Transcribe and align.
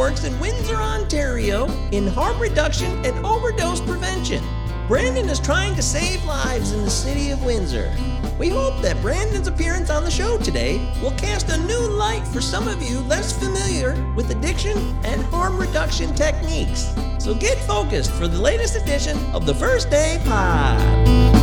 works 0.00 0.24
in 0.24 0.40
Windsor, 0.40 0.76
Ontario 0.76 1.66
in 1.92 2.06
harm 2.06 2.40
reduction 2.40 3.04
and 3.04 3.14
overdose 3.22 3.82
prevention. 3.82 4.42
Brandon 4.88 5.28
is 5.28 5.38
trying 5.38 5.74
to 5.74 5.82
save 5.82 6.24
lives 6.24 6.72
in 6.72 6.82
the 6.82 6.90
city 6.90 7.32
of 7.32 7.44
Windsor. 7.44 7.94
We 8.38 8.48
hope 8.48 8.80
that 8.80 8.98
Brandon's 9.02 9.46
appearance 9.46 9.90
on 9.90 10.02
the 10.02 10.10
show 10.10 10.38
today 10.38 10.78
will 11.02 11.10
cast 11.18 11.50
a 11.50 11.58
new 11.66 11.80
light 11.80 12.26
for 12.26 12.40
some 12.40 12.66
of 12.66 12.82
you 12.82 13.00
less 13.00 13.38
familiar 13.38 13.94
with 14.16 14.30
addiction 14.30 14.78
and 15.04 15.20
harm 15.24 15.58
reduction 15.58 16.14
techniques. 16.14 16.94
So 17.18 17.34
get 17.34 17.58
focused 17.58 18.10
for 18.12 18.26
the 18.26 18.40
latest 18.40 18.76
edition 18.76 19.18
of 19.34 19.44
the 19.44 19.54
First 19.54 19.90
Day 19.90 20.18
Pod. 20.24 21.39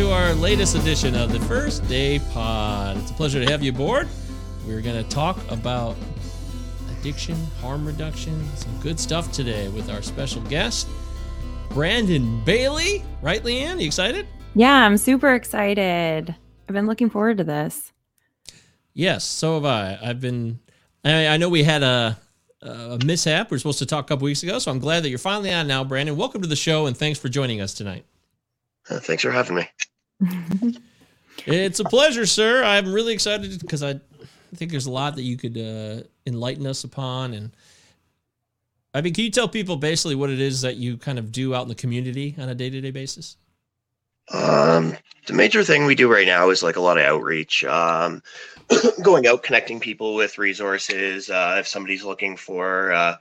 To 0.00 0.10
our 0.10 0.32
latest 0.32 0.76
edition 0.76 1.14
of 1.14 1.30
the 1.30 1.40
First 1.40 1.86
Day 1.86 2.20
Pod. 2.32 2.96
It's 2.96 3.10
a 3.10 3.14
pleasure 3.14 3.44
to 3.44 3.50
have 3.50 3.62
you 3.62 3.70
aboard. 3.70 4.08
We're 4.66 4.80
going 4.80 4.96
to 4.96 5.06
talk 5.10 5.38
about 5.50 5.94
addiction, 6.92 7.36
harm 7.60 7.84
reduction, 7.84 8.48
some 8.56 8.80
good 8.80 8.98
stuff 8.98 9.30
today 9.30 9.68
with 9.68 9.90
our 9.90 10.00
special 10.00 10.40
guest, 10.44 10.88
Brandon 11.68 12.42
Bailey. 12.46 13.04
Right, 13.20 13.42
Leanne? 13.44 13.78
You 13.78 13.86
excited? 13.86 14.26
Yeah, 14.54 14.86
I'm 14.86 14.96
super 14.96 15.34
excited. 15.34 16.34
I've 16.66 16.74
been 16.74 16.86
looking 16.86 17.10
forward 17.10 17.36
to 17.36 17.44
this. 17.44 17.92
Yes, 18.94 19.26
so 19.26 19.56
have 19.56 19.66
I. 19.66 19.98
I've 20.02 20.20
been. 20.20 20.60
I, 21.04 21.26
I 21.26 21.36
know 21.36 21.50
we 21.50 21.62
had 21.62 21.82
a, 21.82 22.18
a 22.62 22.98
mishap. 23.04 23.50
We 23.50 23.56
are 23.56 23.58
supposed 23.58 23.80
to 23.80 23.86
talk 23.86 24.06
a 24.06 24.08
couple 24.08 24.24
weeks 24.24 24.42
ago, 24.42 24.60
so 24.60 24.70
I'm 24.70 24.78
glad 24.78 25.02
that 25.02 25.10
you're 25.10 25.18
finally 25.18 25.52
on 25.52 25.66
now, 25.66 25.84
Brandon. 25.84 26.16
Welcome 26.16 26.40
to 26.40 26.48
the 26.48 26.56
show, 26.56 26.86
and 26.86 26.96
thanks 26.96 27.18
for 27.18 27.28
joining 27.28 27.60
us 27.60 27.74
tonight. 27.74 28.06
Uh, 28.88 28.98
thanks 28.98 29.22
for 29.22 29.30
having 29.30 29.56
me. 29.56 29.68
it's 31.46 31.80
a 31.80 31.84
pleasure, 31.84 32.26
sir. 32.26 32.62
I'm 32.64 32.92
really 32.92 33.12
excited 33.12 33.60
because 33.60 33.82
I 33.82 34.00
I 34.52 34.56
think 34.56 34.70
there's 34.70 34.86
a 34.86 34.90
lot 34.90 35.16
that 35.16 35.22
you 35.22 35.36
could 35.36 35.56
uh, 35.56 36.02
enlighten 36.26 36.66
us 36.66 36.84
upon. 36.84 37.34
And 37.34 37.50
I 38.94 39.00
mean, 39.00 39.14
can 39.14 39.24
you 39.24 39.30
tell 39.30 39.48
people 39.48 39.76
basically 39.76 40.16
what 40.16 40.30
it 40.30 40.40
is 40.40 40.62
that 40.62 40.76
you 40.76 40.96
kind 40.96 41.18
of 41.18 41.30
do 41.30 41.54
out 41.54 41.62
in 41.62 41.68
the 41.68 41.74
community 41.74 42.34
on 42.38 42.48
a 42.48 42.54
day 42.54 42.70
to 42.70 42.80
day 42.80 42.90
basis? 42.90 43.36
Um, 44.32 44.96
the 45.26 45.32
major 45.32 45.64
thing 45.64 45.86
we 45.86 45.94
do 45.94 46.10
right 46.10 46.26
now 46.26 46.50
is 46.50 46.62
like 46.62 46.76
a 46.76 46.80
lot 46.80 46.98
of 46.98 47.04
outreach, 47.04 47.64
um, 47.64 48.22
going 49.02 49.26
out, 49.26 49.42
connecting 49.42 49.80
people 49.80 50.14
with 50.14 50.38
resources. 50.38 51.30
Uh, 51.30 51.56
if 51.58 51.66
somebody's 51.66 52.04
looking 52.04 52.36
for 52.36 52.92
uh, 52.92 53.16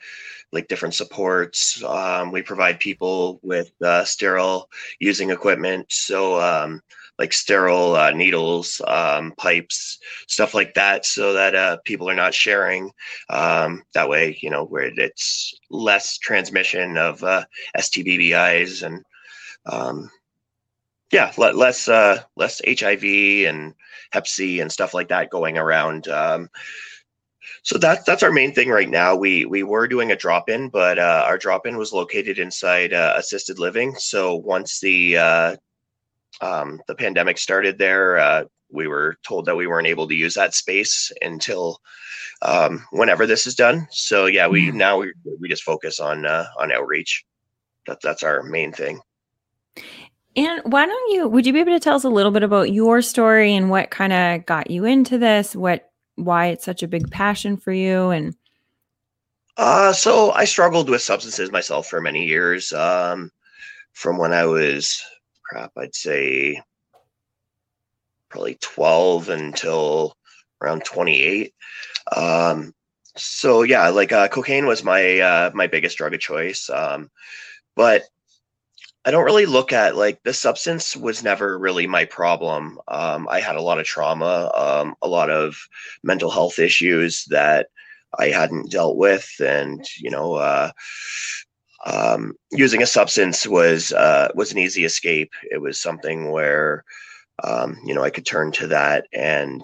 like 0.51 0.67
different 0.67 0.95
supports, 0.95 1.83
um, 1.83 2.31
we 2.31 2.41
provide 2.41 2.79
people 2.79 3.39
with 3.43 3.71
uh, 3.81 4.03
sterile 4.03 4.69
using 4.99 5.29
equipment. 5.29 5.85
So, 5.89 6.39
um, 6.41 6.81
like 7.19 7.33
sterile 7.33 7.95
uh, 7.97 8.11
needles, 8.11 8.81
um, 8.87 9.33
pipes, 9.37 9.99
stuff 10.27 10.53
like 10.53 10.73
that, 10.75 11.05
so 11.05 11.33
that 11.33 11.53
uh, 11.53 11.77
people 11.83 12.09
are 12.09 12.15
not 12.15 12.33
sharing. 12.33 12.91
Um, 13.29 13.83
that 13.93 14.07
way, 14.07 14.39
you 14.41 14.49
know, 14.49 14.63
where 14.63 14.89
it's 14.95 15.53
less 15.69 16.17
transmission 16.17 16.97
of 16.97 17.21
uh, 17.23 17.43
STBBIs 17.77 18.83
and 18.83 19.03
um, 19.65 20.09
yeah, 21.11 21.31
less 21.37 21.87
uh, 21.89 22.21
less 22.37 22.61
HIV 22.65 23.03
and 23.47 23.73
Hep 24.11 24.25
C 24.25 24.61
and 24.61 24.71
stuff 24.71 24.93
like 24.93 25.09
that 25.09 25.29
going 25.29 25.57
around. 25.57 26.07
So 27.69 27.77
that's 27.77 28.03
that's 28.03 28.23
our 28.23 28.31
main 28.31 28.51
thing 28.51 28.69
right 28.69 28.89
now. 28.89 29.15
We 29.15 29.45
we 29.45 29.61
were 29.61 29.87
doing 29.87 30.11
a 30.11 30.15
drop 30.15 30.49
in, 30.49 30.69
but 30.69 30.97
uh, 30.97 31.23
our 31.27 31.37
drop 31.37 31.67
in 31.67 31.77
was 31.77 31.93
located 31.93 32.39
inside 32.39 32.93
uh, 32.93 33.13
assisted 33.15 33.59
living. 33.59 33.93
So 33.93 34.37
once 34.37 34.79
the 34.79 35.17
uh, 35.17 35.55
um, 36.41 36.81
the 36.87 36.95
pandemic 36.95 37.37
started 37.37 37.77
there, 37.77 38.17
uh, 38.17 38.45
we 38.71 38.87
were 38.87 39.17
told 39.21 39.45
that 39.45 39.55
we 39.55 39.67
weren't 39.67 39.85
able 39.85 40.07
to 40.07 40.15
use 40.15 40.33
that 40.33 40.55
space 40.55 41.11
until 41.21 41.79
um, 42.41 42.87
whenever 42.89 43.27
this 43.27 43.45
is 43.45 43.53
done. 43.53 43.87
So 43.91 44.25
yeah, 44.25 44.47
we 44.47 44.69
mm-hmm. 44.69 44.77
now 44.77 44.97
we, 44.97 45.13
we 45.39 45.47
just 45.47 45.61
focus 45.61 45.99
on 45.99 46.25
uh, 46.25 46.47
on 46.57 46.71
outreach. 46.71 47.23
That 47.85 47.99
that's 48.01 48.23
our 48.23 48.41
main 48.41 48.71
thing. 48.71 48.99
And 50.35 50.61
why 50.63 50.87
don't 50.87 51.11
you? 51.11 51.27
Would 51.27 51.45
you 51.45 51.53
be 51.53 51.59
able 51.59 51.73
to 51.73 51.79
tell 51.79 51.97
us 51.97 52.03
a 52.03 52.09
little 52.09 52.31
bit 52.31 52.41
about 52.41 52.73
your 52.73 53.03
story 53.03 53.53
and 53.53 53.69
what 53.69 53.91
kind 53.91 54.11
of 54.11 54.47
got 54.47 54.71
you 54.71 54.85
into 54.85 55.19
this? 55.19 55.55
What 55.55 55.88
why 56.25 56.47
it's 56.47 56.65
such 56.65 56.83
a 56.83 56.87
big 56.87 57.09
passion 57.11 57.57
for 57.57 57.71
you 57.71 58.09
and. 58.09 58.35
Uh, 59.57 59.91
so 59.91 60.31
I 60.31 60.45
struggled 60.45 60.89
with 60.89 61.01
substances 61.01 61.51
myself 61.51 61.87
for 61.87 61.99
many 61.99 62.25
years. 62.25 62.71
Um, 62.71 63.29
from 63.91 64.17
when 64.17 64.31
I 64.31 64.45
was 64.45 65.03
crap, 65.43 65.73
I'd 65.77 65.93
say 65.93 66.61
probably 68.29 68.57
12 68.61 69.27
until 69.27 70.15
around 70.61 70.85
28. 70.85 71.53
Um, 72.15 72.73
so 73.17 73.63
yeah, 73.63 73.89
like 73.89 74.11
uh, 74.11 74.27
cocaine 74.29 74.65
was 74.65 74.83
my 74.83 75.19
uh, 75.19 75.51
my 75.53 75.67
biggest 75.67 75.97
drug 75.97 76.13
of 76.13 76.19
choice. 76.19 76.69
Um, 76.69 77.09
but 77.75 78.03
I 79.05 79.11
don't 79.11 79.25
really 79.25 79.45
look 79.45 79.71
at 79.71 79.95
like 79.95 80.21
the 80.23 80.33
substance 80.33 80.95
was 80.95 81.23
never 81.23 81.57
really 81.57 81.87
my 81.87 82.05
problem. 82.05 82.79
Um, 82.87 83.27
I 83.29 83.39
had 83.39 83.55
a 83.55 83.61
lot 83.61 83.79
of 83.79 83.85
trauma, 83.85 84.51
um, 84.55 84.95
a 85.01 85.07
lot 85.07 85.29
of 85.29 85.57
mental 86.03 86.29
health 86.29 86.59
issues 86.59 87.25
that 87.25 87.67
I 88.17 88.27
hadn't 88.27 88.71
dealt 88.71 88.97
with, 88.97 89.29
and 89.39 89.85
you 89.97 90.09
know, 90.09 90.35
uh, 90.35 90.71
um, 91.85 92.33
using 92.51 92.81
a 92.81 92.87
substance 92.87 93.47
was 93.47 93.93
uh, 93.93 94.29
was 94.35 94.51
an 94.51 94.57
easy 94.57 94.83
escape. 94.83 95.31
It 95.49 95.61
was 95.61 95.81
something 95.81 96.31
where 96.31 96.83
um, 97.43 97.77
you 97.85 97.93
know 97.93 98.03
I 98.03 98.09
could 98.09 98.25
turn 98.25 98.51
to 98.53 98.67
that, 98.67 99.07
and 99.13 99.61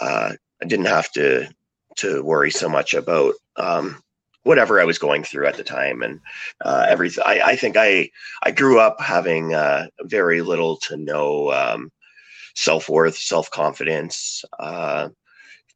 uh, 0.00 0.32
I 0.62 0.66
didn't 0.66 0.86
have 0.86 1.12
to 1.12 1.48
to 1.98 2.22
worry 2.22 2.50
so 2.50 2.68
much 2.68 2.94
about 2.94 3.34
um, 3.56 4.02
whatever 4.44 4.80
I 4.80 4.84
was 4.84 4.98
going 4.98 5.24
through 5.24 5.46
at 5.46 5.56
the 5.56 5.64
time, 5.64 6.02
and 6.02 6.20
uh, 6.64 6.86
everything. 6.88 7.24
I, 7.26 7.40
I, 7.40 7.56
think 7.56 7.76
I 7.76 8.10
I 8.42 8.50
grew 8.50 8.80
up 8.80 9.00
having 9.00 9.54
uh, 9.54 9.86
very 10.02 10.42
little 10.42 10.76
to 10.78 10.96
no 10.96 11.52
um, 11.52 11.90
self 12.54 12.88
worth, 12.88 13.16
self 13.16 13.50
confidence. 13.50 14.44
Uh, 14.58 15.08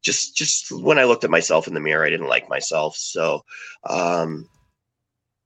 just 0.02 0.36
just 0.36 0.70
when 0.72 0.98
I 0.98 1.04
looked 1.04 1.24
at 1.24 1.30
myself 1.30 1.66
in 1.66 1.74
the 1.74 1.80
mirror, 1.80 2.04
I 2.04 2.10
didn't 2.10 2.28
like 2.28 2.48
myself. 2.48 2.96
So 2.96 3.44
um, 3.88 4.48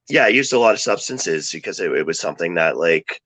yeah, 0.09 0.25
I 0.25 0.28
used 0.28 0.53
a 0.53 0.59
lot 0.59 0.75
of 0.75 0.80
substances 0.80 1.53
because 1.53 1.80
it, 1.80 1.91
it 1.92 2.06
was 2.06 2.19
something 2.19 2.54
that 2.54 2.76
like 2.76 3.22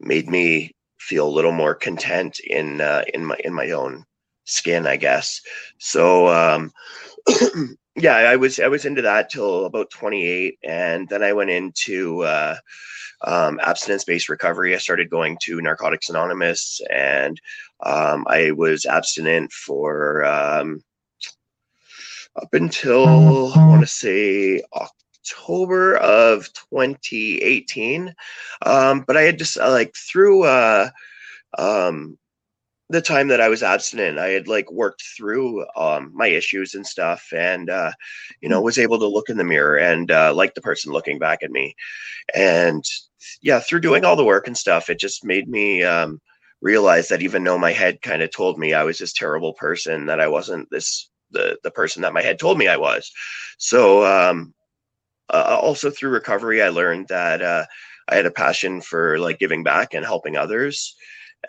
made 0.00 0.28
me 0.28 0.74
feel 0.98 1.26
a 1.26 1.30
little 1.30 1.52
more 1.52 1.74
content 1.74 2.40
in 2.40 2.80
uh, 2.80 3.04
in 3.14 3.24
my 3.24 3.36
in 3.44 3.54
my 3.54 3.70
own 3.70 4.04
skin, 4.44 4.86
I 4.86 4.96
guess. 4.96 5.40
So 5.78 6.28
um, 6.28 6.72
yeah, 8.00 8.16
I 8.16 8.36
was 8.36 8.58
I 8.58 8.68
was 8.68 8.84
into 8.84 9.02
that 9.02 9.30
till 9.30 9.66
about 9.66 9.90
28, 9.90 10.58
and 10.64 11.08
then 11.08 11.22
I 11.22 11.32
went 11.32 11.50
into 11.50 12.22
uh, 12.22 12.56
um, 13.22 13.60
abstinence-based 13.62 14.28
recovery. 14.28 14.74
I 14.74 14.78
started 14.78 15.10
going 15.10 15.36
to 15.42 15.60
Narcotics 15.60 16.08
Anonymous, 16.08 16.80
and 16.90 17.40
um, 17.84 18.24
I 18.28 18.52
was 18.52 18.86
abstinent 18.86 19.52
for 19.52 20.24
um, 20.24 20.82
up 22.36 22.52
until 22.52 23.52
I 23.52 23.66
want 23.66 23.82
to 23.82 23.86
say 23.86 24.62
October 24.72 25.96
of 25.96 26.48
2018. 26.72 28.14
Um, 28.64 29.04
but 29.06 29.16
I 29.16 29.22
had 29.22 29.38
just 29.38 29.58
uh, 29.58 29.70
like 29.70 29.94
through 29.94 30.44
uh, 30.44 30.90
um, 31.58 32.18
the 32.90 33.00
time 33.00 33.28
that 33.28 33.40
I 33.40 33.48
was 33.48 33.62
abstinent, 33.62 34.18
I 34.18 34.28
had 34.28 34.48
like 34.48 34.70
worked 34.70 35.02
through 35.16 35.64
um, 35.76 36.10
my 36.14 36.26
issues 36.26 36.74
and 36.74 36.86
stuff, 36.86 37.32
and 37.32 37.70
uh, 37.70 37.92
you 38.40 38.48
know 38.48 38.60
was 38.60 38.78
able 38.78 38.98
to 38.98 39.06
look 39.06 39.28
in 39.28 39.36
the 39.36 39.44
mirror 39.44 39.76
and 39.76 40.10
uh, 40.10 40.34
like 40.34 40.54
the 40.54 40.60
person 40.60 40.92
looking 40.92 41.18
back 41.18 41.42
at 41.42 41.52
me, 41.52 41.74
and 42.34 42.84
yeah, 43.42 43.60
through 43.60 43.80
doing 43.80 44.04
all 44.04 44.16
the 44.16 44.24
work 44.24 44.46
and 44.46 44.56
stuff, 44.56 44.90
it 44.90 44.98
just 44.98 45.24
made 45.24 45.48
me 45.48 45.82
um, 45.84 46.20
realize 46.60 47.08
that 47.08 47.22
even 47.22 47.44
though 47.44 47.58
my 47.58 47.72
head 47.72 48.02
kind 48.02 48.22
of 48.22 48.30
told 48.30 48.58
me 48.58 48.74
I 48.74 48.84
was 48.84 48.98
this 48.98 49.12
terrible 49.12 49.54
person, 49.54 50.06
that 50.06 50.20
I 50.20 50.28
wasn't 50.28 50.68
this 50.70 51.08
the 51.30 51.58
the 51.62 51.70
person 51.70 52.02
that 52.02 52.12
my 52.12 52.22
head 52.22 52.38
told 52.38 52.58
me 52.58 52.68
I 52.68 52.76
was. 52.76 53.10
So 53.58 54.04
um, 54.04 54.52
uh, 55.32 55.58
also 55.60 55.90
through 55.90 56.10
recovery, 56.10 56.62
I 56.62 56.70
learned 56.70 57.08
that 57.08 57.40
uh, 57.40 57.66
I 58.08 58.16
had 58.16 58.26
a 58.26 58.30
passion 58.32 58.80
for 58.80 59.18
like 59.18 59.38
giving 59.38 59.62
back 59.62 59.94
and 59.94 60.04
helping 60.04 60.36
others, 60.36 60.96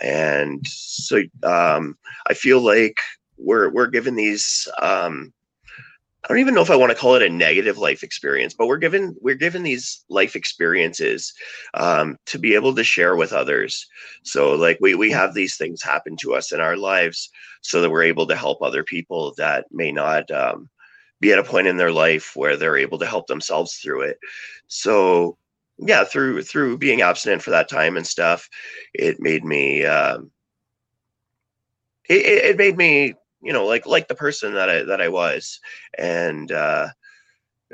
and 0.02 0.66
so 0.66 1.22
um, 1.44 1.98
I 2.28 2.34
feel 2.34 2.62
like 2.62 2.98
we're 3.38 3.70
we're 3.70 3.88
given 3.88 4.16
these. 4.16 4.68
Um, 4.82 5.34
I 6.24 6.28
don't 6.28 6.40
even 6.40 6.54
know 6.54 6.62
if 6.62 6.70
I 6.70 6.76
want 6.76 6.92
to 6.92 6.98
call 6.98 7.16
it 7.16 7.24
a 7.24 7.30
negative 7.30 7.80
life 7.80 8.04
experience, 8.04 8.54
but 8.54 8.68
we're 8.68 8.78
given 8.78 9.16
we're 9.22 9.34
given 9.36 9.64
these 9.64 10.06
life 10.08 10.36
experiences 10.36 11.34
um, 11.74 12.16
to 12.28 12.38
be 12.38 12.54
able 12.54 12.76
to 12.76 12.84
share 12.84 13.16
with 13.16 13.34
others. 13.34 13.88
So 14.24 14.54
like 14.54 14.78
we 14.82 14.94
we 14.94 15.10
have 15.12 15.34
these 15.34 15.58
things 15.58 15.82
happen 15.82 16.16
to 16.18 16.36
us 16.36 16.52
in 16.52 16.62
our 16.62 16.78
lives, 16.78 17.30
so 17.62 17.82
that 17.82 17.90
we're 17.90 18.04
able 18.04 18.28
to 18.28 18.36
help 18.36 18.62
other 18.62 18.84
people 18.84 19.34
that 19.38 19.66
may 19.72 19.92
not 19.92 20.30
um, 20.30 20.70
be 21.20 21.32
at 21.32 21.40
a 21.40 21.44
point 21.44 21.68
in 21.68 21.78
their 21.78 21.92
life 21.92 22.36
where 22.36 22.56
they're 22.56 22.78
able 22.78 23.00
to 23.00 23.06
help 23.06 23.28
themselves 23.28 23.76
through 23.76 24.02
it. 24.02 24.20
So 24.68 25.38
yeah, 25.82 26.04
through 26.04 26.44
through 26.44 26.78
being 26.78 27.02
abstinent 27.02 27.42
for 27.42 27.50
that 27.52 27.70
time 27.70 27.98
and 27.98 28.06
stuff, 28.06 28.48
it 28.94 29.20
made 29.20 29.44
me 29.44 29.84
um, 29.84 30.32
it, 32.08 32.52
it 32.52 32.58
made 32.58 32.78
me 32.78 33.16
you 33.42 33.52
know 33.52 33.66
like 33.66 33.86
like 33.88 34.08
the 34.08 34.16
person 34.16 34.54
that 34.54 34.70
I 34.70 34.84
that 34.84 35.02
I 35.02 35.10
was 35.10 35.60
and 35.98 36.52
uh, 36.52 36.90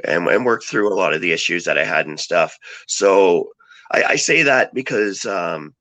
and 0.06 0.26
and 0.28 0.46
worked 0.46 0.66
through 0.66 0.92
a 0.92 0.96
lot 0.96 1.14
of 1.14 1.22
the 1.22 1.34
issues 1.34 1.66
that 1.66 1.78
I 1.78 1.84
had 1.84 2.08
and 2.08 2.20
stuff. 2.20 2.58
So 2.88 3.50
I, 3.92 4.04
I 4.04 4.16
say 4.16 4.44
that 4.44 4.74
because 4.74 5.26
um, 5.26 5.76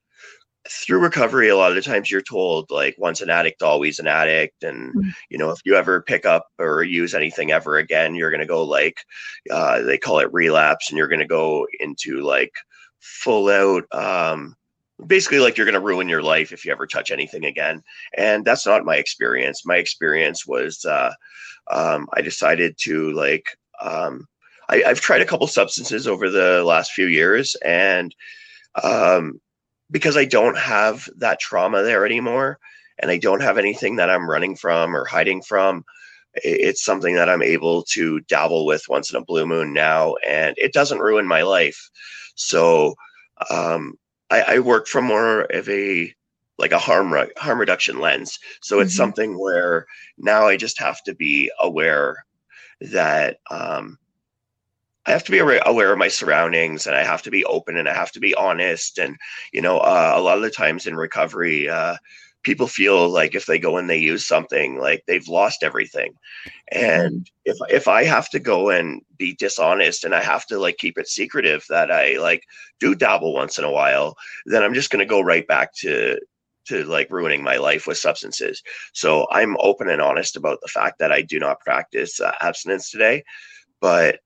through 0.71 0.99
recovery 0.99 1.49
a 1.49 1.57
lot 1.57 1.71
of 1.71 1.77
the 1.77 1.83
times 1.83 2.11
you're 2.11 2.21
told 2.21 2.71
like 2.71 2.95
once 2.99 3.21
an 3.21 3.31
addict 3.31 3.63
always 3.63 3.99
an 3.99 4.07
addict 4.07 4.63
and 4.63 4.95
mm-hmm. 4.95 5.09
you 5.31 5.39
know 5.39 5.51
if 5.51 5.61
you 5.65 5.75
ever 5.75 6.03
pick 6.03 6.25
up 6.25 6.47
or 6.59 6.83
use 6.83 7.15
anything 7.15 7.53
ever 7.53 7.77
again 7.77 8.15
you're 8.15 8.31
going 8.31 8.41
to 8.41 8.47
go 8.47 8.63
like 8.63 8.99
uh, 9.51 9.81
they 9.83 9.99
call 9.99 10.19
it 10.19 10.33
relapse 10.33 10.91
and 10.91 10.99
you're 10.99 11.09
going 11.09 11.21
to 11.21 11.27
go 11.27 11.67
into 11.81 12.23
like 12.23 12.53
full 13.01 13.49
out 13.49 13.85
um, 13.93 14.55
basically 15.07 15.39
like 15.39 15.57
you're 15.57 15.67
going 15.67 15.75
to 15.75 15.81
ruin 15.81 16.09
your 16.09 16.23
life 16.23 16.53
if 16.53 16.65
you 16.65 16.73
ever 16.73 16.87
touch 16.87 17.11
anything 17.11 17.45
again 17.45 17.83
and 18.17 18.45
that's 18.45 18.67
not 18.67 18.85
my 18.85 18.97
experience 18.97 19.67
my 19.67 19.77
experience 19.77 20.47
was 20.47 20.85
uh, 20.85 21.13
um, 21.71 22.09
i 22.15 22.21
decided 22.21 22.77
to 22.79 23.13
like 23.13 23.47
um, 23.81 24.27
I, 24.69 24.79
have 24.87 25.01
tried 25.01 25.21
a 25.21 25.27
couple 25.27 25.47
substances 25.47 26.09
over 26.09 26.31
the 26.31 26.65
last 26.65 26.93
few 26.93 27.07
years 27.07 27.57
and 27.57 28.15
um, 28.83 29.41
because 29.91 30.17
I 30.17 30.25
don't 30.25 30.59
have 30.59 31.09
that 31.17 31.41
trauma 31.41 31.83
there 31.83 32.05
anymore 32.05 32.59
and 32.99 33.11
I 33.11 33.19
don't 33.19 33.43
have 33.43 33.59
anything 33.59 33.97
that 33.97 34.11
I'm 34.11 34.29
running 34.29 34.57
from 34.57 34.97
or 34.97 35.05
hiding 35.05 35.43
from. 35.43 35.85
It's 36.35 36.85
something 36.85 37.15
that 37.15 37.29
I'm 37.29 37.43
able 37.43 37.83
to 37.85 38.21
dabble 38.21 38.67
with 38.67 38.89
once 38.89 39.11
in 39.11 39.17
a 39.17 39.25
blue 39.25 39.47
moon 39.47 39.73
now, 39.73 40.17
and 40.27 40.55
it 40.59 40.73
doesn't 40.73 40.99
ruin 40.99 41.27
my 41.27 41.43
life. 41.43 41.91
So 42.35 42.95
um, 43.51 43.95
I, 44.31 44.43
I, 44.43 44.59
work 44.59 44.87
from 44.87 45.07
more 45.07 45.43
of 45.45 45.69
a 45.69 46.13
like 46.59 46.73
a 46.73 46.79
harm 46.79 47.13
re- 47.13 47.33
harm 47.39 47.59
reduction 47.59 48.01
lens. 48.01 48.39
So 48.61 48.81
it's 48.81 48.93
mm-hmm. 48.93 48.97
something 48.97 49.39
where 49.39 49.87
now 50.19 50.47
I 50.47 50.57
just 50.57 50.79
have 50.79 51.03
to 51.05 51.15
be 51.15 51.51
aware 51.59 52.27
that 52.81 53.39
um, 53.51 53.99
I 55.07 55.13
have 55.13 55.25
to 55.25 55.31
be 55.31 55.39
aware 55.39 55.93
of 55.93 55.99
my 55.99 56.09
surroundings 56.09 56.87
and 56.87 56.97
I 56.97 57.05
have 57.05 57.23
to 57.23 57.31
be 57.31 57.45
open 57.45 57.77
and 57.77 57.89
I 57.89 57.95
have 57.95 58.13
to 58.13 58.21
be 58.21 58.35
honest. 58.35 58.99
And, 58.99 59.17
you 59.53 59.61
know, 59.61 59.79
uh, 59.79 60.13
a 60.17 60.21
lot 60.21 60.37
of 60.37 60.43
the 60.43 60.51
times 60.51 60.87
in 60.87 60.97
recovery, 60.97 61.69
uh, 61.69 61.97
people 62.43 62.67
feel 62.67 63.09
like 63.09 63.35
if 63.35 63.47
they 63.47 63.59
go 63.59 63.77
and 63.77 63.89
they 63.89 63.99
use 63.99 64.27
something, 64.27 64.79
like 64.79 65.03
they've 65.07 65.29
lost 65.29 65.63
everything. 65.63 66.15
And 66.71 67.21
mm-hmm. 67.21 67.23
if, 67.45 67.57
if 67.69 67.89
I 67.89 68.05
have 68.05 68.29
to 68.31 68.39
go 68.39 68.71
and 68.71 69.03
be 69.17 69.35
dishonest 69.35 70.05
and 70.05 70.15
I 70.15 70.23
have 70.23 70.47
to 70.47 70.59
like 70.59 70.77
keep 70.77 70.99
it 70.99 71.09
secretive 71.09 71.65
that 71.69 71.91
I 71.91 72.19
like 72.19 72.45
do 72.81 72.95
dabble 72.95 73.35
once 73.35 73.59
in 73.59 73.65
a 73.65 73.71
while, 73.71 74.17
then 74.45 74.63
I'm 74.63 74.75
just 74.75 74.91
going 74.91 75.01
to 75.01 75.07
go 75.07 75.21
right 75.21 75.47
back 75.47 75.73
to, 75.77 76.19
to 76.67 76.85
like 76.85 77.11
ruining 77.11 77.45
my 77.45 77.57
life 77.57 77.87
with 77.87 77.99
substances. 77.99 78.63
So 78.93 79.29
I'm 79.31 79.57
open 79.61 79.89
and 79.89 80.03
honest 80.03 80.37
about 80.37 80.59
the 80.63 80.69
fact 80.69 80.99
that 80.99 81.13
I 81.13 81.23
do 81.23 81.39
not 81.39 81.61
practice 81.61 82.21
uh, 82.21 82.33
abstinence 82.41 82.91
today, 82.91 83.25
but 83.81 84.21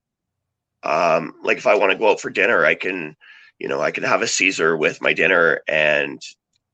um, 0.83 1.35
like 1.43 1.59
if 1.59 1.67
I 1.67 1.75
want 1.75 1.93
to 1.93 1.99
go 1.99 2.11
out 2.11 2.21
for 2.21 2.31
dinner, 2.31 2.65
I 2.65 2.75
can, 2.75 3.17
you 3.59 3.69
know, 3.69 3.81
I 3.81 3.91
can 3.91 4.05
have 4.05 4.23
a 4.23 4.27
Caesar 4.27 4.77
with 4.77 5.03
my 5.03 5.13
dinner 5.13 5.61
and 5.69 6.23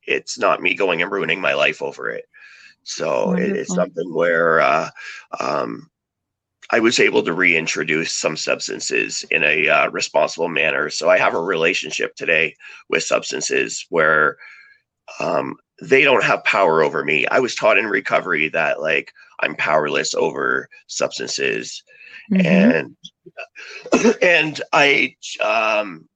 it's 0.06 0.38
not 0.38 0.62
me 0.62 0.75
going 0.75 1.03
and 1.03 1.11
ruining 1.11 1.41
my 1.41 1.55
life 1.55 1.82
over 1.82 2.08
it. 2.08 2.26
So 2.85 3.32
it, 3.32 3.50
it's 3.50 3.75
something 3.75 4.14
where 4.14 4.61
uh, 4.61 4.91
um, 5.41 5.91
I 6.70 6.79
was 6.79 7.00
able 7.00 7.23
to 7.25 7.32
reintroduce 7.32 8.12
some 8.12 8.37
substances 8.37 9.25
in 9.31 9.43
a 9.43 9.69
uh, 9.69 9.91
responsible 9.91 10.49
manner. 10.49 10.91
So 10.91 11.11
I 11.11 11.19
have 11.19 11.35
a 11.35 11.41
relationship 11.41 12.14
today 12.14 12.55
with 12.88 13.02
substances 13.02 13.87
where 13.91 14.37
um, 15.20 15.56
they 15.82 16.02
don't 16.02 16.25
have 16.25 16.44
power 16.44 16.82
over 16.82 17.05
me. 17.05 17.26
I 17.26 17.41
was 17.41 17.55
taught 17.55 17.79
in 17.79 17.87
recovery 17.87 18.49
that 18.50 18.81
like 18.81 19.12
I'm 19.41 19.55
powerless 19.56 20.14
over 20.14 20.69
substances, 20.87 21.82
mm-hmm. 22.32 22.47
and 22.47 22.97
and 24.23 24.61
I 24.73 25.14
um, 25.43 26.08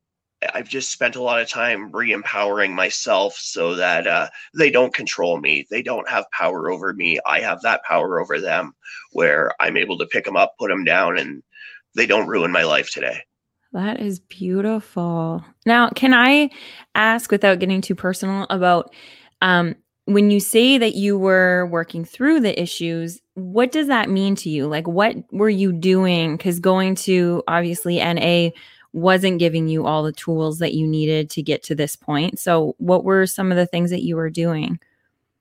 I've 0.55 0.69
just 0.69 0.91
spent 0.91 1.17
a 1.17 1.23
lot 1.23 1.41
of 1.41 1.49
time 1.49 1.91
re-empowering 1.93 2.75
myself 2.75 3.35
so 3.35 3.75
that 3.75 4.07
uh, 4.07 4.29
they 4.57 4.71
don't 4.71 4.95
control 4.95 5.39
me. 5.39 5.67
They 5.71 5.83
don't 5.83 6.09
have 6.09 6.25
power 6.33 6.71
over 6.71 6.95
me. 6.95 7.19
I 7.27 7.41
have 7.41 7.61
that 7.63 7.83
power 7.85 8.21
over 8.21 8.41
them, 8.41 8.73
where 9.13 9.53
I'm 9.61 9.77
able 9.77 9.99
to 9.99 10.07
pick 10.07 10.25
them 10.25 10.37
up, 10.37 10.55
put 10.59 10.69
them 10.69 10.85
down, 10.85 11.19
and 11.19 11.43
they 11.95 12.07
don't 12.07 12.29
ruin 12.29 12.53
my 12.53 12.63
life 12.63 12.91
today. 12.91 13.21
That 13.73 14.01
is 14.01 14.19
beautiful. 14.19 15.45
Now, 15.67 15.91
can 15.91 16.15
I 16.15 16.51
ask, 16.95 17.31
without 17.31 17.59
getting 17.59 17.81
too 17.81 17.95
personal, 17.95 18.47
about 18.51 18.93
um, 19.43 19.77
when 20.07 20.31
you 20.31 20.41
say 20.41 20.79
that 20.79 20.95
you 20.95 21.19
were 21.19 21.67
working 21.67 22.05
through 22.05 22.41
the 22.41 22.61
issues, 22.61 23.21
what 23.41 23.73
does 23.73 23.89
that 23.89 24.09
mean 24.09 24.35
to 24.37 24.51
you? 24.51 24.67
Like, 24.67 24.87
what 24.87 25.17
were 25.33 25.51
you 25.51 25.73
doing? 25.73 26.37
Because 26.37 26.61
going 26.61 26.95
to 26.97 27.43
obviously 27.49 27.99
NA 27.99 28.51
wasn't 28.93 29.39
giving 29.39 29.69
you 29.69 29.87
all 29.87 30.03
the 30.03 30.13
tools 30.13 30.59
that 30.59 30.75
you 30.75 30.87
needed 30.87 31.31
to 31.31 31.43
get 31.43 31.63
to 31.65 31.75
this 31.75 31.97
point. 31.97 32.39
So, 32.39 32.75
what 32.79 33.05
were 33.05 33.27
some 33.27 33.51
of 33.51 33.57
the 33.57 33.67
things 33.67 33.91
that 33.91 34.03
you 34.03 34.17
were 34.17 34.31
doing? 34.31 34.79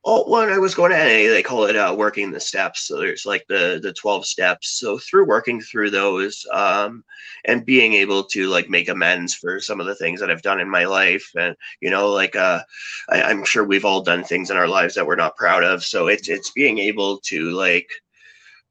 Oh, 0.05 0.29
when 0.31 0.49
I 0.49 0.57
was 0.57 0.75
going 0.75 0.91
to 0.91 0.97
NA, 0.97 1.29
they 1.29 1.43
call 1.43 1.65
it 1.65 1.75
uh, 1.75 1.93
working 1.97 2.31
the 2.31 2.39
steps. 2.39 2.87
So 2.87 2.97
there's 2.97 3.25
like 3.25 3.45
the 3.47 3.79
the 3.83 3.91
twelve 3.93 4.25
steps. 4.25 4.79
So 4.79 4.97
through 4.97 5.25
working 5.27 5.59
through 5.59 5.89
those, 5.89 6.45
um, 6.53 7.03
and 7.45 7.65
being 7.65 7.93
able 7.93 8.23
to 8.25 8.47
like 8.47 8.69
make 8.69 8.87
amends 8.87 9.35
for 9.35 9.59
some 9.59 9.81
of 9.81 9.87
the 9.87 9.95
things 9.95 10.21
that 10.21 10.31
I've 10.31 10.41
done 10.41 10.61
in 10.61 10.69
my 10.69 10.85
life, 10.85 11.29
and 11.37 11.53
you 11.81 11.89
know, 11.89 12.11
like 12.11 12.35
uh, 12.37 12.61
I, 13.09 13.23
I'm 13.23 13.43
sure 13.43 13.65
we've 13.65 13.83
all 13.85 14.01
done 14.01 14.23
things 14.23 14.49
in 14.49 14.57
our 14.57 14.69
lives 14.69 14.95
that 14.95 15.05
we're 15.05 15.15
not 15.17 15.35
proud 15.35 15.63
of. 15.63 15.83
So 15.83 16.07
it's 16.07 16.29
it's 16.29 16.51
being 16.51 16.77
able 16.79 17.19
to 17.25 17.51
like 17.51 17.89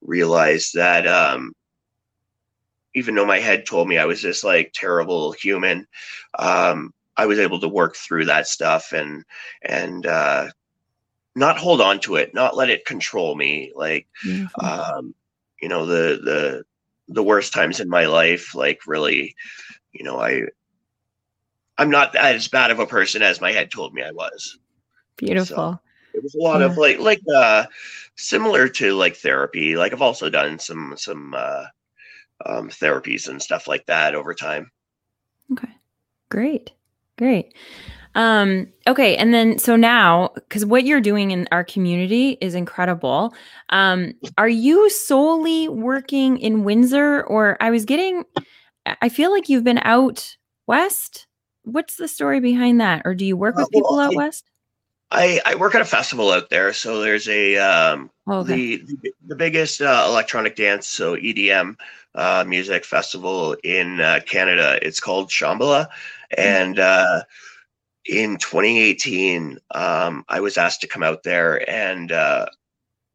realize 0.00 0.70
that 0.74 1.06
um, 1.06 1.52
even 2.94 3.14
though 3.14 3.26
my 3.26 3.38
head 3.38 3.66
told 3.66 3.88
me 3.88 3.98
I 3.98 4.06
was 4.06 4.22
this 4.22 4.44
like 4.44 4.72
terrible 4.74 5.32
human, 5.32 5.86
um, 6.38 6.92
I 7.16 7.26
was 7.26 7.38
able 7.38 7.60
to 7.60 7.68
work 7.68 7.96
through 7.96 8.24
that 8.26 8.46
stuff 8.46 8.92
and 8.92 9.24
and 9.62 10.06
uh, 10.06 10.48
not 11.38 11.58
hold 11.58 11.80
on 11.80 12.00
to 12.00 12.16
it, 12.16 12.34
not 12.34 12.56
let 12.56 12.70
it 12.70 12.84
control 12.84 13.34
me. 13.34 13.72
Like, 13.74 14.06
um, 14.60 15.14
you 15.60 15.68
know, 15.68 15.86
the 15.86 16.20
the 16.22 16.64
the 17.08 17.22
worst 17.22 17.52
times 17.52 17.80
in 17.80 17.88
my 17.88 18.06
life, 18.06 18.54
like 18.54 18.86
really, 18.86 19.34
you 19.92 20.04
know, 20.04 20.20
I 20.20 20.42
I'm 21.78 21.90
not 21.90 22.14
as 22.16 22.48
bad 22.48 22.70
of 22.70 22.80
a 22.80 22.86
person 22.86 23.22
as 23.22 23.40
my 23.40 23.52
head 23.52 23.70
told 23.70 23.94
me 23.94 24.02
I 24.02 24.10
was. 24.10 24.58
Beautiful. 25.16 25.56
So 25.56 25.80
it 26.14 26.22
was 26.22 26.34
a 26.34 26.38
lot 26.38 26.60
yeah. 26.60 26.66
of 26.66 26.76
like 26.76 26.98
like 26.98 27.20
uh 27.34 27.64
similar 28.16 28.68
to 28.68 28.94
like 28.94 29.16
therapy. 29.16 29.76
Like 29.76 29.92
I've 29.92 30.02
also 30.02 30.28
done 30.28 30.58
some 30.58 30.94
some 30.96 31.34
uh 31.34 31.64
um 32.44 32.68
therapies 32.68 33.28
and 33.28 33.40
stuff 33.40 33.68
like 33.68 33.86
that 33.86 34.14
over 34.14 34.34
time. 34.34 34.70
Okay. 35.52 35.72
Great. 36.28 36.72
Great. 37.16 37.54
Um, 38.18 38.66
okay. 38.88 39.16
And 39.16 39.32
then 39.32 39.60
so 39.60 39.76
now, 39.76 40.30
because 40.34 40.66
what 40.66 40.84
you're 40.84 41.00
doing 41.00 41.30
in 41.30 41.46
our 41.52 41.62
community 41.62 42.36
is 42.40 42.56
incredible. 42.56 43.32
Um, 43.68 44.12
are 44.36 44.48
you 44.48 44.90
solely 44.90 45.68
working 45.68 46.36
in 46.38 46.64
Windsor 46.64 47.22
or 47.22 47.56
I 47.60 47.70
was 47.70 47.84
getting, 47.84 48.24
I 49.00 49.08
feel 49.08 49.30
like 49.30 49.48
you've 49.48 49.62
been 49.62 49.78
out 49.78 50.36
west. 50.66 51.28
What's 51.62 51.94
the 51.94 52.08
story 52.08 52.40
behind 52.40 52.80
that? 52.80 53.02
Or 53.04 53.14
do 53.14 53.24
you 53.24 53.36
work 53.36 53.54
uh, 53.56 53.60
with 53.60 53.70
people 53.70 54.00
out 54.00 54.16
west? 54.16 54.50
I, 55.12 55.40
I 55.46 55.54
work 55.54 55.76
at 55.76 55.80
a 55.80 55.84
festival 55.84 56.32
out 56.32 56.50
there. 56.50 56.72
So 56.72 57.00
there's 57.00 57.28
a, 57.28 57.56
um, 57.58 58.10
oh, 58.26 58.38
okay. 58.38 58.78
the, 58.78 58.96
the, 59.00 59.12
the, 59.28 59.36
biggest 59.36 59.80
uh, 59.80 60.06
electronic 60.08 60.56
dance, 60.56 60.88
so 60.88 61.14
EDM 61.14 61.76
uh, 62.16 62.44
music 62.48 62.84
festival 62.84 63.54
in 63.62 64.00
uh, 64.00 64.20
Canada. 64.26 64.80
It's 64.82 64.98
called 64.98 65.30
Shambhala. 65.30 65.86
Mm-hmm. 65.86 66.40
And, 66.40 66.78
uh, 66.80 67.22
in 68.08 68.38
2018, 68.38 69.58
um, 69.74 70.24
I 70.28 70.40
was 70.40 70.56
asked 70.56 70.80
to 70.80 70.88
come 70.88 71.02
out 71.02 71.22
there 71.22 71.68
and 71.70 72.10
uh, 72.10 72.46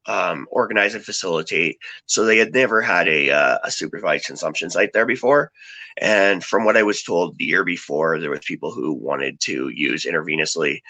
um, 0.06 0.48
organize 0.52 0.94
and 0.94 1.04
facilitate. 1.04 1.80
So 2.06 2.26
they 2.26 2.38
had 2.38 2.54
never 2.54 2.82
had 2.82 3.08
a, 3.08 3.32
uh, 3.32 3.58
a 3.64 3.72
supervised 3.72 4.26
consumption 4.26 4.70
site 4.70 4.94
there 4.94 5.06
before. 5.06 5.52
And 5.98 6.44
from 6.44 6.64
what 6.66 6.78
I 6.78 6.84
was 6.84 7.04
told 7.04 7.38
the 7.38 7.46
year 7.46 7.64
before, 7.64 8.20
there 8.20 8.30
was 8.30 8.42
people 8.42 8.72
who 8.72 8.94
wanted 8.94 9.40
to 9.42 9.70
use 9.70 10.06
intravenously 10.06 10.82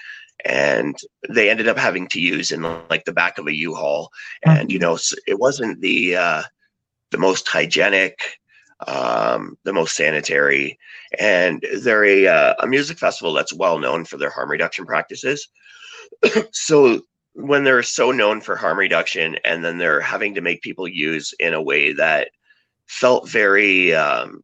and 0.45 0.97
they 1.29 1.49
ended 1.49 1.67
up 1.67 1.77
having 1.77 2.07
to 2.09 2.19
use 2.19 2.51
in 2.51 2.63
like 2.89 3.05
the 3.05 3.13
back 3.13 3.37
of 3.37 3.47
a 3.47 3.55
U-Haul. 3.55 4.09
And, 4.43 4.71
you 4.71 4.79
know, 4.79 4.97
it 5.27 5.39
wasn't 5.39 5.79
the, 5.79 6.17
uh, 6.17 6.43
the 7.11 7.17
most 7.17 7.47
hygienic 7.47 8.17
um, 8.87 9.57
the 9.63 9.73
most 9.73 9.95
sanitary, 9.95 10.77
and 11.19 11.65
they're 11.81 12.05
a, 12.05 12.27
uh, 12.27 12.53
a 12.59 12.67
music 12.67 12.97
festival 12.97 13.33
that's 13.33 13.53
well 13.53 13.79
known 13.79 14.05
for 14.05 14.17
their 14.17 14.29
harm 14.29 14.49
reduction 14.49 14.85
practices. 14.85 15.47
so 16.51 17.01
when 17.33 17.63
they're 17.63 17.83
so 17.83 18.11
known 18.11 18.41
for 18.41 18.55
harm 18.55 18.77
reduction 18.77 19.37
and 19.43 19.65
then 19.65 19.77
they're 19.77 20.01
having 20.01 20.35
to 20.35 20.41
make 20.41 20.61
people 20.61 20.87
use 20.87 21.33
in 21.39 21.53
a 21.53 21.61
way 21.61 21.93
that 21.93 22.29
felt 22.85 23.27
very 23.27 23.93
um 23.95 24.43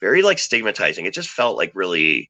very 0.00 0.22
like 0.22 0.38
stigmatizing 0.38 1.06
it 1.06 1.14
just 1.14 1.30
felt 1.30 1.56
like 1.56 1.72
really 1.74 2.28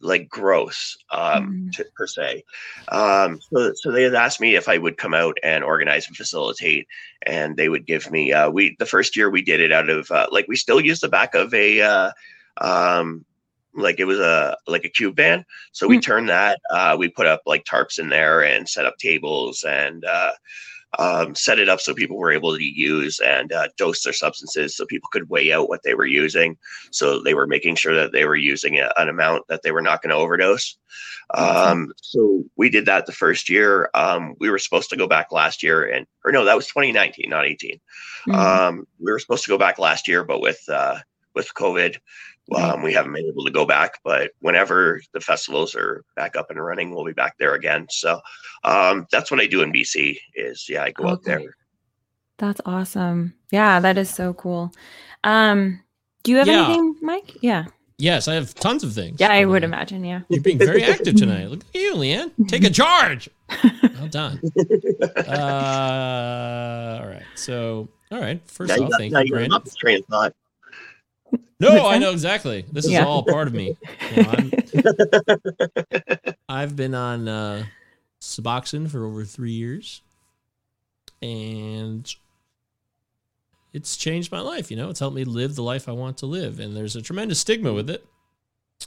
like 0.00 0.28
gross 0.28 0.96
um 1.10 1.46
Mhm. 1.68 1.72
to, 1.72 1.84
per 1.96 2.06
se 2.06 2.44
um 2.88 3.40
so 3.50 3.72
so 3.74 3.90
they 3.90 4.02
had 4.02 4.14
asked 4.14 4.40
me 4.40 4.54
if 4.54 4.68
i 4.68 4.76
would 4.76 4.98
come 4.98 5.14
out 5.14 5.36
and 5.42 5.64
organize 5.64 6.06
and 6.06 6.16
facilitate 6.16 6.86
and 7.24 7.56
they 7.56 7.68
would 7.70 7.86
give 7.86 8.10
me 8.10 8.32
uh 8.32 8.50
we 8.50 8.76
the 8.78 8.84
first 8.86 9.16
year 9.16 9.30
we 9.30 9.42
did 9.42 9.60
it 9.60 9.72
out 9.72 9.88
of 9.88 10.10
uh, 10.10 10.26
like 10.30 10.46
we 10.48 10.56
still 10.56 10.80
used 10.80 11.02
the 11.02 11.08
back 11.08 11.34
of 11.34 11.52
a 11.54 11.80
uh 11.80 12.10
um 12.60 13.24
like 13.74 13.98
it 13.98 14.04
was 14.04 14.18
a 14.18 14.56
like 14.66 14.84
a 14.84 14.88
cube 14.90 15.16
van 15.16 15.44
so 15.72 15.86
we 15.86 15.98
Mm. 15.98 16.02
turned 16.02 16.28
that 16.28 16.58
uh 16.70 16.94
we 16.98 17.08
put 17.08 17.26
up 17.26 17.40
like 17.46 17.64
tarps 17.64 17.98
in 17.98 18.08
there 18.10 18.44
and 18.44 18.68
set 18.68 18.86
up 18.86 18.96
tables 18.98 19.64
and 19.66 20.04
uh 20.04 20.32
um, 20.98 21.34
set 21.34 21.58
it 21.58 21.68
up 21.68 21.80
so 21.80 21.94
people 21.94 22.16
were 22.16 22.32
able 22.32 22.56
to 22.56 22.64
use 22.64 23.20
and 23.20 23.52
uh, 23.52 23.68
dose 23.76 24.02
their 24.02 24.12
substances 24.12 24.76
so 24.76 24.86
people 24.86 25.08
could 25.12 25.28
weigh 25.28 25.52
out 25.52 25.68
what 25.68 25.82
they 25.84 25.94
were 25.94 26.06
using. 26.06 26.56
So 26.90 27.22
they 27.22 27.34
were 27.34 27.46
making 27.46 27.76
sure 27.76 27.94
that 27.94 28.12
they 28.12 28.24
were 28.24 28.36
using 28.36 28.78
a, 28.78 28.92
an 28.96 29.08
amount 29.08 29.46
that 29.48 29.62
they 29.62 29.72
were 29.72 29.82
not 29.82 30.02
going 30.02 30.10
to 30.10 30.16
overdose. 30.16 30.76
Um, 31.34 31.92
so 31.96 32.44
we 32.56 32.70
did 32.70 32.86
that 32.86 33.06
the 33.06 33.12
first 33.12 33.48
year. 33.48 33.90
Um, 33.94 34.34
we 34.38 34.50
were 34.50 34.58
supposed 34.58 34.90
to 34.90 34.96
go 34.96 35.06
back 35.06 35.32
last 35.32 35.62
year, 35.62 35.84
and 35.84 36.06
or 36.24 36.32
no, 36.32 36.44
that 36.44 36.56
was 36.56 36.66
2019, 36.68 37.28
not 37.28 37.46
18. 37.46 37.80
Mhm. 38.28 38.34
Um, 38.34 38.86
we 38.98 39.10
were 39.10 39.18
supposed 39.18 39.44
to 39.44 39.50
go 39.50 39.58
back 39.58 39.78
last 39.78 40.08
year, 40.08 40.24
but 40.24 40.40
with 40.40 40.62
uh, 40.68 40.98
with 41.34 41.52
COVID. 41.54 41.96
Um, 42.54 42.82
we 42.82 42.92
haven't 42.92 43.12
been 43.12 43.26
able 43.26 43.44
to 43.44 43.50
go 43.50 43.66
back. 43.66 43.98
But 44.04 44.30
whenever 44.40 45.00
the 45.12 45.20
festivals 45.20 45.74
are 45.74 46.04
back 46.14 46.36
up 46.36 46.50
and 46.50 46.62
running, 46.64 46.94
we'll 46.94 47.04
be 47.04 47.12
back 47.12 47.36
there 47.38 47.54
again. 47.54 47.86
So 47.90 48.20
um, 48.64 49.06
that's 49.10 49.30
what 49.30 49.40
I 49.40 49.46
do 49.46 49.62
in 49.62 49.72
BC. 49.72 50.16
Is 50.34 50.66
yeah, 50.68 50.84
I 50.84 50.90
go 50.92 51.08
out 51.08 51.22
there. 51.24 51.42
That's 52.38 52.60
awesome. 52.66 53.34
Yeah, 53.50 53.80
that 53.80 53.96
is 53.98 54.10
so 54.10 54.34
cool. 54.34 54.72
Um, 55.24 55.80
do 56.22 56.32
you 56.32 56.38
have 56.38 56.46
Yeah. 56.46 56.64
anything, 56.66 56.96
Mike? 57.00 57.32
Yeah. 57.40 57.64
Yes, 57.98 58.28
I 58.28 58.34
have 58.34 58.54
tons 58.54 58.84
of 58.84 58.92
things. 58.92 59.18
Yeah, 59.20 59.32
I 59.32 59.46
would 59.46 59.64
imagine. 59.64 60.04
Yeah. 60.04 60.20
You're 60.28 60.42
being 60.42 60.58
very 60.58 60.84
active 60.84 61.14
tonight. 61.16 61.48
Look 61.48 61.60
at 61.74 61.80
you, 61.80 61.94
Leanne. 61.94 62.30
Take 62.48 62.64
a 62.64 62.70
charge. 62.70 63.30
Well 63.96 64.08
done. 64.08 64.40
Uh, 65.16 66.98
all 67.02 67.08
right. 67.08 67.22
So, 67.34 67.88
all 68.10 68.20
right. 68.20 68.40
First 68.48 68.68
Now 68.68 68.76
you 68.76 68.84
off, 68.84 68.90
got, 68.90 68.98
thank 69.00 69.12
now 69.12 69.20
you, 69.20 69.26
you 69.26 69.32
Brandon. 69.32 69.52
off 69.54 69.64
the 69.64 69.70
train 69.78 69.98
of 70.00 70.04
thought. 70.06 70.34
No, 71.60 71.86
I 71.86 71.98
know 71.98 72.10
exactly. 72.10 72.64
This 72.70 72.84
is 72.84 72.92
Yeah. 72.92 73.04
all 73.06 73.22
part 73.22 73.48
of 73.48 73.54
me. 73.54 73.76
You 74.10 74.16
know, 74.16 74.28
I'm, 74.28 74.52
I've 76.48 76.76
been 76.76 76.94
on 76.94 77.28
uh, 77.28 77.64
Suboxone 78.20 78.90
for 78.90 79.04
over 79.06 79.24
three 79.24 79.52
years, 79.52 80.02
and 81.22 82.14
it's 83.72 83.96
changed 83.96 84.30
my 84.32 84.40
life. 84.40 84.70
You 84.70 84.76
know, 84.76 84.90
it's 84.90 85.00
helped 85.00 85.16
me 85.16 85.24
live 85.24 85.54
the 85.54 85.62
life 85.62 85.88
I 85.88 85.92
want 85.92 86.18
to 86.18 86.26
live, 86.26 86.60
and 86.60 86.76
there's 86.76 86.96
a 86.96 87.02
tremendous 87.02 87.38
stigma 87.40 87.72
with 87.72 87.88
it 87.90 88.06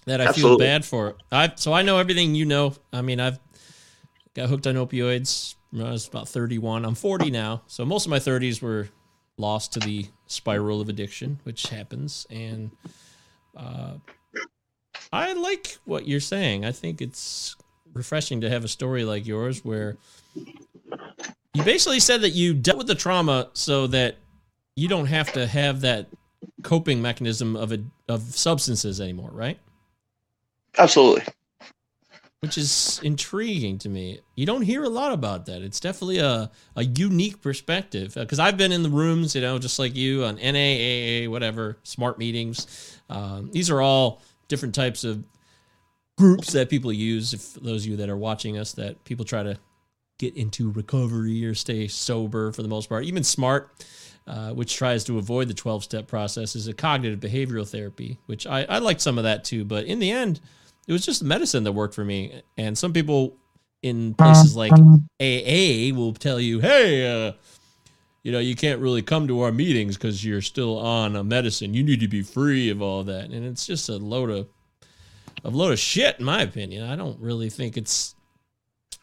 that 0.06 0.22
I 0.22 0.26
Absolutely. 0.26 0.52
feel 0.66 0.68
bad 0.68 0.86
for. 0.86 1.16
I 1.32 1.52
so 1.56 1.74
I 1.74 1.82
know 1.82 1.98
everything 1.98 2.36
you 2.36 2.46
know. 2.46 2.74
I 2.94 3.02
mean, 3.02 3.20
I've 3.20 3.40
got 4.36 4.50
hooked 4.50 4.68
on 4.68 4.76
opioids 4.76 5.56
when 5.72 5.86
I 5.86 5.92
was 5.92 6.08
about 6.08 6.28
31. 6.28 6.86
I'm 6.86 6.96
40 6.96 7.32
now, 7.32 7.64
so 7.68 7.84
most 7.86 8.06
of 8.06 8.10
my 8.12 8.20
30s 8.20 8.62
were 8.62 8.90
lost 9.38 9.74
to 9.74 9.80
the 9.80 10.06
spiral 10.30 10.80
of 10.80 10.88
addiction, 10.88 11.40
which 11.44 11.64
happens, 11.64 12.26
and 12.30 12.72
uh, 13.58 13.96
I 15.12 15.34
like 15.34 15.78
what 15.86 16.08
you're 16.08 16.20
saying. 16.20 16.64
I 16.64 16.72
think 16.72 17.02
it's 17.02 17.56
refreshing 17.94 18.42
to 18.42 18.50
have 18.50 18.64
a 18.64 18.68
story 18.68 19.04
like 19.04 19.26
yours 19.26 19.66
where 19.66 19.98
you 21.54 21.64
basically 21.64 22.00
said 22.00 22.22
that 22.22 22.32
you 22.32 22.54
dealt 22.54 22.78
with 22.78 22.88
the 22.88 22.96
trauma 22.96 23.50
so 23.54 23.88
that 23.88 24.16
you 24.76 24.88
don't 24.88 25.08
have 25.08 25.34
to 25.34 25.48
have 25.48 25.82
that 25.82 26.08
coping 26.64 27.02
mechanism 27.02 27.56
of 27.56 27.72
a, 27.72 27.80
of 28.08 28.22
substances 28.22 29.02
anymore, 29.02 29.32
right? 29.34 29.60
Absolutely. 30.78 31.24
Which 32.42 32.58
is 32.58 33.02
intriguing 33.04 33.80
to 33.80 33.90
me. 33.90 34.22
You 34.36 34.46
don't 34.46 34.62
hear 34.62 34.84
a 34.84 34.90
lot 34.90 35.12
about 35.12 35.46
that. 35.48 35.62
It's 35.62 35.82
definitely 35.82 36.20
a, 36.20 36.50
a 36.74 36.84
unique 36.86 37.42
perspective 37.42 38.14
because 38.16 38.40
I've 38.40 38.56
been 38.56 38.72
in 38.72 38.82
the 38.82 38.90
rooms, 38.90 39.36
you 39.36 39.42
know, 39.42 39.60
just 39.60 39.78
like 39.78 39.94
you 39.94 40.24
on 40.24 40.38
NAAA, 40.38 41.28
whatever, 41.28 41.78
smart 41.84 42.18
meetings. 42.18 42.98
Um, 43.10 43.52
these 43.52 43.70
are 43.70 43.82
all 43.82 44.22
different 44.48 44.74
types 44.74 45.04
of 45.04 45.26
groups 46.18 46.54
that 46.54 46.70
people 46.70 46.94
use. 46.94 47.34
If 47.34 47.56
those 47.56 47.84
of 47.84 47.92
you 47.92 47.98
that 47.98 48.10
are 48.10 48.18
watching 48.18 48.58
us, 48.58 48.72
that 48.74 49.04
people 49.04 49.26
try 49.26 49.44
to 49.44 49.58
get 50.18 50.36
into 50.36 50.70
recovery 50.72 51.46
or 51.46 51.56
stay 51.56 51.88
sober 51.88 52.52
for 52.52 52.62
the 52.62 52.68
most 52.68 52.88
part. 52.88 53.06
Even 53.06 53.24
SMART, 53.24 53.72
uh, 54.28 54.52
which 54.52 54.76
tries 54.76 55.04
to 55.06 55.18
avoid 55.18 55.48
the 55.48 55.54
12 55.54 55.84
step 55.84 56.08
process, 56.08 56.56
is 56.56 56.68
a 56.68 56.74
cognitive 56.74 57.20
behavioral 57.20 57.68
therapy, 57.68 58.20
which 58.28 58.46
I, 58.46 58.64
I 58.66 58.80
liked 58.80 59.02
some 59.02 59.18
of 59.18 59.24
that 59.24 59.44
too. 59.44 59.66
But 59.66 59.86
in 59.86 60.00
the 60.00 60.12
end, 60.12 60.40
it 60.90 60.92
was 60.92 61.06
just 61.06 61.24
medicine 61.24 61.64
that 61.66 61.74
worked 61.74 61.94
for 61.94 62.04
me. 62.04 62.42
And 62.58 62.76
some 62.76 62.94
people 62.94 63.38
in 63.84 64.16
places 64.16 64.56
like 64.56 64.72
AA 65.22 65.96
will 65.96 66.14
tell 66.14 66.40
you, 66.40 66.60
hey, 66.60 67.28
uh, 67.28 67.34
you 68.24 68.32
know, 68.32 68.40
you 68.40 68.56
can't 68.56 68.82
really 68.82 69.04
come 69.04 69.28
to 69.28 69.42
our 69.42 69.52
meetings 69.52 69.98
because 69.98 70.26
you're 70.26 70.42
still 70.42 70.80
on 70.80 71.16
a 71.16 71.24
medicine. 71.24 71.76
You 71.76 71.84
need 71.84 72.00
to 72.00 72.08
be 72.08 72.24
free 72.24 72.72
of 72.72 72.82
all 72.82 73.04
that. 73.04 73.30
And 73.30 73.46
it's 73.46 73.68
just 73.68 73.88
a 73.88 73.98
load 73.98 74.32
of 74.32 74.48
a 75.44 75.52
load 75.52 75.74
of 75.74 75.80
shit, 75.80 76.18
in 76.18 76.26
my 76.26 76.42
opinion. 76.42 76.90
I 76.90 76.96
don't 76.96 77.20
really 77.20 77.52
think 77.52 77.78
it's 77.78 78.16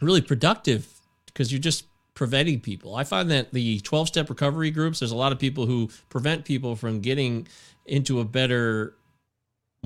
really 0.01 0.21
productive 0.21 0.89
because 1.27 1.53
you're 1.53 1.61
just 1.61 1.87
preventing 2.15 2.61
people. 2.61 2.97
I 2.97 3.05
find 3.05 3.31
that 3.31 3.53
the 3.53 3.79
12 3.79 4.09
step 4.09 4.29
recovery 4.29 4.73
groups, 4.73 4.99
there's 4.99 5.13
a 5.13 5.17
lot 5.17 5.31
of 5.31 5.39
people 5.39 5.67
who 5.67 5.89
prevent 6.09 6.45
people 6.45 6.75
from 6.75 6.99
getting 6.99 7.47
into 7.87 8.19
a 8.19 8.25
better, 8.25 8.97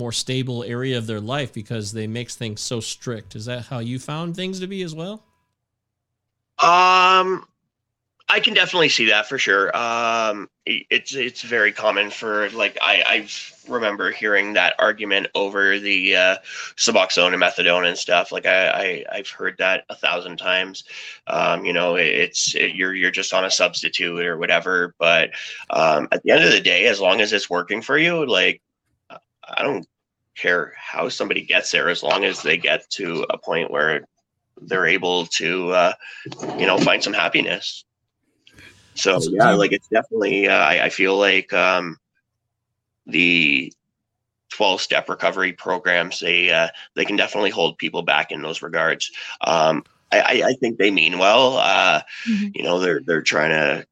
more 0.01 0.11
stable 0.11 0.63
area 0.63 0.97
of 0.97 1.05
their 1.05 1.19
life 1.21 1.53
because 1.53 1.93
they 1.93 2.07
makes 2.07 2.35
things 2.35 2.59
so 2.59 2.79
strict. 2.79 3.35
Is 3.35 3.45
that 3.45 3.65
how 3.65 3.79
you 3.79 3.99
found 3.99 4.35
things 4.35 4.59
to 4.59 4.67
be 4.67 4.81
as 4.81 4.95
well? 4.95 5.23
Um, 6.57 7.45
I 8.27 8.39
can 8.39 8.55
definitely 8.55 8.89
see 8.89 9.07
that 9.09 9.27
for 9.27 9.37
sure. 9.37 9.75
Um, 9.77 10.49
it's 10.65 11.13
it's 11.13 11.41
very 11.41 11.71
common 11.71 12.09
for 12.09 12.49
like 12.51 12.77
I 12.81 13.03
I 13.05 13.27
remember 13.71 14.09
hearing 14.09 14.53
that 14.53 14.73
argument 14.79 15.27
over 15.35 15.77
the 15.77 16.15
uh, 16.15 16.37
Suboxone 16.77 17.33
and 17.33 17.43
methadone 17.43 17.87
and 17.87 17.97
stuff. 17.97 18.31
Like 18.31 18.45
I, 18.47 18.69
I 18.69 19.05
I've 19.11 19.29
heard 19.29 19.55
that 19.59 19.83
a 19.89 19.95
thousand 19.95 20.37
times. 20.37 20.83
Um, 21.27 21.63
you 21.65 21.73
know, 21.73 21.95
it's 21.95 22.55
it, 22.55 22.73
you're 22.73 22.95
you're 22.95 23.11
just 23.11 23.33
on 23.33 23.45
a 23.45 23.51
substitute 23.51 24.25
or 24.25 24.37
whatever. 24.37 24.95
But 24.97 25.31
um, 25.69 26.07
at 26.11 26.23
the 26.23 26.31
end 26.31 26.43
of 26.43 26.51
the 26.51 26.61
day, 26.61 26.87
as 26.87 26.99
long 27.01 27.21
as 27.21 27.33
it's 27.33 27.49
working 27.49 27.81
for 27.81 27.97
you, 27.97 28.25
like 28.25 28.61
I 29.57 29.63
don't 29.63 29.85
care 30.35 30.73
how 30.77 31.09
somebody 31.09 31.41
gets 31.41 31.71
there, 31.71 31.89
as 31.89 32.03
long 32.03 32.23
as 32.25 32.41
they 32.41 32.57
get 32.57 32.89
to 32.91 33.25
a 33.29 33.37
point 33.37 33.71
where 33.71 34.05
they're 34.61 34.85
able 34.85 35.25
to 35.25 35.71
uh, 35.71 35.93
you 36.57 36.65
know 36.65 36.77
find 36.77 37.03
some 37.03 37.13
happiness. 37.13 37.85
So 38.95 39.19
yeah 39.21 39.51
like 39.51 39.71
it's 39.71 39.87
definitely 39.87 40.47
uh, 40.47 40.53
I, 40.57 40.85
I 40.85 40.89
feel 40.89 41.17
like 41.17 41.51
um 41.53 41.97
the 43.07 43.73
12 44.51 44.81
step 44.81 45.09
recovery 45.09 45.53
programs 45.53 46.19
they 46.19 46.51
uh, 46.51 46.67
they 46.95 47.05
can 47.05 47.15
definitely 47.15 47.49
hold 47.49 47.77
people 47.77 48.01
back 48.03 48.31
in 48.31 48.41
those 48.41 48.61
regards. 48.61 49.11
Um 49.41 49.83
i 50.11 50.43
i, 50.45 50.53
think 50.55 50.77
they 50.77 50.91
mean 50.91 51.17
well. 51.17 51.57
Uh 51.57 52.01
Mhm. 52.27 52.51
you 52.55 52.63
know 52.63 52.79
they're 52.79 53.01
they're 53.05 53.21
trying 53.21 53.51
to 53.51 53.87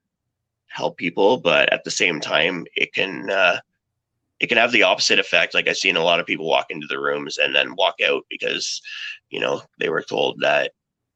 help 0.68 0.98
people 0.98 1.38
but 1.38 1.72
at 1.74 1.84
the 1.84 1.92
same 1.92 2.20
time 2.20 2.66
it 2.76 2.94
can 2.94 3.30
uh 3.30 3.60
it 4.40 4.48
can 4.48 4.58
have 4.58 4.72
the 4.72 4.84
opposite 4.84 5.20
effect. 5.20 5.54
Like 5.54 5.68
I've 5.68 5.78
seen 5.78 5.96
a 5.96 6.04
lot 6.04 6.20
of 6.20 6.26
people 6.26 6.48
walk 6.48 6.68
into 6.70 6.88
the 6.88 7.00
rooms 7.00 7.38
and 7.38 7.54
then 7.54 7.76
walk 7.76 7.96
out 8.06 8.24
because, 8.30 8.82
you 9.30 9.40
know, 9.40 9.62
they 9.80 9.90
were 9.90 10.02
told 10.02 10.40
that, 10.42 10.72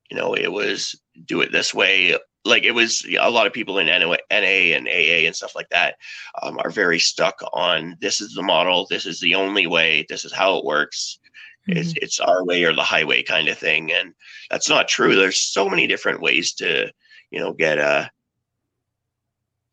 you 0.10 0.18
know, 0.18 0.34
it 0.34 0.52
was 0.52 1.00
do 1.26 1.42
it 1.42 1.52
this 1.52 1.74
way. 1.74 2.18
Like 2.46 2.64
it 2.64 2.72
was 2.72 3.06
a 3.20 3.30
lot 3.30 3.48
of 3.48 3.54
people 3.54 3.78
in 3.78 3.88
NA 3.88 4.16
and 4.30 4.88
AA 4.88 5.26
and 5.26 5.36
stuff 5.36 5.56
like 5.56 5.70
that 5.70 5.96
um, 6.42 6.60
are 6.60 6.70
very 6.70 7.00
stuck 7.00 7.40
on 7.54 7.96
this 8.02 8.20
is 8.20 8.34
the 8.34 8.44
model, 8.44 8.86
this 8.90 9.06
is 9.06 9.20
the 9.22 9.36
only 9.36 9.68
way, 9.68 10.06
this 10.10 10.26
is 10.26 10.34
how 10.34 10.58
it 10.58 10.66
works. 10.66 11.20
It's 11.68 11.94
it's 12.02 12.20
our 12.20 12.44
way 12.44 12.66
or 12.66 12.74
the 12.74 12.84
highway 12.84 13.24
kind 13.24 13.48
of 13.48 13.58
thing, 13.58 13.90
and 13.94 14.14
that's 14.50 14.68
not 14.68 14.90
true. 14.90 15.16
There's 15.16 15.40
so 15.40 15.70
many 15.70 15.88
different 15.88 16.20
ways 16.20 16.52
to, 16.56 16.92
you 17.32 17.40
know, 17.40 17.54
get 17.54 17.80
uh 17.80 18.10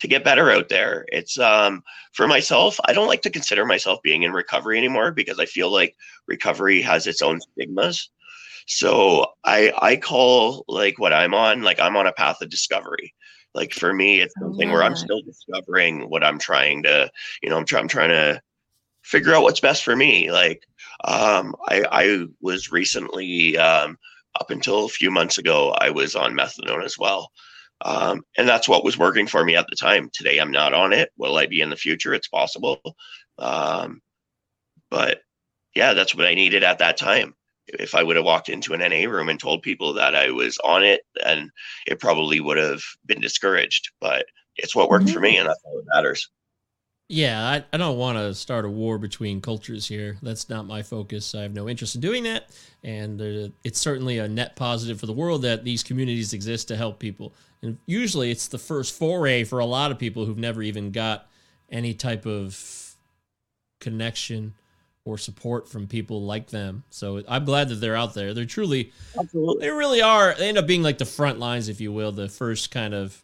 to 0.00 0.09
get 0.09 0.25
better 0.25 0.50
out 0.50 0.69
there. 0.69 1.04
It's 1.09 1.38
um 1.38 1.83
for 2.12 2.26
myself, 2.28 2.78
I 2.87 2.92
don't 2.92 3.09
like 3.09 3.23
to 3.23 3.30
consider 3.30 3.64
myself 3.66 4.00
being 4.02 4.23
in 4.23 4.33
recovery 4.33 4.78
anymore 4.78 5.12
because 5.12 5.38
I 5.38 5.47
feel 5.47 5.71
like 5.73 5.97
recovery 6.26 6.80
has 6.83 7.07
its 7.07 7.23
own 7.23 7.40
stigmas. 7.40 8.11
So 8.66 9.26
I 9.45 9.73
I 9.80 9.97
call 9.97 10.64
like 10.69 10.99
what 10.99 11.12
I'm 11.12 11.35
on, 11.35 11.62
like 11.62 11.80
I'm 11.80 11.97
on 11.97 12.07
a 12.07 12.12
path 12.12 12.40
of 12.42 12.50
discovery. 12.50 13.14
Like 13.54 13.73
for 13.75 13.92
me, 13.92 14.21
it's 14.21 14.35
something 14.42 14.71
where 14.71 14.83
I'm 14.83 14.95
still 14.97 15.23
discovering 15.23 16.09
what 16.09 16.23
I'm 16.25 16.38
trying 16.38 16.85
to, 16.85 17.11
you 17.42 17.50
know, 17.50 17.57
I'm, 17.59 17.64
try- 17.64 17.80
I'm 17.80 17.88
trying 17.88 18.11
to 18.11 18.40
figure 19.02 19.35
out 19.35 19.42
what's 19.42 19.61
best 19.61 19.85
for 19.85 19.97
me. 19.97 20.30
Like 20.30 20.62
um 21.04 21.54
I 21.69 21.85
I 21.90 22.26
was 22.40 22.71
recently 22.73 23.57
um 23.59 23.99
up 24.40 24.50
until 24.50 24.85
a 24.85 24.88
few 24.88 25.11
months 25.11 25.38
ago, 25.38 25.71
I 25.80 25.90
was 25.90 26.14
on 26.14 26.35
methadone 26.35 26.85
as 26.85 26.99
well. 26.99 27.33
Um, 27.82 28.22
and 28.37 28.49
that's 28.49 28.68
what 28.68 28.84
was 28.84 28.99
working 28.99 29.26
for 29.26 29.44
me 29.44 29.56
at 29.56 29.66
the 29.68 29.76
time. 29.76 30.10
Today, 30.12 30.38
I'm 30.38 30.50
not 30.50 30.75
on 30.75 30.92
it. 30.92 31.10
Will 31.16 31.37
I 31.37 31.46
be 31.46 31.60
in 31.60 31.70
the 31.70 31.76
future? 31.76 32.12
It's 32.12 32.28
possible. 32.28 32.80
Um, 33.38 34.00
but 34.90 35.22
yeah, 35.75 35.94
that's 35.94 36.14
what 36.14 36.26
I 36.26 36.34
needed 36.34 36.62
at 36.62 36.78
that 36.78 36.96
time. 36.96 37.34
If 37.68 37.94
I 37.94 38.02
would 38.02 38.16
have 38.16 38.25
walked 38.25 38.49
into 38.49 38.75
an 38.75 38.80
NA 38.80 39.08
room 39.08 39.28
and 39.28 39.38
told 39.38 39.62
people 39.62 39.94
that 39.94 40.16
I 40.16 40.30
was 40.30 40.58
on 40.64 40.82
it, 40.82 41.02
then 41.25 41.50
it 41.87 42.00
probably 42.00 42.40
would 42.40 42.58
have 42.58 42.82
been 43.06 43.20
discouraged. 43.20 43.90
But 44.00 44.26
it's 44.56 44.75
what 44.75 44.90
worked 44.90 45.06
mm-hmm. 45.06 45.14
for 45.14 45.20
me, 45.20 45.37
and 45.37 45.49
that's 45.49 45.60
all 45.64 45.76
that 45.76 45.87
matters. 45.94 46.28
Yeah, 47.12 47.43
I, 47.43 47.64
I 47.73 47.76
don't 47.76 47.99
want 47.99 48.19
to 48.19 48.33
start 48.37 48.64
a 48.64 48.69
war 48.69 48.97
between 48.97 49.40
cultures 49.40 49.88
here. 49.88 50.17
That's 50.23 50.49
not 50.49 50.64
my 50.64 50.83
focus. 50.83 51.35
I 51.35 51.43
have 51.43 51.52
no 51.52 51.69
interest 51.69 51.97
in 51.97 52.00
doing 52.00 52.23
that. 52.23 52.50
And 52.85 53.21
uh, 53.21 53.49
it's 53.64 53.81
certainly 53.81 54.19
a 54.19 54.29
net 54.29 54.55
positive 54.55 55.00
for 55.00 55.07
the 55.07 55.12
world 55.12 55.43
that 55.43 55.64
these 55.64 55.83
communities 55.83 56.35
exist 56.35 56.69
to 56.69 56.76
help 56.76 57.00
people. 57.00 57.35
And 57.62 57.79
usually 57.85 58.31
it's 58.31 58.47
the 58.47 58.59
first 58.59 58.97
foray 58.97 59.43
for 59.43 59.59
a 59.59 59.64
lot 59.64 59.90
of 59.90 59.99
people 59.99 60.25
who've 60.25 60.38
never 60.38 60.62
even 60.62 60.93
got 60.93 61.29
any 61.69 61.95
type 61.95 62.26
of 62.26 62.95
connection 63.81 64.55
or 65.05 65.19
support 65.19 65.69
from 65.69 65.88
people 65.88 66.23
like 66.23 66.50
them. 66.50 66.85
So 66.90 67.25
I'm 67.26 67.45
glad 67.45 67.71
that 67.71 67.76
they're 67.76 67.97
out 67.97 68.14
there. 68.14 68.35
They're 68.35 68.45
truly, 68.45 68.93
Absolutely. 69.19 69.67
they 69.67 69.73
really 69.73 70.00
are. 70.00 70.37
They 70.38 70.49
end 70.49 70.59
up 70.59 70.67
being 70.69 70.85
like 70.85 70.99
the 70.99 71.07
front 71.07 71.40
lines, 71.40 71.69
if 71.69 71.81
you 71.81 71.90
will, 71.90 72.12
the 72.12 72.29
first 72.29 72.71
kind 72.71 72.95
of 72.95 73.21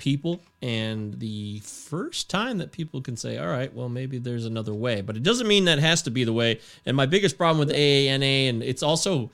people 0.00 0.40
and 0.62 1.20
the 1.20 1.60
first 1.60 2.30
time 2.30 2.56
that 2.56 2.72
people 2.72 3.02
can 3.02 3.18
say 3.18 3.36
all 3.36 3.46
right 3.46 3.72
well 3.74 3.90
maybe 3.90 4.18
there's 4.18 4.46
another 4.46 4.74
way. 4.74 5.02
But 5.02 5.16
it 5.16 5.22
doesn't 5.22 5.46
mean 5.46 5.66
that 5.66 5.78
has 5.78 6.02
to 6.02 6.10
be 6.10 6.24
the 6.24 6.32
way. 6.32 6.58
And 6.86 6.96
my 6.96 7.06
biggest 7.06 7.36
problem 7.36 7.58
with 7.58 7.68
aana 7.76 8.48
and 8.48 8.62
it's 8.62 8.82
also 8.82 9.30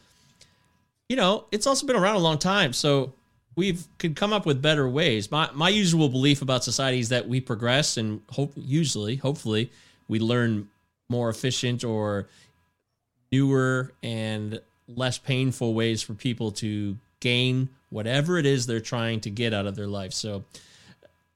you 1.09 1.17
know 1.17 1.45
it's 1.53 1.67
also 1.67 1.87
been 1.87 1.97
around 1.97 2.17
a 2.17 2.21
long 2.21 2.39
time. 2.39 2.73
So 2.73 3.15
we've 3.55 3.87
could 3.99 4.17
come 4.17 4.33
up 4.33 4.45
with 4.45 4.61
better 4.61 4.89
ways. 4.89 5.31
My 5.31 5.49
my 5.55 5.69
usual 5.69 6.09
belief 6.09 6.43
about 6.43 6.65
society 6.65 6.99
is 6.99 7.11
that 7.11 7.29
we 7.29 7.41
progress 7.41 7.97
and 7.97 8.21
hope 8.33 8.53
usually 8.57 9.17
hopefully 9.17 9.71
we 10.09 10.19
learn 10.19 10.69
more 11.09 11.31
efficient 11.31 11.85
or 11.85 12.27
newer 13.31 13.93
and 14.03 14.61
less 14.89 15.19
painful 15.19 15.75
ways 15.75 16.03
for 16.03 16.15
people 16.15 16.51
to 16.51 16.97
gain 17.26 17.68
whatever 17.90 18.38
it 18.38 18.47
is 18.47 18.66
they're 18.66 18.78
trying 18.80 19.18
to 19.21 19.30
get 19.30 19.52
out 19.52 19.66
of 19.66 19.75
their 19.75 19.88
life. 19.88 20.12
So, 20.12 20.45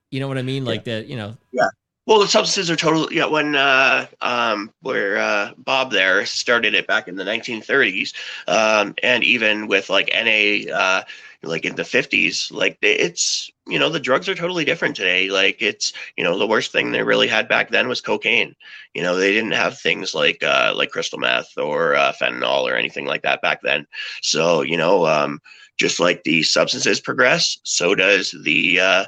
you 0.09 0.21
know 0.21 0.27
what 0.29 0.37
I 0.37 0.41
mean? 0.41 0.63
Like 0.63 0.87
yeah. 0.87 0.99
that, 0.99 1.07
you 1.07 1.17
know. 1.17 1.35
Yeah. 1.51 1.67
Well, 2.07 2.19
the 2.19 2.27
substances 2.27 2.71
are 2.71 2.75
totally 2.75 3.15
yeah. 3.15 3.25
When 3.25 3.55
uh, 3.55 4.07
um, 4.21 4.71
where 4.81 5.17
uh, 5.17 5.51
Bob 5.57 5.91
there 5.91 6.25
started 6.25 6.73
it 6.73 6.87
back 6.87 7.07
in 7.07 7.15
the 7.15 7.23
1930s, 7.23 8.13
um, 8.47 8.95
and 9.03 9.23
even 9.23 9.67
with 9.67 9.89
like 9.89 10.09
NA, 10.11 10.73
uh, 10.73 11.03
like 11.43 11.63
in 11.63 11.75
the 11.75 11.83
50s, 11.83 12.51
like 12.51 12.79
it's 12.81 13.51
you 13.67 13.77
know 13.77 13.89
the 13.89 13.99
drugs 13.99 14.27
are 14.27 14.35
totally 14.35 14.65
different 14.65 14.95
today. 14.95 15.29
Like 15.29 15.61
it's 15.61 15.93
you 16.17 16.23
know 16.23 16.39
the 16.39 16.47
worst 16.47 16.71
thing 16.71 16.91
they 16.91 17.03
really 17.03 17.27
had 17.27 17.47
back 17.47 17.69
then 17.69 17.87
was 17.87 18.01
cocaine. 18.01 18.55
You 18.95 19.03
know 19.03 19.15
they 19.15 19.31
didn't 19.31 19.51
have 19.51 19.77
things 19.77 20.15
like 20.15 20.43
uh, 20.43 20.73
like 20.75 20.89
crystal 20.89 21.19
meth 21.19 21.55
or 21.55 21.95
uh, 21.95 22.13
fentanyl 22.19 22.63
or 22.63 22.75
anything 22.75 23.05
like 23.05 23.21
that 23.21 23.43
back 23.43 23.61
then. 23.61 23.85
So 24.21 24.63
you 24.63 24.75
know 24.75 25.05
um, 25.05 25.39
just 25.79 25.99
like 25.99 26.23
the 26.23 26.43
substances 26.43 26.99
progress, 26.99 27.57
so 27.63 27.95
does 27.95 28.35
the 28.43 28.79
uh, 28.79 29.05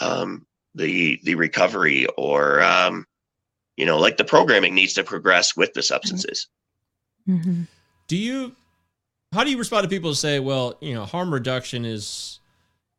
um, 0.00 0.46
the 0.74 1.20
the 1.24 1.34
recovery 1.34 2.06
or 2.16 2.62
um, 2.62 3.06
you 3.76 3.86
know 3.86 3.98
like 3.98 4.16
the 4.16 4.24
programming 4.24 4.74
needs 4.74 4.94
to 4.94 5.04
progress 5.04 5.56
with 5.56 5.72
the 5.74 5.82
substances. 5.82 6.48
Mm-hmm. 7.28 7.62
Do 8.08 8.16
you? 8.16 8.56
How 9.32 9.44
do 9.44 9.50
you 9.50 9.58
respond 9.58 9.84
to 9.84 9.88
people 9.88 10.10
who 10.10 10.14
say, 10.14 10.40
"Well, 10.40 10.76
you 10.80 10.94
know, 10.94 11.04
harm 11.04 11.32
reduction 11.32 11.84
is 11.84 12.40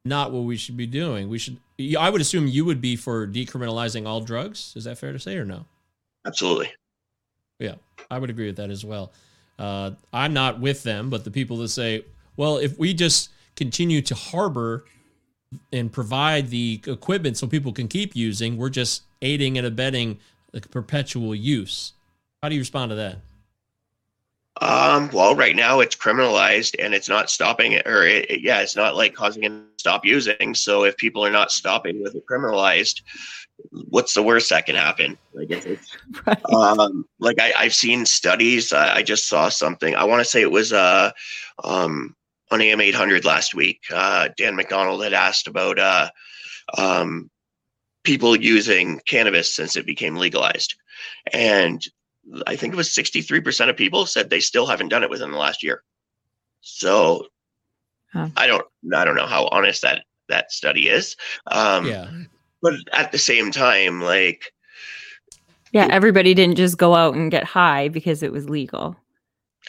not 0.06 0.32
what 0.32 0.42
we 0.42 0.58
should 0.58 0.78
be 0.78 0.88
doing. 0.88 1.30
We 1.30 1.38
should." 1.38 1.58
I 1.98 2.10
would 2.10 2.22
assume 2.22 2.48
you 2.48 2.63
would 2.65 2.80
be 2.80 2.96
for 2.96 3.28
decriminalizing 3.28 4.08
all 4.08 4.22
drugs. 4.22 4.74
Is 4.76 4.84
that 4.84 4.98
fair 4.98 5.12
to 5.12 5.20
say, 5.20 5.36
or 5.38 5.46
no? 5.46 5.65
Absolutely. 6.26 6.72
Yeah, 7.60 7.76
I 8.10 8.20
would 8.20 8.30
agree 8.30 8.48
with 8.48 8.58
that 8.58 8.70
as 8.70 8.86
well. 8.86 9.12
Uh, 9.58 9.92
I'm 10.13 10.34
not 10.34 10.60
with 10.60 10.84
them, 10.84 11.10
but 11.10 11.24
the 11.24 11.32
people 11.32 11.58
that 11.58 11.70
say, 11.70 12.06
well, 12.41 12.58
if 12.58 12.80
we 12.80 12.95
just 12.95 13.30
continue 13.56 14.01
to 14.01 14.15
harbor 14.15 14.86
and 15.71 15.91
provide 15.91 16.49
the 16.49 16.82
equipment 16.88 17.38
so 17.38 17.45
people 17.45 17.71
can 17.71 17.88
keep 17.88 18.15
using, 18.15 18.58
we're 18.58 18.71
just 18.71 19.04
aiding 19.21 19.60
and 19.60 19.67
abetting 19.67 20.17
the 20.51 20.60
perpetual 20.60 21.36
use. 21.36 21.93
How 22.41 22.49
do 22.49 22.56
you 22.56 22.62
respond 22.62 22.89
to 22.89 22.95
that? 22.95 23.17
Um, 24.60 25.12
well, 25.13 25.36
right 25.36 25.56
now 25.56 25.82
it's 25.82 25.95
criminalized 25.95 26.84
and 26.84 26.95
it's 26.95 27.08
not 27.08 27.30
stopping 27.30 27.73
it, 27.73 27.86
or 27.86 28.08
it, 28.08 28.32
it, 28.32 28.41
yeah, 28.41 28.62
it's 28.62 28.75
not 28.75 28.95
like 28.95 29.13
causing 29.13 29.43
it 29.43 29.49
to 29.49 29.63
stop 29.77 30.04
using. 30.04 30.56
So 30.56 30.84
if 30.84 30.97
people 30.97 31.23
are 31.23 31.30
not 31.30 31.51
stopping 31.51 32.01
with 32.01 32.15
it 32.15 32.25
criminalized, 32.25 33.04
what's 33.89 34.15
the 34.15 34.23
worst 34.23 34.49
that 34.49 34.65
can 34.65 34.75
happen? 34.75 35.15
Like 35.36 35.51
it's, 35.51 35.67
it's 35.67 35.95
right. 36.25 36.43
um, 36.51 37.06
like 37.19 37.39
I, 37.39 37.54
I've 37.56 37.75
seen 37.75 38.04
studies. 38.04 38.73
I, 38.73 38.95
I 38.95 39.04
just 39.04 39.30
saw 39.30 39.49
something. 39.49 39.95
I 39.95 40.06
want 40.06 40.21
to 40.21 40.25
say 40.25 40.41
it 40.41 40.49
was 40.49 40.73
uh, 40.73 41.12
um, 41.63 42.15
on 42.52 42.62
AM 42.62 42.82
800 42.82 43.26
last 43.26 43.56
week. 43.56 43.82
Uh, 43.92 44.30
Dan 44.38 44.56
MacDonald 44.56 45.04
had 45.04 45.14
asked 45.14 45.48
about 45.48 45.80
uh, 45.80 46.10
um, 46.78 47.30
people 48.04 48.36
using 48.36 49.00
cannabis 49.08 49.54
since 49.54 49.76
it 49.76 49.86
became 49.86 50.18
legalized. 50.18 50.76
And 51.34 51.82
I 52.46 52.56
think 52.56 52.74
it 52.74 52.78
was 52.78 52.90
63% 52.90 53.70
of 53.70 53.78
people 53.78 54.06
said 54.06 54.30
they 54.30 54.40
still 54.40 54.68
haven't 54.68 54.90
done 54.90 55.04
it 55.04 55.10
within 55.10 55.32
the 55.32 55.38
last 55.38 55.64
year. 55.64 55.84
So 56.62 57.28
huh. 58.14 58.30
I 58.38 58.46
don't 58.48 58.66
I 58.94 59.04
don't 59.04 59.16
know 59.16 59.26
how 59.26 59.48
honest 59.48 59.82
that 59.82 60.04
that 60.30 60.52
study 60.52 60.90
is. 60.90 61.16
Um, 61.48 61.88
yeah. 61.88 62.10
But 62.62 62.76
at 62.94 63.12
the 63.12 63.18
same 63.18 63.52
time, 63.52 64.02
like 64.02 64.54
yeah, 65.72 65.88
everybody 65.90 66.34
didn't 66.34 66.58
just 66.58 66.78
go 66.78 66.96
out 66.96 67.16
and 67.16 67.32
get 67.32 67.44
high 67.44 67.88
because 67.88 68.22
it 68.22 68.32
was 68.32 68.50
legal. 68.50 68.96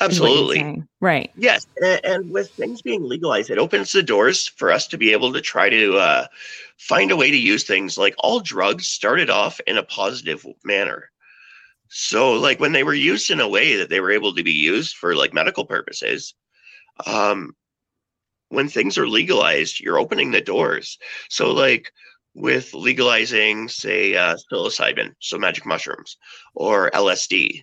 Absolutely. 0.00 0.82
Right. 1.00 1.30
Yes. 1.36 1.66
And, 1.82 2.00
and, 2.04 2.30
with 2.30 2.50
things 2.50 2.82
being 2.82 3.02
legalized, 3.02 3.50
it 3.50 3.58
opens 3.58 3.92
the 3.92 4.02
doors 4.02 4.48
for 4.48 4.72
us 4.72 4.86
to 4.88 4.98
be 4.98 5.12
able 5.12 5.32
to 5.32 5.40
try 5.40 5.68
to 5.68 5.96
uh, 5.96 6.26
find 6.78 7.10
a 7.10 7.16
way 7.16 7.30
to 7.30 7.36
use 7.36 7.64
things 7.64 7.98
like 7.98 8.14
all 8.18 8.40
drugs 8.40 8.86
started 8.86 9.28
off 9.28 9.60
in 9.66 9.76
a 9.76 9.82
positive 9.82 10.46
manner. 10.64 11.10
So, 11.88 12.32
like 12.32 12.58
when 12.58 12.72
they 12.72 12.84
were 12.84 12.94
used 12.94 13.30
in 13.30 13.40
a 13.40 13.48
way 13.48 13.76
that 13.76 13.90
they 13.90 14.00
were 14.00 14.10
able 14.10 14.34
to 14.34 14.42
be 14.42 14.52
used 14.52 14.96
for 14.96 15.14
like 15.14 15.34
medical 15.34 15.66
purposes, 15.66 16.34
um, 17.06 17.54
when 18.48 18.68
things 18.68 18.96
are 18.96 19.08
legalized, 19.08 19.80
you're 19.80 19.98
opening 19.98 20.30
the 20.30 20.40
doors. 20.40 20.98
So, 21.28 21.52
like 21.52 21.92
with 22.34 22.72
legalizing, 22.72 23.68
say, 23.68 24.16
uh, 24.16 24.36
psilocybin, 24.50 25.14
so 25.20 25.38
magic 25.38 25.66
mushrooms, 25.66 26.16
or 26.54 26.90
LSD, 26.92 27.62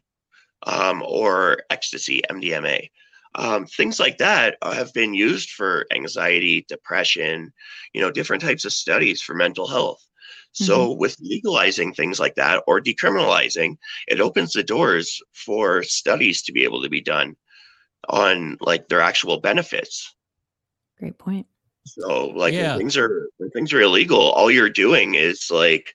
um, 0.63 1.03
or 1.05 1.63
ecstasy, 1.69 2.21
MDMA. 2.29 2.89
Um, 3.35 3.65
things 3.67 3.99
like 3.99 4.17
that 4.17 4.57
have 4.63 4.93
been 4.93 5.13
used 5.13 5.51
for 5.51 5.85
anxiety, 5.93 6.65
depression, 6.67 7.53
you 7.93 8.01
know, 8.01 8.11
different 8.11 8.41
types 8.41 8.65
of 8.65 8.73
studies 8.73 9.21
for 9.21 9.35
mental 9.35 9.67
health. 9.67 10.03
So, 10.51 10.89
mm-hmm. 10.89 10.99
with 10.99 11.15
legalizing 11.21 11.93
things 11.93 12.19
like 12.19 12.35
that 12.35 12.63
or 12.65 12.81
decriminalizing, 12.81 13.77
it 14.07 14.19
opens 14.19 14.53
the 14.53 14.63
doors 14.63 15.21
for 15.31 15.83
studies 15.83 16.41
to 16.43 16.51
be 16.51 16.63
able 16.63 16.81
to 16.81 16.89
be 16.89 17.01
done 17.01 17.35
on 18.07 18.57
like 18.59 18.87
their 18.87 19.01
actual 19.01 19.39
benefits. 19.39 20.15
Great 20.97 21.19
point. 21.19 21.45
So, 21.85 22.27
like 22.29 22.53
yeah. 22.53 22.71
when 22.71 22.79
things 22.79 22.97
are 22.97 23.29
when 23.37 23.51
things 23.51 23.73
are 23.73 23.81
illegal, 23.81 24.19
all 24.19 24.49
you're 24.49 24.69
doing 24.69 25.13
is 25.13 25.49
like 25.51 25.93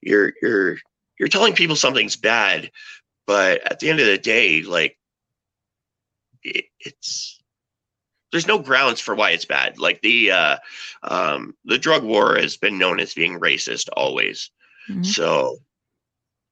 you're 0.00 0.32
you're 0.40 0.78
you're 1.18 1.28
telling 1.28 1.52
people 1.52 1.76
something's 1.76 2.16
bad, 2.16 2.70
but 3.30 3.62
at 3.70 3.78
the 3.78 3.88
end 3.88 4.00
of 4.00 4.06
the 4.06 4.18
day, 4.18 4.62
like 4.62 4.98
it, 6.42 6.64
it's 6.80 7.40
there's 8.32 8.48
no 8.48 8.58
grounds 8.58 8.98
for 8.98 9.14
why 9.14 9.30
it's 9.30 9.44
bad. 9.44 9.78
Like 9.78 10.02
the 10.02 10.32
uh, 10.32 10.56
um, 11.04 11.54
the 11.64 11.78
drug 11.78 12.02
war 12.02 12.34
has 12.34 12.56
been 12.56 12.76
known 12.76 12.98
as 12.98 13.14
being 13.14 13.38
racist 13.38 13.88
always. 13.92 14.50
Mm-hmm. 14.88 15.04
So 15.04 15.58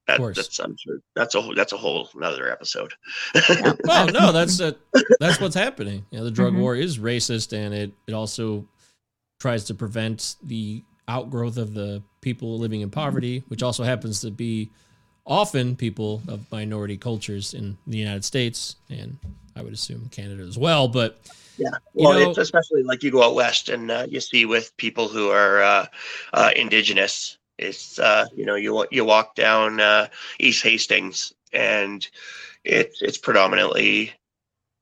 that, 0.06 0.20
that's 0.36 0.60
I'm 0.60 0.76
sure 0.78 1.00
that's 1.16 1.34
a 1.34 1.40
whole 1.40 1.52
that's 1.56 1.72
a 1.72 1.76
whole 1.76 2.08
another 2.14 2.48
episode. 2.48 2.94
well, 3.82 4.06
no, 4.06 4.30
that's 4.30 4.60
a, 4.60 4.76
that's 5.18 5.40
what's 5.40 5.56
happening. 5.56 6.06
You 6.12 6.18
know, 6.18 6.24
the 6.26 6.30
drug 6.30 6.52
mm-hmm. 6.52 6.62
war 6.62 6.76
is 6.76 6.98
racist, 6.98 7.52
and 7.58 7.74
it 7.74 7.92
it 8.06 8.12
also 8.12 8.68
tries 9.40 9.64
to 9.64 9.74
prevent 9.74 10.36
the 10.44 10.84
outgrowth 11.08 11.56
of 11.56 11.74
the 11.74 12.04
people 12.20 12.56
living 12.56 12.82
in 12.82 12.90
poverty, 12.90 13.42
which 13.48 13.64
also 13.64 13.82
happens 13.82 14.20
to 14.20 14.30
be 14.30 14.70
often 15.28 15.76
people 15.76 16.22
of 16.26 16.50
minority 16.50 16.96
cultures 16.96 17.54
in 17.54 17.76
the 17.86 17.98
United 17.98 18.24
States 18.24 18.76
and 18.90 19.18
I 19.54 19.62
would 19.62 19.72
assume 19.72 20.08
Canada 20.10 20.42
as 20.42 20.58
well. 20.58 20.88
But 20.88 21.18
yeah, 21.58 21.70
well, 21.92 22.18
know, 22.18 22.30
it's 22.30 22.38
especially 22.38 22.82
like 22.82 23.02
you 23.02 23.10
go 23.10 23.22
out 23.22 23.34
west 23.34 23.68
and 23.68 23.90
uh, 23.90 24.06
you 24.08 24.20
see 24.20 24.46
with 24.46 24.76
people 24.76 25.08
who 25.08 25.30
are 25.30 25.62
uh, 25.62 25.86
uh, 26.32 26.50
indigenous. 26.56 27.36
It's 27.58 27.98
uh, 27.98 28.26
you 28.34 28.46
know 28.46 28.54
you 28.54 28.86
you 28.90 29.04
walk 29.04 29.34
down 29.34 29.80
uh, 29.80 30.08
East 30.38 30.62
Hastings 30.62 31.32
and 31.52 32.06
it's 32.64 33.02
it's 33.02 33.18
predominantly 33.18 34.12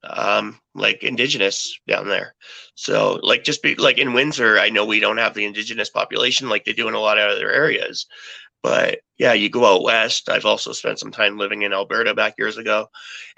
um, 0.04 0.60
like 0.74 1.02
indigenous 1.02 1.78
down 1.88 2.08
there. 2.08 2.34
So 2.74 3.18
like 3.22 3.44
just 3.44 3.62
be 3.62 3.74
like 3.76 3.98
in 3.98 4.12
Windsor, 4.12 4.58
I 4.58 4.68
know 4.68 4.84
we 4.84 5.00
don't 5.00 5.16
have 5.16 5.34
the 5.34 5.46
indigenous 5.46 5.88
population 5.88 6.48
like 6.48 6.64
they 6.64 6.72
do 6.74 6.88
in 6.88 6.94
a 6.94 7.00
lot 7.00 7.18
of 7.18 7.30
other 7.30 7.50
areas. 7.50 8.06
But 8.62 9.00
yeah, 9.18 9.32
you 9.32 9.48
go 9.48 9.64
out 9.64 9.82
west. 9.82 10.28
I've 10.28 10.44
also 10.44 10.72
spent 10.72 10.98
some 10.98 11.10
time 11.10 11.38
living 11.38 11.62
in 11.62 11.72
Alberta 11.72 12.14
back 12.14 12.34
years 12.38 12.58
ago, 12.58 12.88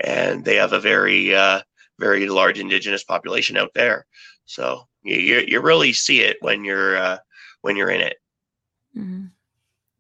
and 0.03 0.45
they 0.45 0.57
have 0.57 0.73
a 0.73 0.81
very, 0.81 1.35
uh, 1.35 1.61
very 1.99 2.29
large 2.29 2.59
indigenous 2.59 3.05
population 3.05 3.57
out 3.57 3.71
there. 3.75 4.07
So 4.47 4.89
you 5.03 5.45
you 5.47 5.61
really 5.61 5.93
see 5.93 6.21
it 6.21 6.39
when 6.41 6.65
you're 6.65 6.97
uh, 6.97 7.19
when 7.61 7.77
you're 7.77 7.91
in 7.91 8.01
it. 8.01 8.17
Mm-hmm. 8.97 9.27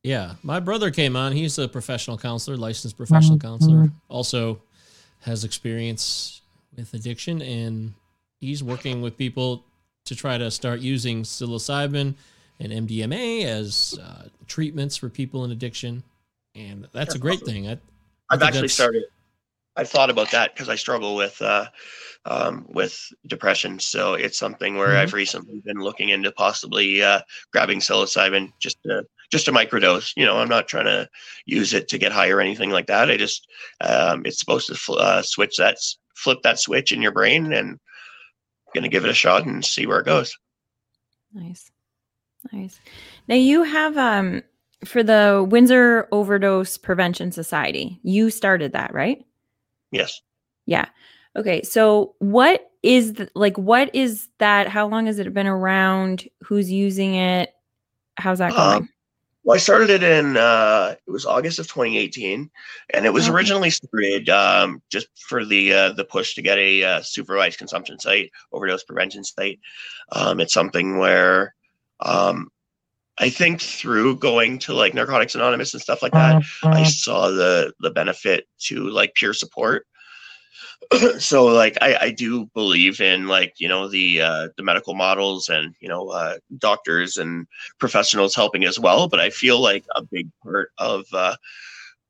Yeah, 0.03 0.35
my 0.43 0.61
brother 0.61 0.91
came 0.91 1.17
on. 1.17 1.33
He's 1.33 1.59
a 1.59 1.69
professional 1.69 2.17
counselor, 2.17 2.57
licensed 2.57 2.97
professional 2.97 3.39
counselor. 3.39 3.91
Also 4.09 4.63
has 5.21 5.45
experience 5.45 6.41
with 6.77 6.95
addiction, 6.95 7.43
and 7.43 7.95
he's 8.41 8.63
working 8.63 9.03
with 9.03 9.19
people 9.19 9.65
to 10.05 10.15
try 10.15 10.39
to 10.39 10.51
start 10.51 10.81
using 10.81 11.23
psilocybin 11.23 12.15
and 12.61 12.73
MDMA 12.73 13.45
as 13.45 13.99
uh, 14.03 14.29
treatments 14.47 14.97
for 14.97 15.09
people 15.09 15.45
in 15.45 15.51
addiction, 15.51 16.03
and 16.55 16.83
that's, 16.83 16.93
that's 16.93 17.15
a 17.15 17.19
great 17.19 17.41
thing. 17.41 17.69
I, 17.69 17.73
I 18.31 18.35
have 18.35 18.43
actually 18.43 18.69
started. 18.69 19.05
I've 19.77 19.89
thought 19.89 20.11
about 20.11 20.33
that 20.33 20.55
because 20.55 20.69
I 20.69 20.75
struggle 20.75 21.15
with 21.15 21.41
uh, 21.41 21.67
um, 22.25 22.67
with 22.69 23.01
depression. 23.27 23.79
So 23.79 24.15
it's 24.15 24.39
something 24.39 24.77
where 24.77 24.89
mm-hmm. 24.89 24.99
I've 24.99 25.15
recently 25.15 25.61
been 25.61 25.79
looking 25.79 26.09
into 26.09 26.33
possibly 26.33 27.03
uh, 27.03 27.21
grabbing 27.53 27.81
psilocybin 27.81 28.53
just 28.59 28.83
to 28.83 29.05
just 29.31 29.49
a 29.49 29.53
microdose. 29.53 30.13
You 30.17 30.27
know, 30.27 30.39
I'm 30.39 30.49
not 30.49 30.69
trying 30.69 30.87
to 30.87 31.09
use 31.47 31.75
it 31.75 31.89
to 31.89 31.99
get 31.99 32.13
high 32.13 32.31
or 32.31 32.41
anything 32.41 32.71
like 32.71 32.87
that. 32.87 33.11
I 33.11 33.17
just 33.17 33.47
um, 33.81 34.23
it's 34.27 34.41
supposed 34.41 34.67
to 34.69 34.75
fl- 34.75 34.99
uh, 34.99 35.23
switch 35.23 35.57
that 35.59 35.79
flip 36.17 36.39
that 36.43 36.59
switch 36.59 36.93
in 36.93 37.01
your 37.03 37.13
brain, 37.13 37.53
and 37.53 37.79
going 38.75 38.85
to 38.85 38.91
give 38.91 39.05
it 39.05 39.11
a 39.11 39.15
shot 39.15 39.47
and 39.47 39.65
see 39.65 39.87
where 39.87 40.01
it 40.01 40.07
goes. 40.07 40.37
Nice, 41.33 41.71
nice. 42.53 42.81
Now 43.29 43.37
you 43.37 43.63
have 43.63 43.97
um 43.97 44.43
for 44.85 45.03
the 45.03 45.47
Windsor 45.49 46.09
Overdose 46.13 46.79
Prevention 46.79 47.33
Society. 47.33 47.99
You 48.03 48.31
started 48.31 48.73
that, 48.73 48.95
right? 48.95 49.25
Yes. 49.91 50.21
Yeah. 50.67 50.87
Okay. 51.37 51.63
So 51.63 52.15
what 52.19 52.71
is 52.83 53.15
the, 53.15 53.31
like 53.35 53.57
what 53.59 53.95
is 53.95 54.29
that? 54.39 54.69
How 54.69 54.87
long 54.87 55.07
has 55.07 55.19
it 55.19 55.33
been 55.35 55.47
around? 55.47 56.29
Who's 56.43 56.71
using 56.71 57.15
it? 57.15 57.53
How's 58.17 58.39
that 58.39 58.53
going? 58.53 58.83
Um, 58.83 58.89
well, 59.45 59.55
I 59.55 59.59
started 59.59 59.89
it 59.89 60.03
in 60.03 60.37
uh, 60.37 60.95
it 61.07 61.11
was 61.11 61.25
August 61.25 61.59
of 61.59 61.69
2018, 61.69 62.51
and 62.91 63.07
it 63.07 63.13
was 63.15 63.25
okay. 63.25 63.35
originally 63.35 63.71
started 63.71 64.29
um, 64.29 64.83
just 64.91 65.09
for 65.17 65.45
the 65.45 65.73
uh, 65.73 65.93
the 65.93 66.05
push 66.05 66.35
to 66.35 66.43
get 66.43 66.59
a 66.59 66.85
uh, 66.85 67.03
supervised 67.03 67.57
consumption 67.59 67.99
site, 67.99 68.31
overdose 68.53 68.85
prevention 68.85 69.25
site. 69.25 69.59
Um, 70.13 70.41
it's 70.41 70.53
something 70.53 70.99
where 70.99 71.55
um, 72.01 72.49
I 73.19 73.31
think 73.31 73.61
through 73.61 74.17
going 74.19 74.59
to 74.61 74.75
like 74.75 74.95
Narcotics 74.95 75.35
Anonymous 75.35 75.75
and 75.75 75.83
stuff 75.83 76.03
like 76.03 76.13
that, 76.13 76.43
I 76.63 76.85
saw 76.85 77.29
the 77.29 77.73
the 77.81 77.91
benefit 77.91 78.47
to 78.67 78.89
like 78.91 79.15
peer 79.15 79.35
support. 79.35 79.87
So 81.19 81.47
like 81.47 81.77
I, 81.83 81.97
I 82.01 82.11
do 82.11 82.47
believe 82.55 83.01
in 83.01 83.27
like 83.27 83.55
you 83.59 83.69
know 83.69 83.89
the 83.89 84.23
uh, 84.23 84.49
the 84.57 84.63
medical 84.63 84.95
models 84.95 85.49
and 85.49 85.75
you 85.81 85.89
know 85.89 86.09
uh, 86.09 86.39
doctors 86.57 87.17
and 87.17 87.47
professionals 87.79 88.35
helping 88.35 88.65
as 88.65 88.79
well 88.79 89.09
but 89.09 89.21
i 89.21 89.29
feel 89.29 89.61
like 89.61 89.85
a 89.97 90.03
big 90.03 90.31
part 90.43 90.71
of 90.79 91.05
uh, 91.13 91.37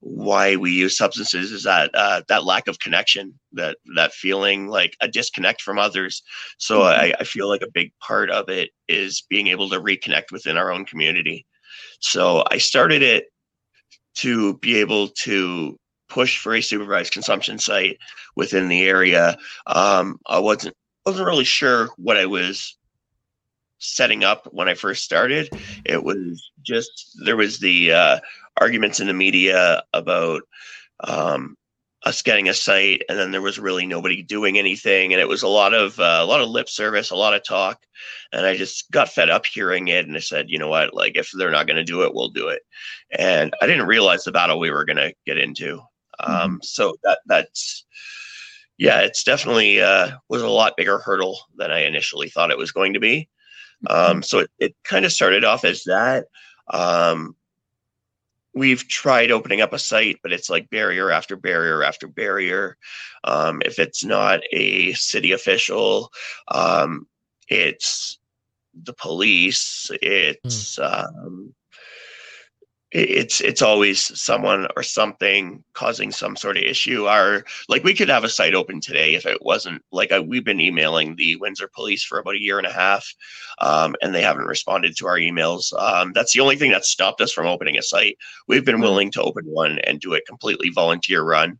why 0.01 0.57
we 0.57 0.71
use 0.71 0.97
substances 0.97 1.51
is 1.51 1.65
that 1.65 1.91
uh, 1.95 2.23
that 2.29 2.45
lack 2.45 2.69
of 2.69 2.79
connection 2.79 3.39
that 3.53 3.77
that 3.97 4.13
feeling 4.13 4.69
like 4.69 4.97
a 5.01 5.09
disconnect 5.09 5.61
from 5.61 5.79
others 5.79 6.23
so 6.59 6.81
mm-hmm. 6.81 7.01
I, 7.01 7.15
I 7.21 7.25
feel 7.25 7.49
like 7.49 7.63
a 7.63 7.71
big 7.71 7.93
part 8.01 8.31
of 8.31 8.49
it 8.49 8.71
is 8.87 9.25
being 9.29 9.49
able 9.49 9.69
to 9.71 9.81
reconnect 9.81 10.31
within 10.31 10.57
our 10.57 10.71
own 10.71 10.85
community 10.85 11.47
so 12.01 12.45
i 12.51 12.59
started 12.59 13.03
it 13.03 13.27
to 14.15 14.57
be 14.59 14.77
able 14.77 15.09
to 15.09 15.79
push 16.09 16.39
for 16.39 16.55
a 16.55 16.61
supervised 16.61 17.13
consumption 17.13 17.59
site 17.59 17.99
within 18.35 18.69
the 18.69 18.83
area. 18.83 19.37
Um, 19.67 20.19
I 20.27 20.39
wasn't 20.39 20.75
wasn't 21.07 21.27
really 21.27 21.45
sure 21.45 21.89
what 21.97 22.17
I 22.17 22.27
was 22.27 22.77
setting 23.79 24.25
up 24.25 24.49
when 24.53 24.69
I 24.69 24.75
first 24.75 25.05
started. 25.05 25.49
It 25.85 26.03
was 26.03 26.51
just 26.63 27.17
there 27.25 27.37
was 27.37 27.61
the 27.61 27.93
uh, 27.93 28.21
arguments 28.59 29.01
in 29.01 29.07
the 29.07 29.15
media 29.15 29.83
about 29.93 30.43
um, 31.01 31.57
us 32.05 32.23
getting 32.23 32.49
a 32.49 32.55
site, 32.55 33.03
and 33.09 33.19
then 33.19 33.33
there 33.33 33.43
was 33.43 33.59
really 33.59 33.87
nobody 33.87 34.23
doing 34.23 34.59
anything, 34.59 35.13
and 35.13 35.21
it 35.21 35.29
was 35.29 35.43
a 35.43 35.49
lot 35.49 35.75
of 35.75 35.99
uh, 35.99 36.21
a 36.21 36.25
lot 36.25 36.41
of 36.41 36.49
lip 36.49 36.69
service, 36.69 37.11
a 37.11 37.17
lot 37.17 37.35
of 37.35 37.45
talk, 37.45 37.83
and 38.33 38.47
I 38.47 38.57
just 38.57 38.91
got 38.91 39.09
fed 39.09 39.31
up 39.31 39.47
hearing 39.47 39.89
it, 39.89 40.07
and 40.07 40.17
I 40.17 40.21
said, 40.21 40.49
you 40.49 40.59
know 40.59 40.69
what, 40.69 40.95
like 40.95 41.17
if 41.17 41.31
they're 41.33 41.51
not 41.51 41.67
going 41.67 41.77
to 41.77 41.85
do 41.85 42.03
it, 42.03 42.15
we'll 42.15 42.29
do 42.29 42.49
it, 42.49 42.63
and 43.11 43.55
I 43.61 43.67
didn't 43.67 43.87
realize 43.87 44.25
the 44.25 44.33
battle 44.33 44.59
we 44.59 44.71
were 44.71 44.85
going 44.85 44.97
to 44.97 45.15
get 45.27 45.39
into. 45.39 45.81
Mm-hmm. 46.21 46.33
Um, 46.33 46.61
so 46.63 46.97
that 47.03 47.21
that's 47.27 47.85
yeah, 48.79 49.01
it's 49.01 49.25
definitely 49.25 49.83
uh, 49.83 50.13
was 50.29 50.43
a 50.43 50.49
lot 50.49 50.77
bigger 50.77 50.99
hurdle 50.99 51.39
than 51.57 51.73
I 51.73 51.81
initially 51.81 52.29
thought 52.29 52.53
it 52.53 52.59
was 52.59 52.73
going 52.73 52.95
to 52.95 53.01
be. 53.01 53.29
Mm-hmm. 53.89 54.11
Um, 54.11 54.23
so 54.23 54.41
it, 54.41 54.51
it 54.59 54.77
kind 54.85 55.05
of 55.05 55.13
started 55.13 55.45
off 55.45 55.65
as 55.65 55.83
that. 55.85 56.27
Um, 56.73 57.35
we've 58.59 58.87
tried 58.89 59.31
opening 59.31 59.61
up 59.61 59.73
a 59.73 59.79
site, 59.79 60.19
but 60.23 60.33
it's 60.33 60.51
like 60.51 60.69
barrier 60.71 61.11
after 61.11 61.37
barrier 61.37 61.83
after 61.83 62.09
barrier. 62.09 62.77
Um, 63.25 63.63
if 63.65 63.79
it's 63.79 64.05
not 64.05 64.41
a 64.53 64.93
city 64.95 65.33
official, 65.33 66.11
um, 66.49 67.07
it's 67.49 68.19
the 68.83 68.93
police, 68.93 69.91
it's 70.03 70.79
mm 70.79 71.53
it's 72.91 73.43
it's 73.43 73.61
always 73.61 74.19
someone 74.19 74.67
or 74.75 74.83
something 74.83 75.63
causing 75.75 76.11
some 76.11 76.37
sort 76.37 76.57
of 76.57 76.63
issue. 76.63 77.05
Our 77.05 77.45
like 77.69 77.85
we 77.85 77.95
could 77.95 78.09
have 78.09 78.25
a 78.25 78.31
site 78.31 78.55
open 78.55 78.81
today 78.81 79.15
if 79.15 79.27
it 79.27 79.43
wasn't 79.43 79.83
like 79.93 80.11
I, 80.11 80.21
we've 80.21 80.45
been 80.45 80.61
emailing 80.61 81.15
the 81.15 81.37
windsor 81.37 81.69
police 81.75 82.03
for 82.03 82.19
about 82.19 82.37
a 82.37 82.41
year 82.41 82.57
and 82.57 82.67
a 82.67 82.73
half 82.73 83.07
um, 83.59 83.95
and 84.01 84.15
they 84.15 84.23
haven't 84.23 84.47
responded 84.47 84.97
to 84.97 85.07
our 85.07 85.19
emails. 85.19 85.73
Um, 85.79 86.13
that's 86.15 86.33
the 86.33 86.41
only 86.41 86.57
thing 86.57 86.71
that 86.71 86.87
stopped 86.87 87.21
us 87.21 87.33
from 87.33 87.47
opening 87.47 87.77
a 87.77 87.83
site. 87.83 88.17
We've 88.47 88.65
been 88.65 88.81
willing 88.81 89.11
to 89.13 89.23
open 89.23 89.45
one 89.45 89.79
and 89.81 90.01
do 90.01 90.15
it 90.15 90.27
completely 90.27 90.71
volunteer 90.71 91.23
run 91.23 91.59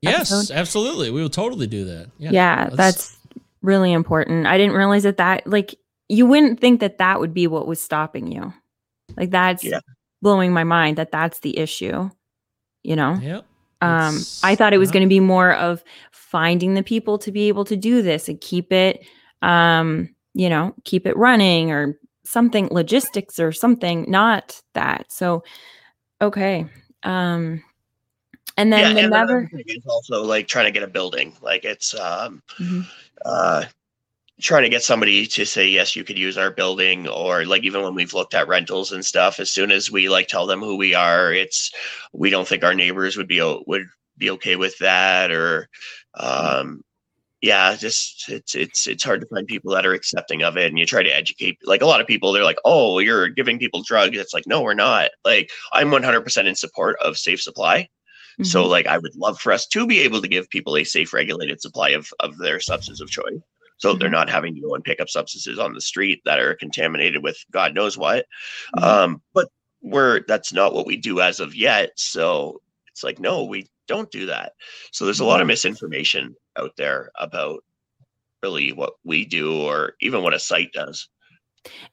Yes, 0.01 0.31
episode? 0.31 0.53
absolutely. 0.53 1.09
We 1.09 1.21
will 1.23 1.29
totally 1.31 1.65
do 1.65 1.85
that. 1.85 2.11
Yeah. 2.19 2.29
Yeah, 2.31 2.63
let's- 2.69 2.75
that's 2.77 3.17
really 3.63 3.91
important. 3.91 4.45
I 4.45 4.59
didn't 4.59 4.75
realize 4.75 5.01
that 5.03 5.17
that 5.17 5.47
like 5.47 5.73
you 6.07 6.27
wouldn't 6.27 6.59
think 6.59 6.81
that 6.81 6.99
that 6.99 7.19
would 7.19 7.33
be 7.33 7.47
what 7.47 7.65
was 7.67 7.81
stopping 7.81 8.31
you. 8.31 8.53
Like 9.17 9.31
that's 9.31 9.63
Yeah. 9.63 9.79
blowing 10.21 10.53
my 10.53 10.63
mind 10.63 10.97
that 10.97 11.11
that's 11.11 11.39
the 11.41 11.57
issue. 11.57 12.09
You 12.83 12.95
know. 12.95 13.15
Yep. 13.21 13.45
Um, 13.81 14.15
It's 14.17 14.43
I 14.43 14.55
thought 14.55 14.73
it 14.73 14.77
was 14.77 14.89
not- 14.89 14.93
going 14.93 15.05
to 15.05 15.09
be 15.09 15.19
more 15.19 15.53
of 15.53 15.83
finding 16.11 16.73
the 16.73 16.83
people 16.83 17.17
to 17.19 17.31
be 17.31 17.47
able 17.47 17.65
to 17.65 17.75
do 17.75 18.01
this 18.01 18.27
and 18.27 18.39
keep 18.41 18.71
it, 18.73 19.05
um, 19.41 20.09
you 20.33 20.49
know, 20.49 20.73
keep 20.83 21.05
it 21.05 21.15
running 21.17 21.71
or 21.71 21.97
something, 22.25 22.67
logistics 22.71 23.39
or 23.39 23.51
something, 23.51 24.05
not 24.09 24.59
that. 24.73 25.05
So, 25.11 25.43
okay. 26.21 26.65
Um, 27.03 27.63
and 28.57 28.73
then 28.73 28.95
the 28.95 29.01
and 29.01 29.11
never, 29.11 29.37
another 29.39 29.49
thing 29.53 29.63
is 29.67 29.85
also 29.85 30.23
like 30.23 30.47
trying 30.47 30.65
to 30.65 30.71
get 30.71 30.83
a 30.83 30.87
building. 30.87 31.35
Like 31.41 31.63
it's 31.63 31.93
um 31.99 32.41
Mhm. 32.59 32.85
uh 33.25 33.65
trying 34.41 34.63
to 34.63 34.69
get 34.69 34.83
somebody 34.83 35.25
to 35.25 35.45
say 35.45 35.67
yes 35.67 35.95
you 35.95 36.03
could 36.03 36.17
use 36.17 36.37
our 36.37 36.51
building 36.51 37.07
or 37.07 37.45
like 37.45 37.63
even 37.63 37.81
when 37.81 37.95
we've 37.95 38.13
looked 38.13 38.35
at 38.35 38.47
rentals 38.47 38.91
and 38.91 39.05
stuff 39.05 39.39
as 39.39 39.51
soon 39.51 39.71
as 39.71 39.91
we 39.91 40.09
like 40.09 40.27
tell 40.27 40.45
them 40.45 40.59
who 40.59 40.75
we 40.75 40.93
are 40.93 41.33
it's 41.33 41.71
we 42.13 42.29
don't 42.29 42.47
think 42.47 42.63
our 42.63 42.75
neighbors 42.75 43.17
would 43.17 43.27
be 43.27 43.41
would 43.65 43.87
be 44.17 44.29
okay 44.29 44.55
with 44.55 44.77
that 44.79 45.31
or 45.31 45.67
um 46.19 46.81
yeah 47.41 47.75
just 47.75 48.29
it's 48.29 48.55
it's 48.55 48.87
it's 48.87 49.03
hard 49.03 49.21
to 49.21 49.27
find 49.27 49.47
people 49.47 49.71
that 49.73 49.85
are 49.85 49.93
accepting 49.93 50.43
of 50.43 50.57
it 50.57 50.67
and 50.67 50.79
you 50.79 50.85
try 50.85 51.03
to 51.03 51.15
educate 51.15 51.57
like 51.63 51.81
a 51.81 51.85
lot 51.85 52.01
of 52.01 52.07
people 52.07 52.31
they're 52.31 52.43
like 52.43 52.59
oh 52.65 52.99
you're 52.99 53.27
giving 53.29 53.59
people 53.59 53.83
drugs 53.83 54.17
it's 54.17 54.33
like 54.33 54.47
no 54.47 54.61
we're 54.61 54.73
not 54.73 55.09
like 55.25 55.49
i'm 55.73 55.89
100% 55.91 56.45
in 56.45 56.55
support 56.55 56.97
of 57.03 57.17
safe 57.17 57.41
supply 57.41 57.87
so 58.43 58.65
Mhm. 58.65 58.69
like 58.69 58.85
I 58.87 58.99
would 58.99 59.15
love 59.15 59.39
for 59.39 59.51
us 59.51 59.65
to 59.67 59.87
be 59.87 59.99
able 60.01 60.21
to 60.21 60.27
give 60.27 60.49
people 60.49 60.77
a 60.77 60.83
safe 60.83 61.11
regulated 61.13 61.59
supply 61.61 61.89
of, 61.89 62.07
of 62.19 62.37
their 62.37 62.59
substance 62.59 63.01
of 63.01 63.09
choice. 63.09 63.39
So 63.77 63.93
they're 63.93 64.09
Mhm. 64.09 64.13
not 64.13 64.29
having 64.29 64.55
to 64.55 64.61
go 64.61 64.75
and 64.75 64.83
pick 64.83 64.99
up 64.99 65.09
substances 65.09 65.59
on 65.59 65.73
the 65.73 65.81
street 65.81 66.21
that 66.25 66.39
are 66.39 66.55
contaminated 66.55 67.23
with 67.23 67.37
God 67.51 67.73
knows 67.73 67.97
what. 67.97 68.25
Mhm. 68.75 68.83
Um, 68.83 69.21
but 69.33 69.49
we're 69.81 70.21
that's 70.27 70.51
not 70.51 70.73
what 70.73 70.85
we 70.85 70.97
do 70.97 71.21
as 71.21 71.39
of 71.39 71.55
yet. 71.55 71.91
So 71.95 72.61
it's 72.87 73.03
like, 73.03 73.19
no, 73.19 73.43
we 73.43 73.67
don't 73.87 74.11
do 74.11 74.25
that. 74.25 74.53
So 74.91 75.05
there's 75.05 75.19
a 75.19 75.25
lot 75.25 75.41
of 75.41 75.47
misinformation 75.47 76.35
out 76.57 76.75
there 76.77 77.11
about 77.19 77.63
really 78.43 78.71
what 78.71 78.93
we 79.03 79.25
do 79.25 79.61
or 79.61 79.95
even 80.01 80.23
what 80.23 80.33
a 80.33 80.39
site 80.39 80.73
does. 80.73 81.07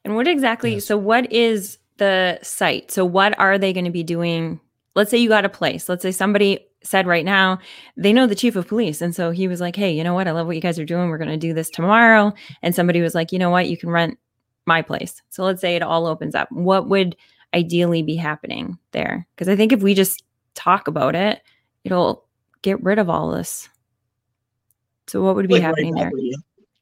And 0.03 0.15
what 0.15 0.27
exactly? 0.27 0.75
Yes. 0.75 0.85
So, 0.85 0.97
what 0.97 1.31
is 1.31 1.77
the 1.97 2.39
site? 2.41 2.91
So, 2.91 3.05
what 3.05 3.37
are 3.39 3.57
they 3.57 3.73
going 3.73 3.85
to 3.85 3.91
be 3.91 4.03
doing? 4.03 4.59
Let's 4.95 5.11
say 5.11 5.17
you 5.17 5.29
got 5.29 5.45
a 5.45 5.49
place. 5.49 5.89
Let's 5.89 6.01
say 6.01 6.11
somebody 6.11 6.65
said 6.85 7.07
right 7.07 7.25
now 7.25 7.59
they 7.97 8.13
know 8.13 8.27
the 8.27 8.35
chief 8.35 8.55
of 8.55 8.67
police, 8.67 9.01
and 9.01 9.13
so 9.15 9.31
he 9.31 9.47
was 9.47 9.59
like, 9.61 9.75
"Hey, 9.75 9.91
you 9.91 10.03
know 10.03 10.13
what? 10.13 10.27
I 10.27 10.31
love 10.31 10.47
what 10.47 10.55
you 10.55 10.61
guys 10.61 10.79
are 10.79 10.85
doing. 10.85 11.09
We're 11.09 11.17
going 11.17 11.29
to 11.29 11.37
do 11.37 11.53
this 11.53 11.69
tomorrow." 11.69 12.33
And 12.61 12.73
somebody 12.75 13.01
was 13.01 13.15
like, 13.15 13.31
"You 13.31 13.39
know 13.39 13.49
what? 13.49 13.67
You 13.69 13.77
can 13.77 13.89
rent 13.89 14.17
my 14.65 14.81
place." 14.81 15.21
So, 15.29 15.43
let's 15.43 15.61
say 15.61 15.75
it 15.75 15.83
all 15.83 16.05
opens 16.07 16.35
up. 16.35 16.51
What 16.51 16.87
would 16.89 17.15
ideally 17.53 18.03
be 18.03 18.15
happening 18.15 18.77
there? 18.91 19.27
Because 19.35 19.49
I 19.49 19.55
think 19.55 19.71
if 19.71 19.81
we 19.81 19.93
just 19.93 20.23
talk 20.53 20.87
about 20.87 21.15
it, 21.15 21.41
it'll 21.83 22.25
get 22.61 22.81
rid 22.83 22.99
of 22.99 23.09
all 23.09 23.31
this. 23.31 23.69
So, 25.07 25.21
what 25.23 25.35
would 25.35 25.47
be 25.47 25.55
Like, 25.55 25.63
happening 25.63 25.93
there? 25.95 26.11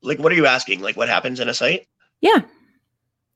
like 0.02 0.20
what 0.20 0.32
are 0.32 0.36
you 0.36 0.46
asking? 0.46 0.82
Like 0.82 0.98
what 0.98 1.10
happens 1.10 1.40
in 1.40 1.50
a 1.50 1.54
site? 1.54 1.88
Yeah, 2.22 2.42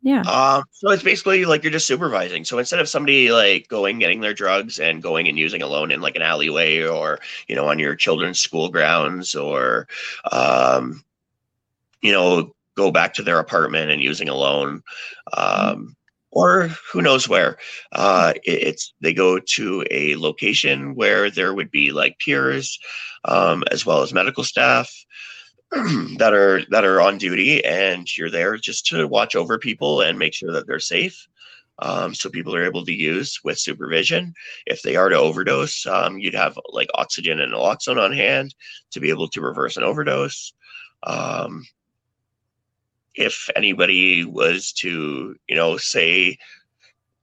yeah. 0.02 0.22
Um, 0.22 0.64
so 0.72 0.92
it's 0.92 1.04
basically 1.04 1.46
like 1.46 1.64
you're 1.64 1.72
just 1.72 1.88
supervising. 1.88 2.46
So 2.46 2.60
instead 2.60 2.80
of 2.80 2.88
somebody 2.88 3.32
like 3.32 3.68
going 3.68 4.00
getting 4.00 4.22
their 4.22 4.34
drugs 4.34 4.80
and 4.80 5.02
going 5.02 5.28
and 5.28 5.38
using 5.38 5.62
alone 5.62 5.92
in 5.92 6.02
like 6.02 6.16
an 6.16 6.22
alleyway 6.22 6.84
or 6.84 7.20
you 7.48 7.56
know 7.56 7.68
on 7.68 7.80
your 7.80 7.96
children's 7.96 8.40
school 8.40 8.70
grounds 8.70 9.36
or 9.36 9.88
um, 10.32 11.04
you 12.02 12.12
know 12.12 12.54
go 12.76 12.92
back 12.92 13.14
to 13.16 13.24
their 13.24 13.40
apartment 13.40 13.90
and 13.92 14.02
using 14.02 14.30
alone, 14.30 14.84
um, 15.36 15.96
or 16.32 16.70
who 16.92 17.02
knows 17.02 17.28
where. 17.28 17.58
Uh, 17.92 18.34
it- 18.44 18.68
it's 18.68 18.94
they 19.02 19.14
go 19.14 19.40
to 19.40 19.84
a 19.92 20.16
location 20.16 20.96
where 20.96 21.30
there 21.32 21.54
would 21.54 21.72
be 21.72 21.92
like 21.92 22.20
peers 22.20 22.80
um, 23.26 23.64
as 23.72 23.86
well 23.86 24.02
as 24.04 24.14
medical 24.14 24.44
staff 24.44 24.94
that 26.18 26.34
are 26.34 26.62
that 26.70 26.86
are 26.86 27.02
on 27.02 27.18
duty 27.18 27.64
and 27.66 28.16
you're 28.18 28.32
there 28.32 28.58
just 28.58 28.86
to 28.88 29.08
watch 29.08 29.36
over 29.36 29.60
people 29.60 30.02
and 30.02 30.18
make 30.18 30.34
sure 30.34 30.52
that 30.52 30.66
they're 30.66 30.80
safe 30.80 31.28
um, 31.80 32.14
so 32.14 32.30
people 32.30 32.56
are 32.56 32.66
able 32.66 32.84
to 32.86 32.94
use 32.94 33.40
with 33.44 33.60
supervision. 33.60 34.34
If 34.66 34.82
they 34.82 34.96
are 34.96 35.10
to 35.10 35.18
overdose 35.18 35.86
um, 35.86 36.18
you'd 36.20 36.34
have 36.34 36.58
like 36.70 36.90
oxygen 36.96 37.40
and 37.40 37.54
naloxone 37.54 38.02
on 38.02 38.12
hand 38.12 38.56
to 38.92 39.00
be 39.00 39.10
able 39.10 39.28
to 39.30 39.42
reverse 39.42 39.78
an 39.78 39.84
overdose. 39.84 40.54
Um, 41.04 41.66
if 43.16 43.50
anybody 43.56 44.24
was 44.26 44.72
to 44.74 45.36
you 45.48 45.56
know 45.56 45.78
say 45.78 46.38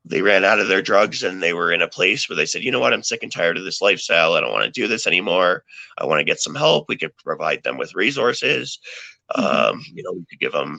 they 0.04 0.22
ran 0.22 0.44
out 0.44 0.60
of 0.60 0.68
their 0.68 0.82
drugs 0.82 1.22
and 1.22 1.42
they 1.42 1.54
were 1.54 1.72
in 1.72 1.82
a 1.82 1.88
place 1.88 2.28
where 2.28 2.36
they 2.36 2.46
said, 2.46 2.62
you 2.62 2.70
know 2.70 2.80
what, 2.80 2.92
I'm 2.92 3.02
sick 3.02 3.22
and 3.22 3.32
tired 3.32 3.56
of 3.56 3.64
this 3.64 3.80
lifestyle. 3.80 4.34
I 4.34 4.40
don't 4.40 4.52
want 4.52 4.64
to 4.64 4.70
do 4.70 4.86
this 4.86 5.06
anymore. 5.06 5.64
I 5.98 6.04
want 6.04 6.20
to 6.20 6.24
get 6.24 6.40
some 6.40 6.54
help. 6.54 6.86
We 6.88 6.96
could 6.96 7.16
provide 7.18 7.62
them 7.62 7.78
with 7.78 7.94
resources. 7.94 8.78
Mhm. 9.36 9.42
Um, 9.44 9.84
you 9.94 10.02
know, 10.02 10.12
we 10.12 10.24
could 10.28 10.40
give 10.40 10.52
them, 10.52 10.78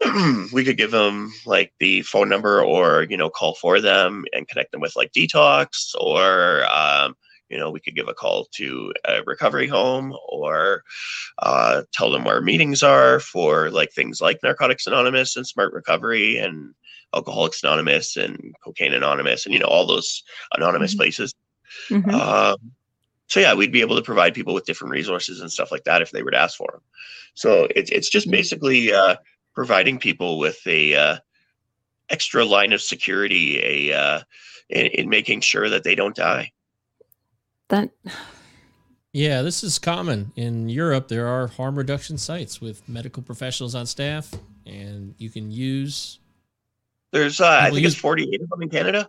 we 0.52 0.64
could 0.64 0.76
give 0.76 0.90
them 0.90 1.32
like 1.46 1.72
the 1.80 2.02
phone 2.02 2.28
number 2.28 2.62
or, 2.62 3.04
you 3.08 3.16
know, 3.16 3.30
call 3.30 3.54
for 3.54 3.80
them 3.80 4.24
and 4.32 4.48
connect 4.48 4.72
them 4.72 4.80
with 4.80 4.96
like 4.96 5.12
detox 5.12 5.94
or, 6.00 6.64
um, 6.70 7.14
you 7.48 7.58
know, 7.58 7.70
we 7.70 7.80
could 7.80 7.94
give 7.94 8.08
a 8.08 8.14
call 8.14 8.46
to 8.52 8.92
a 9.06 9.22
recovery 9.24 9.66
home 9.68 10.16
or 10.28 10.82
uh, 11.40 11.82
tell 11.92 12.10
them 12.10 12.24
where 12.24 12.40
meetings 12.40 12.82
are 12.82 13.20
for 13.20 13.70
like 13.70 13.92
things 13.92 14.20
like 14.20 14.38
Narcotics 14.42 14.86
Anonymous 14.86 15.36
and 15.36 15.46
Smart 15.46 15.74
Recovery 15.74 16.38
and 16.38 16.74
Alcoholics 17.14 17.62
Anonymous 17.62 18.16
and 18.16 18.54
Cocaine 18.64 18.94
Anonymous 18.94 19.44
and 19.44 19.52
you 19.52 19.60
know 19.60 19.66
all 19.66 19.86
those 19.86 20.22
anonymous 20.56 20.94
Mhm. 20.94 20.98
places. 20.98 21.34
Mhm. 21.88 22.12
Um, 22.12 22.72
so 23.28 23.40
yeah, 23.40 23.54
we'd 23.54 23.72
be 23.72 23.80
able 23.80 23.96
to 23.96 24.02
provide 24.02 24.34
people 24.34 24.54
with 24.54 24.66
different 24.66 24.92
resources 24.92 25.40
and 25.40 25.50
stuff 25.50 25.70
like 25.72 25.84
that 25.84 26.02
if 26.02 26.10
they 26.10 26.22
were 26.22 26.30
to 26.30 26.38
ask 26.38 26.56
for 26.56 26.68
them. 26.72 26.82
So 27.34 27.68
it's 27.74 27.90
it's 27.90 28.08
just 28.10 28.26
Mhm. 28.28 28.32
basically 28.32 28.92
uh, 28.92 29.16
providing 29.54 29.98
people 29.98 30.38
with 30.38 30.58
a 30.66 30.94
uh, 30.94 31.18
extra 32.08 32.44
line 32.44 32.72
of 32.72 32.82
security, 32.82 33.90
a 33.90 33.96
uh, 33.98 34.20
in, 34.68 34.86
in 34.86 35.08
making 35.08 35.40
sure 35.40 35.68
that 35.68 35.84
they 35.84 35.94
don't 35.94 36.16
die. 36.16 36.52
that 37.68 37.90
Yeah, 39.14 39.42
this 39.42 39.62
is 39.62 39.78
common 39.78 40.32
in 40.36 40.70
Europe. 40.70 41.08
There 41.08 41.26
are 41.26 41.46
harm 41.48 41.76
reduction 41.76 42.16
sites 42.16 42.60
with 42.62 42.86
medical 42.88 43.22
professionals 43.22 43.74
on 43.74 43.84
staff, 43.86 44.32
and 44.64 45.14
you 45.18 45.28
can 45.28 45.50
use. 45.50 46.18
There's 47.12 47.40
uh, 47.40 47.46
I 47.48 47.60
People 47.64 47.76
think 47.76 47.86
it's 47.86 47.96
48 47.96 48.40
of 48.42 48.48
them 48.48 48.62
in 48.62 48.68
Canada. 48.70 49.08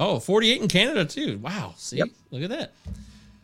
Oh, 0.00 0.18
48 0.18 0.62
in 0.62 0.68
Canada 0.68 1.04
too. 1.04 1.38
Wow. 1.38 1.74
See, 1.76 1.98
Yep. 1.98 2.08
look 2.30 2.42
at 2.42 2.50
that. 2.50 2.72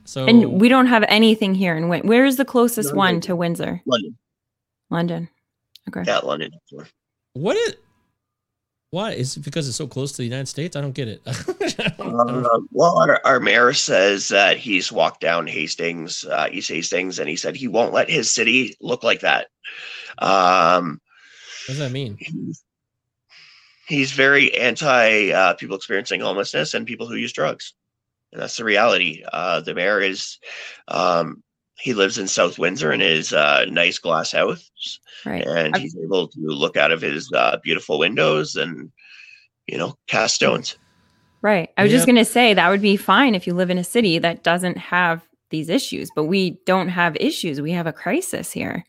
So 0.04 0.26
And 0.26 0.60
we 0.60 0.68
don't 0.68 0.86
have 0.86 1.04
anything 1.08 1.54
here 1.54 1.76
in 1.76 1.88
Win. 1.88 2.06
Where 2.06 2.24
is 2.24 2.36
the 2.36 2.44
closest 2.44 2.90
None 2.90 2.96
one 2.96 3.20
to 3.22 3.36
Windsor? 3.36 3.82
London, 3.86 4.16
London. 4.90 5.28
Okay. 5.88 6.02
yeah, 6.06 6.18
London. 6.18 6.50
what 7.34 7.56
is? 7.56 7.74
Why 8.90 9.10
is 9.12 9.36
it 9.36 9.40
because 9.44 9.66
it's 9.68 9.76
so 9.76 9.86
close 9.88 10.12
to 10.12 10.18
the 10.18 10.24
United 10.24 10.46
States? 10.46 10.76
I 10.76 10.80
don't 10.80 10.92
get 10.94 11.08
it. 11.08 11.20
I 11.26 11.32
don't- 11.98 12.00
I 12.00 12.24
don't- 12.24 12.46
Uh, 12.46 12.60
well, 12.70 12.98
our, 12.98 13.20
our 13.24 13.40
mayor 13.40 13.72
says 13.72 14.28
that 14.28 14.56
he's 14.56 14.90
walked 14.92 15.20
down 15.20 15.46
Hastings, 15.48 16.24
uh, 16.24 16.48
East 16.50 16.70
Hastings, 16.70 17.18
and 17.18 17.28
he 17.28 17.36
said 17.36 17.56
he 17.56 17.68
won't 17.68 17.92
let 17.92 18.08
his 18.08 18.30
city 18.30 18.76
look 18.80 19.02
like 19.02 19.20
that. 19.20 19.48
Um, 20.18 21.00
what 21.66 21.74
does 21.74 21.78
that 21.78 21.90
mean? 21.92 22.16
he's, 22.18 22.62
he's 23.86 24.12
very 24.12 24.54
anti 24.56 25.30
uh, 25.32 25.54
people 25.54 25.76
experiencing 25.76 26.20
homelessness 26.20 26.74
and 26.74 26.86
people 26.86 27.06
who 27.06 27.16
use 27.16 27.32
drugs, 27.32 27.74
and 28.32 28.42
that's 28.42 28.56
the 28.56 28.64
reality. 28.64 29.22
Uh, 29.32 29.60
the 29.60 29.74
mayor 29.74 30.00
is, 30.00 30.38
um, 30.88 31.42
he 31.78 31.94
lives 31.94 32.18
in 32.18 32.26
South 32.28 32.58
Windsor 32.58 32.92
in 32.92 33.00
his 33.00 33.32
uh, 33.32 33.64
nice 33.70 33.98
glass 33.98 34.32
house, 34.32 34.70
Right. 35.24 35.44
and 35.46 35.74
I've- 35.74 35.80
he's 35.82 35.96
able 35.96 36.28
to 36.28 36.40
look 36.40 36.76
out 36.76 36.92
of 36.92 37.00
his 37.02 37.30
uh, 37.32 37.58
beautiful 37.62 37.98
windows 37.98 38.56
and, 38.56 38.90
you 39.66 39.78
know, 39.78 39.96
cast 40.06 40.34
stones. 40.36 40.76
Right. 41.42 41.68
I 41.76 41.82
was 41.82 41.92
just 41.92 42.06
going 42.06 42.16
to 42.16 42.24
say 42.24 42.54
that 42.54 42.70
would 42.70 42.80
be 42.82 42.96
fine 42.96 43.34
if 43.34 43.46
you 43.46 43.54
live 43.54 43.70
in 43.70 43.78
a 43.78 43.84
city 43.84 44.18
that 44.18 44.42
doesn't 44.42 44.78
have 44.78 45.22
these 45.50 45.68
issues, 45.68 46.10
but 46.16 46.24
we 46.24 46.58
don't 46.66 46.88
have 46.88 47.16
issues. 47.20 47.60
We 47.60 47.70
have 47.72 47.86
a 47.86 47.92
crisis 47.92 48.50
here. 48.50 48.84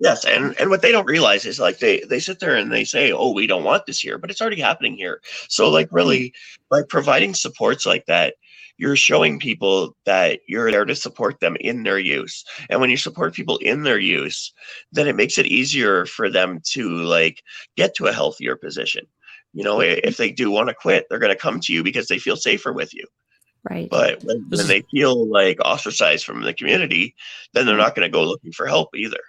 Yes, 0.00 0.24
and 0.24 0.58
and 0.58 0.70
what 0.70 0.80
they 0.80 0.92
don't 0.92 1.06
realize 1.06 1.44
is 1.44 1.60
like 1.60 1.78
they 1.78 2.00
they 2.00 2.20
sit 2.20 2.40
there 2.40 2.56
and 2.56 2.72
they 2.72 2.84
say, 2.84 3.12
"Oh, 3.12 3.32
we 3.32 3.46
don't 3.46 3.64
want 3.64 3.84
this 3.84 4.00
here," 4.00 4.16
but 4.16 4.30
it's 4.30 4.40
already 4.40 4.60
happening 4.60 4.96
here. 4.96 5.20
So 5.48 5.68
like 5.68 5.88
really, 5.92 6.30
mm-hmm. 6.30 6.62
by 6.70 6.82
providing 6.88 7.34
supports 7.34 7.84
like 7.84 8.06
that, 8.06 8.34
you're 8.78 8.96
showing 8.96 9.38
people 9.38 9.94
that 10.06 10.40
you're 10.48 10.70
there 10.70 10.86
to 10.86 10.96
support 10.96 11.40
them 11.40 11.54
in 11.60 11.82
their 11.82 11.98
use. 11.98 12.46
And 12.70 12.80
when 12.80 12.88
you 12.88 12.96
support 12.96 13.34
people 13.34 13.58
in 13.58 13.82
their 13.82 13.98
use, 13.98 14.54
then 14.90 15.06
it 15.06 15.16
makes 15.16 15.36
it 15.36 15.44
easier 15.44 16.06
for 16.06 16.30
them 16.30 16.60
to 16.70 16.88
like 16.88 17.42
get 17.76 17.94
to 17.96 18.06
a 18.06 18.12
healthier 18.12 18.56
position. 18.56 19.06
You 19.52 19.64
know, 19.64 19.82
if 19.82 19.98
mm-hmm. 19.98 20.22
they 20.22 20.32
do 20.32 20.50
want 20.50 20.70
to 20.70 20.74
quit, 20.74 21.06
they're 21.10 21.18
going 21.18 21.34
to 21.34 21.38
come 21.38 21.60
to 21.60 21.74
you 21.74 21.82
because 21.82 22.08
they 22.08 22.18
feel 22.18 22.36
safer 22.36 22.72
with 22.72 22.94
you. 22.94 23.06
Right. 23.68 23.90
But 23.90 24.24
when, 24.24 24.46
when 24.48 24.66
they 24.66 24.82
feel 24.90 25.28
like 25.28 25.58
ostracized 25.62 26.24
from 26.24 26.40
the 26.40 26.54
community, 26.54 27.14
then 27.52 27.66
they're 27.66 27.74
mm-hmm. 27.74 27.82
not 27.82 27.94
going 27.94 28.10
to 28.10 28.12
go 28.12 28.24
looking 28.24 28.52
for 28.52 28.66
help 28.66 28.96
either. 28.96 29.20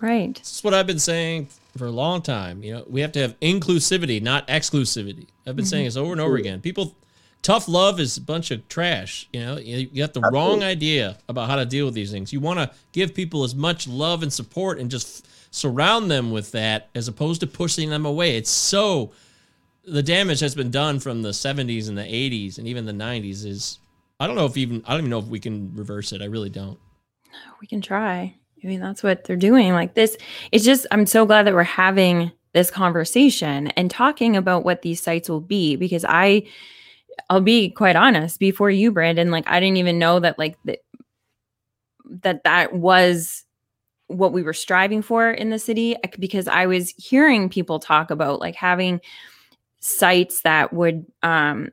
Right. 0.00 0.34
This 0.34 0.58
is 0.58 0.64
what 0.64 0.74
I've 0.74 0.86
been 0.86 0.98
saying 0.98 1.48
for 1.76 1.86
a 1.86 1.90
long 1.90 2.22
time. 2.22 2.62
You 2.62 2.74
know, 2.74 2.84
we 2.88 3.00
have 3.00 3.12
to 3.12 3.20
have 3.20 3.38
inclusivity, 3.40 4.22
not 4.22 4.46
exclusivity. 4.48 5.26
I've 5.46 5.56
been 5.56 5.64
mm-hmm. 5.64 5.70
saying 5.70 5.84
this 5.84 5.96
over 5.96 6.12
and 6.12 6.20
over 6.20 6.36
again. 6.36 6.60
People 6.60 6.94
tough 7.42 7.68
love 7.68 8.00
is 8.00 8.16
a 8.16 8.20
bunch 8.20 8.50
of 8.50 8.66
trash. 8.68 9.28
You 9.32 9.40
know, 9.40 9.56
you, 9.58 9.88
you 9.92 10.02
got 10.02 10.14
the 10.14 10.20
Absolutely. 10.20 10.38
wrong 10.38 10.62
idea 10.62 11.18
about 11.28 11.48
how 11.48 11.56
to 11.56 11.64
deal 11.64 11.86
with 11.86 11.94
these 11.94 12.10
things. 12.10 12.32
You 12.32 12.40
want 12.40 12.58
to 12.58 12.70
give 12.92 13.14
people 13.14 13.44
as 13.44 13.54
much 13.54 13.86
love 13.86 14.22
and 14.22 14.32
support 14.32 14.78
and 14.78 14.90
just 14.90 15.26
surround 15.54 16.10
them 16.10 16.30
with 16.30 16.52
that 16.52 16.88
as 16.94 17.08
opposed 17.08 17.40
to 17.40 17.46
pushing 17.46 17.88
them 17.88 18.04
away. 18.04 18.36
It's 18.36 18.50
so 18.50 19.12
the 19.84 20.02
damage 20.02 20.40
that's 20.40 20.54
been 20.54 20.70
done 20.72 20.98
from 20.98 21.22
the 21.22 21.30
70s 21.30 21.88
and 21.88 21.96
the 21.96 22.02
80s 22.02 22.58
and 22.58 22.66
even 22.66 22.84
the 22.84 22.92
90s 22.92 23.46
is 23.46 23.78
I 24.18 24.26
don't 24.26 24.34
know 24.34 24.46
if 24.46 24.56
even 24.56 24.82
I 24.86 24.92
don't 24.92 25.00
even 25.00 25.10
know 25.10 25.18
if 25.18 25.26
we 25.26 25.40
can 25.40 25.74
reverse 25.74 26.12
it. 26.12 26.22
I 26.22 26.26
really 26.26 26.50
don't. 26.50 26.78
We 27.60 27.66
can 27.66 27.80
try. 27.80 28.34
I 28.66 28.68
mean, 28.68 28.80
that's 28.80 29.04
what 29.04 29.22
they're 29.22 29.36
doing. 29.36 29.74
Like 29.74 29.94
this, 29.94 30.16
it's 30.50 30.64
just 30.64 30.88
I'm 30.90 31.06
so 31.06 31.24
glad 31.24 31.46
that 31.46 31.54
we're 31.54 31.62
having 31.62 32.32
this 32.52 32.68
conversation 32.68 33.68
and 33.68 33.88
talking 33.88 34.36
about 34.36 34.64
what 34.64 34.82
these 34.82 35.00
sites 35.00 35.28
will 35.28 35.40
be 35.40 35.76
because 35.76 36.04
I 36.08 36.42
I'll 37.30 37.40
be 37.40 37.70
quite 37.70 37.94
honest, 37.94 38.40
before 38.40 38.70
you, 38.70 38.90
Brandon, 38.90 39.30
like 39.30 39.46
I 39.46 39.60
didn't 39.60 39.76
even 39.76 40.00
know 40.00 40.18
that 40.18 40.36
like 40.36 40.56
the, 40.64 40.80
that 42.22 42.42
that 42.42 42.74
was 42.74 43.44
what 44.08 44.32
we 44.32 44.42
were 44.42 44.52
striving 44.52 45.00
for 45.00 45.30
in 45.30 45.50
the 45.50 45.60
city 45.60 45.94
because 46.18 46.48
I 46.48 46.66
was 46.66 46.90
hearing 46.96 47.48
people 47.48 47.78
talk 47.78 48.10
about 48.10 48.40
like 48.40 48.56
having 48.56 49.00
sites 49.78 50.42
that 50.42 50.72
would 50.72 51.06
um 51.22 51.68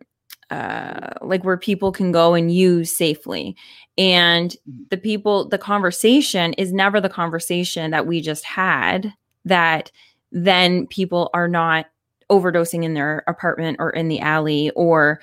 uh 0.51 1.09
like 1.21 1.43
where 1.43 1.57
people 1.57 1.91
can 1.91 2.11
go 2.11 2.35
and 2.35 2.53
use 2.53 2.91
safely 2.91 3.55
and 3.97 4.55
the 4.89 4.97
people 4.97 5.47
the 5.47 5.57
conversation 5.57 6.53
is 6.53 6.73
never 6.73 6.99
the 6.99 7.09
conversation 7.09 7.91
that 7.91 8.07
we 8.07 8.21
just 8.21 8.43
had 8.43 9.13
that 9.45 9.91
then 10.31 10.87
people 10.87 11.29
are 11.33 11.47
not 11.47 11.87
overdosing 12.29 12.83
in 12.83 12.93
their 12.93 13.23
apartment 13.27 13.77
or 13.79 13.91
in 13.91 14.07
the 14.07 14.19
alley 14.19 14.71
or 14.71 15.19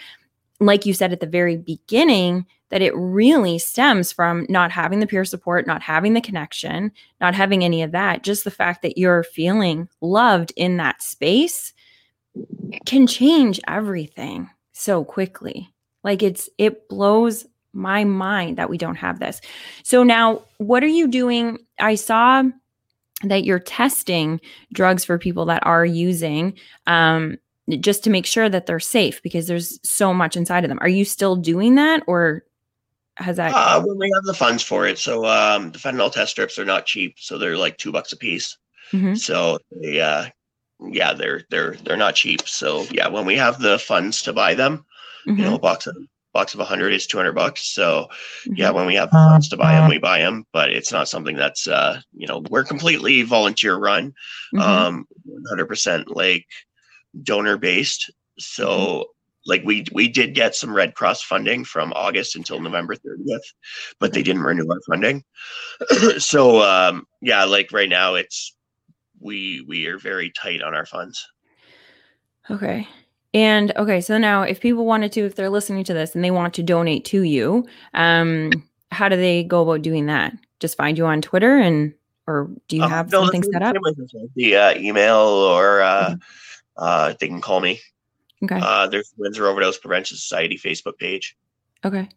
like 0.60 0.86
you 0.86 0.94
said 0.94 1.12
at 1.12 1.20
the 1.20 1.26
very 1.26 1.56
beginning 1.56 2.46
that 2.68 2.82
it 2.82 2.94
really 2.94 3.58
stems 3.58 4.12
from 4.12 4.46
not 4.48 4.70
having 4.70 5.00
the 5.00 5.06
peer 5.06 5.24
support 5.24 5.66
not 5.66 5.82
having 5.82 6.14
the 6.14 6.20
connection 6.20 6.92
not 7.20 7.34
having 7.34 7.64
any 7.64 7.82
of 7.82 7.92
that. 7.92 8.22
Just 8.22 8.44
the 8.44 8.50
fact 8.50 8.82
that 8.82 8.96
you're 8.96 9.24
feeling 9.24 9.88
loved 10.00 10.52
in 10.56 10.76
that 10.76 11.02
space 11.02 11.72
can 12.86 13.06
change 13.06 13.60
everything 13.66 14.48
so 14.72 15.04
quickly. 15.04 15.72
Like 16.04 16.22
it's 16.22 16.48
it 16.58 16.88
blows 16.88 17.46
my 17.72 18.04
mind 18.04 18.58
that 18.58 18.70
we 18.70 18.78
don't 18.78 18.96
have 18.96 19.20
this 19.20 19.40
so 19.82 20.02
now 20.02 20.42
what 20.58 20.82
are 20.82 20.88
you 20.88 21.06
doing 21.06 21.58
i 21.78 21.94
saw 21.94 22.42
that 23.22 23.44
you're 23.44 23.58
testing 23.58 24.40
drugs 24.72 25.04
for 25.04 25.18
people 25.18 25.44
that 25.46 25.64
are 25.66 25.84
using 25.84 26.54
um, 26.86 27.36
just 27.78 28.02
to 28.04 28.10
make 28.10 28.26
sure 28.26 28.48
that 28.48 28.66
they're 28.66 28.80
safe 28.80 29.22
because 29.22 29.46
there's 29.46 29.78
so 29.88 30.12
much 30.12 30.36
inside 30.36 30.64
of 30.64 30.68
them. 30.68 30.78
Are 30.80 30.88
you 30.88 31.04
still 31.04 31.36
doing 31.36 31.74
that 31.76 32.02
or 32.06 32.44
has 33.16 33.36
that? 33.36 33.52
Uh, 33.54 33.82
when 33.82 33.98
we 33.98 34.10
have 34.14 34.24
the 34.24 34.34
funds 34.34 34.62
for 34.62 34.86
it. 34.86 34.98
So 34.98 35.26
um, 35.26 35.70
the 35.72 35.78
fentanyl 35.78 36.12
test 36.12 36.32
strips 36.32 36.58
are 36.58 36.64
not 36.64 36.86
cheap. 36.86 37.16
So 37.18 37.38
they're 37.38 37.58
like 37.58 37.78
two 37.78 37.92
bucks 37.92 38.12
a 38.12 38.16
piece. 38.16 38.56
Mm-hmm. 38.92 39.14
So 39.14 39.58
they, 39.70 40.00
uh, 40.00 40.26
yeah, 40.80 41.12
they're, 41.12 41.42
they're, 41.50 41.76
they're 41.84 41.96
not 41.96 42.14
cheap. 42.14 42.48
So 42.48 42.86
yeah, 42.90 43.08
when 43.08 43.26
we 43.26 43.36
have 43.36 43.60
the 43.60 43.78
funds 43.78 44.22
to 44.22 44.32
buy 44.32 44.54
them, 44.54 44.84
mm-hmm. 45.26 45.38
you 45.38 45.44
know, 45.44 45.56
a 45.56 45.60
box 45.60 45.86
of 45.86 45.96
box 46.32 46.54
of 46.54 46.60
100 46.60 46.92
is 46.92 47.06
200 47.06 47.32
bucks. 47.32 47.74
So 47.74 48.08
yeah 48.46 48.68
mm-hmm. 48.68 48.76
when 48.76 48.86
we 48.86 48.94
have 48.94 49.10
funds 49.10 49.48
to 49.48 49.56
buy 49.56 49.74
them 49.74 49.88
we 49.88 49.98
buy 49.98 50.20
them 50.20 50.46
but 50.52 50.70
it's 50.70 50.92
not 50.92 51.08
something 51.08 51.36
that's 51.36 51.66
uh 51.66 52.00
you 52.12 52.26
know 52.26 52.42
we're 52.50 52.64
completely 52.64 53.22
volunteer 53.22 53.76
run. 53.76 54.14
Mm-hmm. 54.54 54.60
um 54.60 55.08
100% 55.52 56.04
like 56.08 56.46
donor 57.22 57.56
based. 57.56 58.10
So 58.38 58.68
mm-hmm. 58.68 59.02
like 59.46 59.62
we 59.64 59.84
we 59.92 60.08
did 60.08 60.34
get 60.34 60.54
some 60.54 60.74
red 60.74 60.94
cross 60.94 61.22
funding 61.22 61.64
from 61.64 61.92
august 61.94 62.36
until 62.36 62.60
november 62.60 62.94
30th 62.94 63.38
but 63.98 64.12
they 64.12 64.22
didn't 64.22 64.42
renew 64.42 64.68
our 64.70 64.80
funding. 64.88 65.24
So 66.18 66.62
um 66.62 67.06
yeah 67.20 67.44
like 67.44 67.72
right 67.72 67.88
now 67.88 68.14
it's 68.14 68.54
we 69.20 69.64
we 69.68 69.86
are 69.86 69.98
very 69.98 70.30
tight 70.30 70.62
on 70.62 70.74
our 70.74 70.86
funds. 70.86 71.26
Okay 72.48 72.88
and 73.32 73.72
okay, 73.76 74.00
so 74.00 74.18
now 74.18 74.42
if 74.42 74.60
people 74.60 74.86
wanted 74.86 75.12
to, 75.12 75.24
if 75.24 75.36
they're 75.36 75.50
listening 75.50 75.84
to 75.84 75.94
this 75.94 76.14
and 76.14 76.24
they 76.24 76.30
want 76.30 76.54
to 76.54 76.62
donate 76.62 77.04
to 77.06 77.22
you, 77.22 77.66
um, 77.94 78.50
how 78.90 79.08
do 79.08 79.16
they 79.16 79.44
go 79.44 79.62
about 79.62 79.82
doing 79.82 80.06
that? 80.06 80.32
Just 80.58 80.76
find 80.76 80.98
you 80.98 81.06
on 81.06 81.22
Twitter 81.22 81.56
and 81.56 81.94
or 82.26 82.50
do 82.68 82.76
you 82.76 82.82
uh, 82.82 82.88
have 82.88 83.06
uh, 83.08 83.22
something 83.22 83.42
set 83.42 83.62
up? 83.62 83.76
The 84.34 84.56
uh, 84.56 84.78
email 84.78 85.16
or 85.16 85.80
uh, 85.80 86.16
uh, 86.76 87.14
they 87.18 87.28
can 87.28 87.40
call 87.40 87.60
me. 87.60 87.80
Okay. 88.42 88.58
Uh, 88.60 88.86
there's 88.88 89.12
Windsor 89.16 89.46
Overdose 89.46 89.78
Prevention 89.78 90.16
Society 90.16 90.56
Facebook 90.56 90.98
page. 90.98 91.36
Okay. 91.84 92.08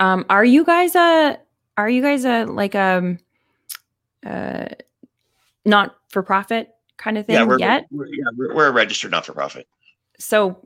Um, 0.00 0.24
are 0.30 0.44
you 0.44 0.64
guys 0.64 0.94
a 0.94 1.38
are 1.76 1.88
you 1.88 2.02
guys 2.02 2.24
a 2.24 2.44
like 2.44 2.74
um 2.74 3.18
uh 4.24 4.66
not 5.64 5.96
for 6.08 6.22
profit 6.22 6.70
kind 6.96 7.18
of 7.18 7.26
thing 7.26 7.36
yeah, 7.36 7.44
we're, 7.44 7.58
yet? 7.58 7.86
We're, 7.90 8.06
yeah, 8.06 8.24
we're, 8.36 8.54
we're 8.54 8.68
a 8.68 8.72
registered 8.72 9.10
not 9.10 9.26
for 9.26 9.32
profit 9.32 9.66
so 10.18 10.58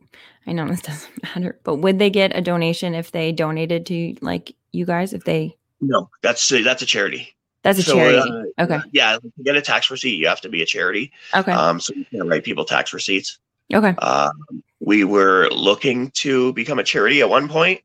I 0.47 0.53
know 0.53 0.69
this 0.69 0.81
doesn't 0.83 1.23
matter, 1.23 1.59
but 1.65 1.77
would 1.77 1.99
they 1.99 2.11
get 2.11 2.37
a 2.37 2.41
donation 2.41 2.95
if 2.95 3.13
they 3.13 3.33
donated 3.33 3.87
to 3.87 4.17
like 4.21 4.55
you 4.73 4.87
guys? 4.87 5.13
If 5.13 5.25
they 5.25 5.57
no, 5.81 6.11
that's 6.23 6.51
a, 6.53 6.63
that's 6.63 6.83
a 6.83 6.87
charity. 6.87 7.37
That's 7.63 7.81
a 7.81 7.83
so, 7.83 7.95
charity. 7.95 8.53
Uh, 8.59 8.63
okay. 8.63 8.79
Yeah, 8.93 9.19
to 9.19 9.33
get 9.43 9.57
a 9.57 9.61
tax 9.61 9.91
receipt, 9.91 10.17
you 10.17 10.29
have 10.29 10.41
to 10.43 10.49
be 10.49 10.63
a 10.63 10.67
charity. 10.67 11.13
Okay. 11.35 11.53
Um, 11.53 11.81
so 11.81 11.95
you 11.95 12.05
can 12.05 12.29
write 12.29 12.45
people 12.45 12.65
tax 12.65 12.93
receipts. 12.93 13.39
Okay. 13.75 13.95
Um, 13.97 14.33
we 14.79 15.03
were 15.03 15.49
looking 15.51 16.11
to 16.13 16.53
become 16.53 16.79
a 16.79 16.85
charity 16.85 17.21
at 17.21 17.29
one 17.29 17.49
point, 17.49 17.81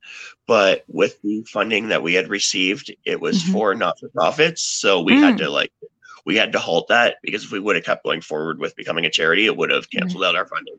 but 0.46 0.84
with 0.88 1.20
the 1.24 1.44
funding 1.44 1.90
that 1.90 2.04
we 2.04 2.14
had 2.14 2.30
received, 2.30 2.94
it 3.06 3.20
was 3.20 3.42
mm-hmm. 3.42 3.54
for 3.54 3.74
not 3.74 4.00
for 4.00 4.10
profits. 4.10 4.62
So 4.62 5.02
we 5.02 5.14
mm. 5.14 5.22
had 5.22 5.38
to 5.40 5.50
like 5.50 5.72
we 6.26 6.36
had 6.36 6.52
to 6.52 6.60
halt 6.60 6.88
that 6.90 7.16
because 7.24 7.44
if 7.44 7.52
we 7.52 7.60
would 7.60 7.76
have 7.76 7.86
kept 7.86 8.04
going 8.04 8.22
forward 8.22 8.60
with 8.60 8.76
becoming 8.76 9.06
a 9.06 9.10
charity, 9.10 9.48
it 9.48 9.58
would 9.58 9.72
have 9.72 9.90
canceled 9.90 10.24
out 10.24 10.36
our 10.36 10.46
funding. 10.46 10.76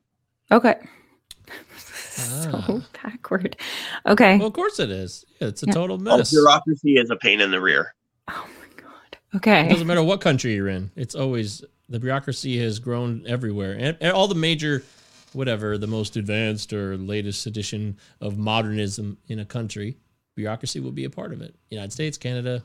Okay. 0.52 0.74
Ah. 2.18 2.64
So 2.66 2.82
backward. 3.02 3.56
Okay. 4.04 4.36
Well, 4.36 4.48
of 4.48 4.52
course 4.52 4.78
it 4.78 4.90
is. 4.90 5.24
Yeah, 5.40 5.48
it's 5.48 5.62
a 5.62 5.66
yeah. 5.66 5.72
total 5.72 5.96
oh, 5.96 6.18
mess. 6.18 6.30
Oh, 6.30 6.36
bureaucracy 6.36 6.98
is 6.98 7.08
a 7.08 7.16
pain 7.16 7.40
in 7.40 7.50
the 7.50 7.58
rear. 7.58 7.94
Oh 8.28 8.46
my 8.60 8.82
god. 8.82 9.16
Okay. 9.34 9.64
It 9.64 9.70
doesn't 9.70 9.86
matter 9.86 10.02
what 10.02 10.20
country 10.20 10.54
you're 10.54 10.68
in. 10.68 10.90
It's 10.94 11.14
always 11.14 11.64
the 11.88 11.98
bureaucracy 11.98 12.58
has 12.58 12.78
grown 12.78 13.24
everywhere, 13.26 13.76
and, 13.78 13.96
and 13.98 14.12
all 14.12 14.28
the 14.28 14.34
major, 14.34 14.82
whatever, 15.32 15.78
the 15.78 15.86
most 15.86 16.16
advanced 16.16 16.74
or 16.74 16.98
latest 16.98 17.46
edition 17.46 17.96
of 18.20 18.36
modernism 18.36 19.16
in 19.28 19.38
a 19.38 19.46
country, 19.46 19.96
bureaucracy 20.34 20.80
will 20.80 20.92
be 20.92 21.04
a 21.04 21.10
part 21.10 21.32
of 21.32 21.40
it. 21.40 21.54
United 21.70 21.94
States, 21.94 22.18
Canada, 22.18 22.62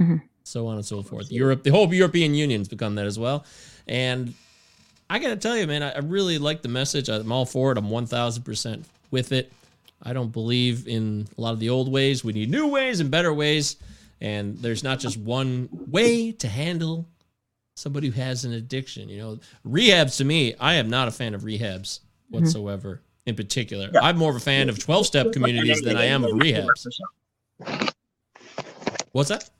mm-hmm. 0.00 0.16
so 0.44 0.66
on 0.66 0.76
and 0.76 0.84
so 0.86 1.02
forth. 1.02 1.30
Europe, 1.30 1.62
the 1.62 1.70
whole 1.70 1.92
European 1.92 2.34
Union's 2.34 2.68
become 2.68 2.94
that 2.94 3.06
as 3.06 3.18
well, 3.18 3.44
and 3.86 4.32
I 5.10 5.18
got 5.18 5.28
to 5.28 5.36
tell 5.36 5.56
you, 5.56 5.66
man, 5.66 5.82
I, 5.82 5.90
I 5.90 5.98
really 5.98 6.38
like 6.38 6.62
the 6.62 6.68
message. 6.68 7.08
I'm 7.08 7.32
all 7.32 7.46
for 7.46 7.72
it. 7.72 7.78
I'm 7.78 7.88
1000% 7.88 8.84
with 9.10 9.32
it. 9.32 9.52
I 10.02 10.12
don't 10.12 10.30
believe 10.30 10.86
in 10.86 11.26
a 11.36 11.40
lot 11.40 11.52
of 11.52 11.60
the 11.60 11.70
old 11.70 11.90
ways. 11.90 12.22
We 12.22 12.32
need 12.32 12.50
new 12.50 12.68
ways 12.68 13.00
and 13.00 13.10
better 13.10 13.32
ways. 13.32 13.76
And 14.20 14.58
there's 14.58 14.84
not 14.84 14.98
just 14.98 15.16
one 15.16 15.68
way 15.72 16.32
to 16.32 16.48
handle 16.48 17.06
somebody 17.76 18.08
who 18.08 18.20
has 18.20 18.44
an 18.44 18.52
addiction. 18.52 19.08
You 19.08 19.18
know, 19.18 19.38
rehabs 19.66 20.18
to 20.18 20.24
me, 20.24 20.54
I 20.60 20.74
am 20.74 20.90
not 20.90 21.08
a 21.08 21.10
fan 21.10 21.34
of 21.34 21.42
rehabs 21.42 21.60
mm-hmm. 21.60 22.34
whatsoever. 22.34 22.94
Mm-hmm. 22.94 23.02
In 23.26 23.36
particular, 23.36 23.90
yeah. 23.92 24.00
I'm 24.00 24.16
more 24.16 24.30
of 24.30 24.36
a 24.36 24.40
fan 24.40 24.70
of 24.70 24.78
12 24.78 25.06
step 25.06 25.32
communities 25.32 25.82
than 25.82 25.98
I 25.98 26.06
am 26.06 26.24
of 26.24 26.30
rehabs. 26.30 26.86
What's 29.12 29.28
that? 29.28 29.50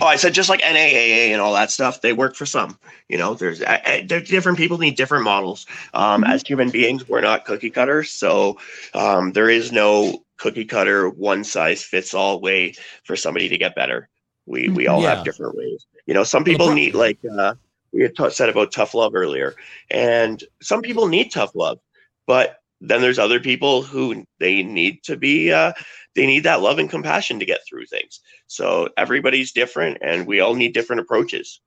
Oh, 0.00 0.06
I 0.06 0.16
said 0.16 0.34
just 0.34 0.48
like 0.48 0.60
NAAA 0.60 1.28
and 1.28 1.40
all 1.40 1.52
that 1.54 1.70
stuff, 1.70 2.00
they 2.00 2.12
work 2.12 2.34
for 2.34 2.46
some. 2.46 2.78
You 3.08 3.18
know, 3.18 3.34
there's 3.34 3.62
uh, 3.62 4.02
different 4.06 4.58
people 4.58 4.78
need 4.78 4.96
different 4.96 5.24
models. 5.24 5.66
Um, 5.94 6.22
mm-hmm. 6.22 6.32
As 6.32 6.42
human 6.42 6.70
beings, 6.70 7.08
we're 7.08 7.20
not 7.20 7.44
cookie 7.44 7.70
cutters, 7.70 8.10
so 8.10 8.58
um, 8.94 9.32
there 9.32 9.50
is 9.50 9.72
no 9.72 10.22
cookie 10.40 10.64
cutter, 10.64 11.08
one 11.08 11.44
size 11.44 11.82
fits 11.82 12.14
all 12.14 12.40
way 12.40 12.74
for 13.04 13.14
somebody 13.14 13.48
to 13.48 13.58
get 13.58 13.74
better. 13.74 14.08
We 14.46 14.68
we 14.68 14.88
all 14.88 15.02
yeah. 15.02 15.16
have 15.16 15.24
different 15.24 15.56
ways. 15.56 15.86
You 16.06 16.14
know, 16.14 16.24
some 16.24 16.44
people 16.44 16.72
need 16.72 16.94
like 16.94 17.18
uh, 17.38 17.54
we 17.92 18.02
had 18.02 18.16
ta- 18.16 18.30
said 18.30 18.48
about 18.48 18.72
tough 18.72 18.94
love 18.94 19.14
earlier, 19.14 19.54
and 19.90 20.42
some 20.62 20.82
people 20.82 21.06
need 21.06 21.30
tough 21.30 21.54
love, 21.54 21.78
but 22.26 22.59
then 22.80 23.00
there's 23.00 23.18
other 23.18 23.40
people 23.40 23.82
who 23.82 24.24
they 24.38 24.62
need 24.62 25.02
to 25.04 25.16
be 25.16 25.52
uh, 25.52 25.72
they 26.14 26.26
need 26.26 26.44
that 26.44 26.60
love 26.60 26.78
and 26.78 26.90
compassion 26.90 27.38
to 27.38 27.46
get 27.46 27.60
through 27.68 27.86
things. 27.86 28.20
So 28.46 28.88
everybody's 28.96 29.52
different, 29.52 29.98
and 30.02 30.26
we 30.26 30.40
all 30.40 30.54
need 30.54 30.74
different 30.74 31.00
approaches. 31.00 31.60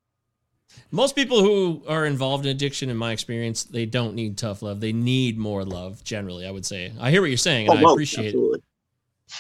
Most 0.92 1.16
people 1.16 1.42
who 1.42 1.84
are 1.88 2.06
involved 2.06 2.46
in 2.46 2.52
addiction, 2.52 2.90
in 2.90 2.98
my 2.98 3.12
experience, 3.12 3.64
they 3.64 3.86
don't 3.86 4.16
need 4.16 4.38
tough 4.38 4.62
love. 4.62 4.80
They 4.80 4.94
need 4.94 5.38
more 5.38 5.64
love. 5.64 6.04
Generally, 6.04 6.48
I 6.48 6.52
would 6.52 6.66
say. 6.66 6.92
I 7.00 7.12
hear 7.12 7.22
what 7.22 7.30
you're 7.30 7.38
saying, 7.38 7.70
and 7.70 7.84
Oh, 7.84 7.90
I 7.90 7.92
appreciate 7.92 8.28
absolutely. 8.28 8.60
it 8.60 8.64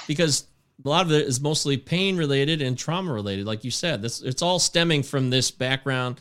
because 0.07 0.47
a 0.83 0.89
lot 0.89 1.05
of 1.05 1.11
it 1.11 1.27
is 1.27 1.41
mostly 1.41 1.77
pain 1.77 2.17
related 2.17 2.61
and 2.61 2.77
trauma 2.77 3.11
related, 3.11 3.45
like 3.45 3.63
you 3.63 3.71
said. 3.71 4.01
This 4.01 4.21
it's 4.21 4.41
all 4.41 4.59
stemming 4.59 5.03
from 5.03 5.29
this 5.29 5.51
background, 5.51 6.19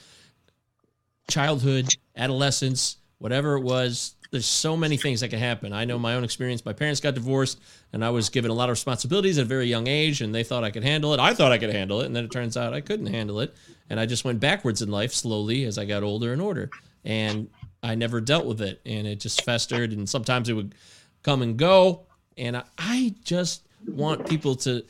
childhood, 1.29 1.89
adolescence, 2.17 2.97
whatever 3.19 3.57
it 3.57 3.63
was. 3.63 4.15
There's 4.33 4.47
so 4.47 4.79
many 4.79 4.97
things 4.97 5.21
that 5.21 5.29
can 5.29 5.39
happen. 5.39 5.75
I 5.75 5.85
know 5.85 5.99
my 5.99 6.15
own 6.15 6.25
experience. 6.25 6.65
My 6.65 6.73
parents 6.73 7.01
got 7.01 7.15
divorced, 7.15 7.61
and 7.93 8.03
I 8.03 8.09
was 8.09 8.31
given 8.31 8.51
a 8.51 8.55
lot 8.55 8.71
of 8.71 8.73
responsibilities 8.73 9.37
at 9.37 9.43
a 9.43 9.47
very 9.47 9.67
young 9.67 9.87
age, 9.87 10.23
and 10.23 10.35
they 10.35 10.43
thought 10.43 10.65
I 10.65 10.71
could 10.71 10.83
handle 10.83 11.13
it. 11.13 11.21
I 11.21 11.35
thought 11.35 11.53
I 11.53 11.59
could 11.59 11.71
handle 11.71 12.01
it, 12.01 12.07
and 12.07 12.17
then 12.17 12.25
it 12.25 12.33
turns 12.33 12.57
out 12.57 12.73
I 12.73 12.81
couldn't 12.81 13.09
handle 13.09 13.41
it, 13.41 13.55
and 13.91 14.01
I 14.01 14.07
just 14.07 14.25
went 14.25 14.41
backwards 14.41 14.81
in 14.81 14.91
life 14.91 15.13
slowly 15.13 15.65
as 15.65 15.77
I 15.77 15.85
got 15.85 16.03
older 16.03 16.33
and 16.33 16.41
older, 16.41 16.71
and 17.05 17.51
I 17.83 17.95
never 17.95 18.23
dealt 18.23 18.47
with 18.47 18.63
it, 18.63 18.81
and 18.87 19.07
it 19.07 19.21
just 19.21 19.45
festered, 19.45 19.93
and 19.93 20.09
sometimes 20.09 20.49
it 20.49 20.55
would 20.55 20.75
come 21.23 21.43
and 21.43 21.59
go, 21.59 22.07
and 22.39 22.57
I, 22.57 22.65
I 22.79 23.15
just 23.25 23.67
want 23.87 24.27
people 24.27 24.55
to 24.57 24.83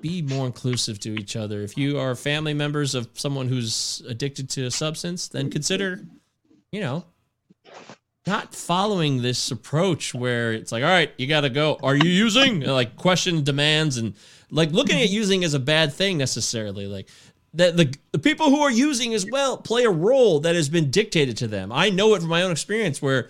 be 0.00 0.22
more 0.22 0.46
inclusive 0.46 0.98
to 1.00 1.14
each 1.14 1.36
other. 1.36 1.60
If 1.60 1.76
you 1.76 1.98
are 1.98 2.14
family 2.14 2.54
members 2.54 2.94
of 2.94 3.10
someone 3.12 3.48
who's 3.48 4.02
addicted 4.08 4.48
to 4.50 4.64
a 4.64 4.70
substance, 4.70 5.28
then 5.28 5.50
consider, 5.50 6.00
you 6.72 6.80
know, 6.80 7.04
not 8.26 8.54
following 8.54 9.20
this 9.22 9.50
approach 9.50 10.14
where 10.14 10.52
it's 10.52 10.72
like, 10.72 10.82
all 10.82 10.88
right, 10.90 11.12
you 11.18 11.26
got 11.26 11.42
to 11.42 11.50
go. 11.50 11.78
Are 11.82 11.94
you 11.94 12.08
using? 12.08 12.60
Like 12.60 12.96
question 12.96 13.44
demands 13.44 13.96
and 13.98 14.14
like 14.50 14.70
looking 14.72 15.00
at 15.00 15.10
using 15.10 15.44
as 15.44 15.54
a 15.54 15.58
bad 15.58 15.92
thing 15.92 16.16
necessarily. 16.16 16.86
Like 16.86 17.08
that 17.54 17.76
the, 17.76 17.94
the 18.12 18.18
people 18.18 18.50
who 18.50 18.60
are 18.60 18.70
using 18.70 19.12
as 19.14 19.26
well 19.30 19.56
play 19.58 19.84
a 19.84 19.90
role 19.90 20.40
that 20.40 20.54
has 20.54 20.68
been 20.68 20.90
dictated 20.90 21.36
to 21.38 21.46
them. 21.48 21.70
I 21.70 21.90
know 21.90 22.14
it 22.14 22.20
from 22.20 22.30
my 22.30 22.42
own 22.42 22.50
experience 22.52 23.02
where, 23.02 23.28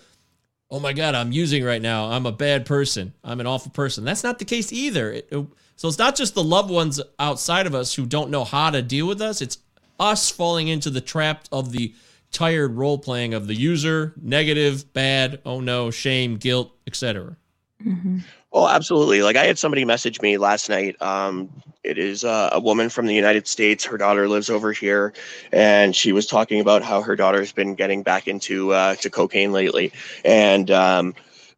oh 0.71 0.79
my 0.81 0.93
God, 0.93 1.15
I'm 1.15 1.33
using 1.33 1.65
right 1.65 1.83
now. 1.83 2.07
I'm 2.11 2.27
a 2.27 2.33
bad 2.33 2.65
person. 2.65 3.13
I'm 3.25 3.41
an 3.41 3.47
awful 3.47 3.73
person. 3.73 4.05
That's 4.05 4.23
not 4.25 4.39
the 4.39 4.45
case 4.45 4.73
either. 4.73 5.13
It- 5.13 5.29
it- 5.31 5.47
so 5.77 5.89
it's 5.89 5.99
not 5.99 6.15
just 6.15 6.35
the 6.37 6.45
loved 6.45 6.71
ones 6.71 7.01
outside 7.19 7.67
of 7.67 7.75
us 7.75 7.95
who 7.95 8.07
don't 8.07 8.31
know 8.31 8.45
how 8.45 8.71
to 8.71 8.81
deal 8.81 9.09
with 9.09 9.21
us. 9.21 9.43
It's 9.43 9.59
us 9.99 10.31
falling 10.31 10.69
into 10.69 10.89
the 10.89 11.01
trap 11.01 11.47
of 11.51 11.73
the 11.73 11.93
tired 12.35 12.75
role 12.75 12.99
playing 12.99 13.33
of 13.33 13.47
the 13.47 13.55
user, 13.55 14.13
negative, 14.21 14.93
bad, 14.93 15.41
oh 15.47 15.61
no, 15.61 15.91
shame, 15.91 16.37
guilt, 16.37 16.73
etc. 16.87 17.37
Mhm. 17.83 18.23
Oh, 18.53 18.69
absolutely. 18.69 19.23
Like 19.23 19.37
I 19.37 19.47
had 19.47 19.59
somebody 19.59 19.85
message 19.85 20.21
me 20.21 20.39
last 20.39 20.69
night. 20.69 21.01
Um, 21.03 21.51
it 21.83 21.99
is 21.99 22.25
uh, 22.25 22.51
a 22.53 22.61
woman 22.61 22.89
from 22.89 23.07
the 23.07 23.15
United 23.15 23.49
States. 23.49 23.85
Her 23.85 23.99
daughter 23.99 24.29
lives 24.29 24.49
over 24.49 24.73
here, 24.73 25.13
and 25.53 25.95
she 25.95 26.13
was 26.13 26.27
talking 26.27 26.61
about 26.61 26.83
how 26.83 27.03
her 27.03 27.17
daughter's 27.17 27.53
been 27.53 27.75
getting 27.75 28.03
back 28.03 28.29
into 28.29 28.73
uh, 28.73 28.95
to 28.97 29.11
cocaine 29.11 29.53
lately, 29.53 29.93
and 30.25 30.71
um, 30.71 31.15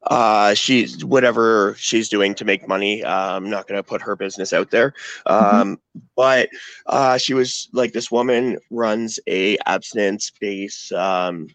uh, 0.07 0.55
she's 0.55 1.05
whatever 1.05 1.75
she's 1.79 2.09
doing 2.09 2.35
to 2.35 2.45
make 2.45 2.69
money. 2.69 3.03
Uh, 3.03 3.37
I'm 3.37 3.51
not 3.51 3.67
going 3.67 3.79
to 3.79 3.83
put 3.83 4.03
her 4.03 4.17
business 4.17 4.53
out 4.53 4.71
there, 4.71 4.95
um, 5.27 5.81
but 6.17 6.49
uh, 6.87 7.19
she 7.19 7.35
was 7.35 7.69
like, 7.73 7.93
this 7.93 8.11
woman 8.11 8.59
runs 8.71 9.19
a 9.27 9.57
abstinence 9.67 10.31
based, 10.41 10.93
um, 10.93 11.49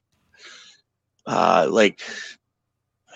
uh, 1.25 1.67
like 1.69 2.01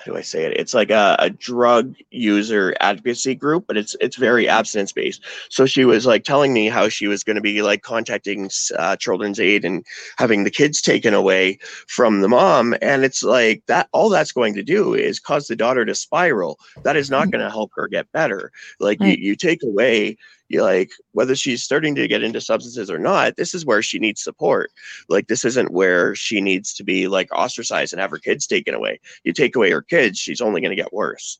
how 0.05 0.11
do 0.11 0.17
I 0.17 0.21
say 0.21 0.45
it? 0.45 0.53
It's 0.57 0.73
like 0.73 0.91
a, 0.91 1.15
a 1.19 1.29
drug 1.29 1.95
user 2.11 2.75
advocacy 2.79 3.35
group, 3.35 3.65
but 3.67 3.77
it's 3.77 3.95
it's 3.99 4.15
very 4.17 4.47
abstinence 4.47 4.91
based. 4.91 5.23
So 5.49 5.65
she 5.65 5.83
was 5.85 6.05
like 6.05 6.23
telling 6.23 6.53
me 6.53 6.67
how 6.67 6.89
she 6.89 7.07
was 7.07 7.23
going 7.23 7.35
to 7.35 7.41
be 7.41 7.61
like 7.61 7.81
contacting 7.81 8.49
uh, 8.77 8.95
Children's 8.97 9.39
Aid 9.39 9.65
and 9.65 9.85
having 10.17 10.43
the 10.43 10.51
kids 10.51 10.81
taken 10.81 11.13
away 11.13 11.57
from 11.87 12.21
the 12.21 12.29
mom, 12.29 12.75
and 12.81 13.03
it's 13.03 13.23
like 13.23 13.63
that. 13.67 13.89
All 13.93 14.09
that's 14.09 14.31
going 14.31 14.53
to 14.55 14.63
do 14.63 14.93
is 14.93 15.19
cause 15.19 15.47
the 15.47 15.55
daughter 15.55 15.85
to 15.85 15.95
spiral. 15.95 16.59
That 16.83 16.95
is 16.95 17.09
not 17.09 17.31
going 17.31 17.43
to 17.43 17.49
help 17.49 17.71
her 17.75 17.87
get 17.87 18.11
better. 18.11 18.51
Like 18.79 18.99
Right. 18.99 19.17
you, 19.17 19.29
you 19.29 19.35
take 19.35 19.63
away. 19.63 20.17
You 20.47 20.61
like 20.61 20.91
whether 21.13 21.35
she's 21.35 21.63
starting 21.63 21.95
to 21.95 22.07
get 22.07 22.23
into 22.23 22.39
substances 22.39 22.91
or 22.91 22.99
not. 22.99 23.35
This 23.35 23.53
is 23.53 23.65
where 23.65 23.81
she 23.81 23.99
needs 23.99 24.23
support. 24.23 24.71
Like 25.09 25.27
this 25.27 25.43
isn't 25.43 25.71
where 25.71 26.13
she 26.15 26.39
needs 26.41 26.73
to 26.75 26.83
be 26.83 27.07
like 27.07 27.33
ostracized 27.33 27.93
and 27.93 27.99
have 27.99 28.11
her 28.11 28.19
kids 28.19 28.45
taken 28.45 28.73
away 28.73 28.99
you 29.23 29.33
take 29.33 29.55
away 29.55 29.71
her 29.71 29.81
kids, 29.81 30.19
she's 30.19 30.41
only 30.41 30.61
going 30.61 30.75
to 30.75 30.81
get 30.81 30.93
worse. 30.93 31.39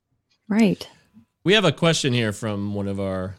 Right. 0.50 0.88
We 1.44 1.54
have 1.54 1.66
a 1.66 1.72
question 1.72 2.14
here 2.14 2.34
from 2.34 2.74
one 2.74 2.88
of 2.88 3.00
our 3.00 3.36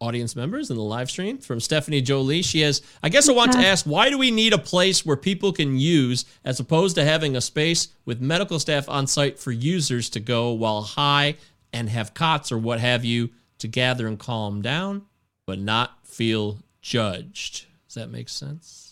audience 0.00 0.36
members 0.36 0.70
in 0.70 0.76
the 0.76 0.82
live 0.82 1.10
stream 1.10 1.38
from 1.38 1.58
Stephanie 1.58 2.00
Jolie. 2.00 2.42
She 2.42 2.60
has, 2.60 2.82
I 3.02 3.08
guess 3.08 3.28
I 3.28 3.32
want 3.32 3.52
to 3.52 3.58
ask, 3.58 3.84
why 3.84 4.10
do 4.10 4.16
we 4.16 4.30
need 4.30 4.52
a 4.52 4.58
place 4.58 5.04
where 5.04 5.16
people 5.16 5.52
can 5.52 5.76
use 5.76 6.24
as 6.44 6.60
opposed 6.60 6.94
to 6.94 7.04
having 7.04 7.34
a 7.34 7.40
space 7.40 7.88
with 8.04 8.20
medical 8.20 8.60
staff 8.60 8.88
on 8.88 9.08
site 9.08 9.40
for 9.40 9.50
users 9.50 10.08
to 10.10 10.20
go 10.20 10.52
while 10.52 10.82
high 10.82 11.34
and 11.72 11.88
have 11.88 12.14
cots 12.14 12.52
or 12.52 12.58
what 12.58 12.78
have 12.78 13.04
you 13.04 13.30
to 13.58 13.68
gather 13.68 14.06
and 14.06 14.18
calm 14.18 14.62
down, 14.62 15.06
but 15.46 15.58
not 15.58 16.06
feel 16.06 16.58
judged? 16.82 17.66
Does 17.86 17.94
that 17.94 18.10
make 18.10 18.28
sense? 18.28 18.88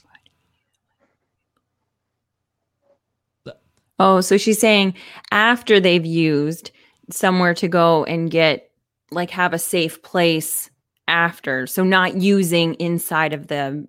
Oh, 3.98 4.20
so 4.20 4.36
she's 4.36 4.58
saying 4.58 4.94
after 5.30 5.80
they've 5.80 6.04
used 6.04 6.70
somewhere 7.10 7.54
to 7.54 7.68
go 7.68 8.04
and 8.04 8.30
get 8.30 8.70
like 9.10 9.30
have 9.30 9.54
a 9.54 9.58
safe 9.58 10.02
place 10.02 10.70
after. 11.08 11.66
So 11.66 11.84
not 11.84 12.16
using 12.16 12.74
inside 12.74 13.32
of 13.32 13.46
the 13.46 13.86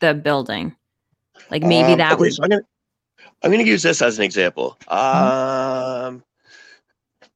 the 0.00 0.14
building. 0.14 0.74
Like 1.50 1.62
maybe 1.62 1.92
Um, 1.92 1.98
that 1.98 2.12
okay, 2.12 2.20
would 2.20 2.34
so 2.34 2.42
I'm 2.44 2.50
gonna 2.50 2.62
I'm 3.42 3.50
gonna 3.50 3.64
use 3.64 3.82
this 3.82 4.00
as 4.00 4.18
an 4.18 4.24
example. 4.24 4.78
Mm-hmm. 4.88 6.06
Um, 6.06 6.24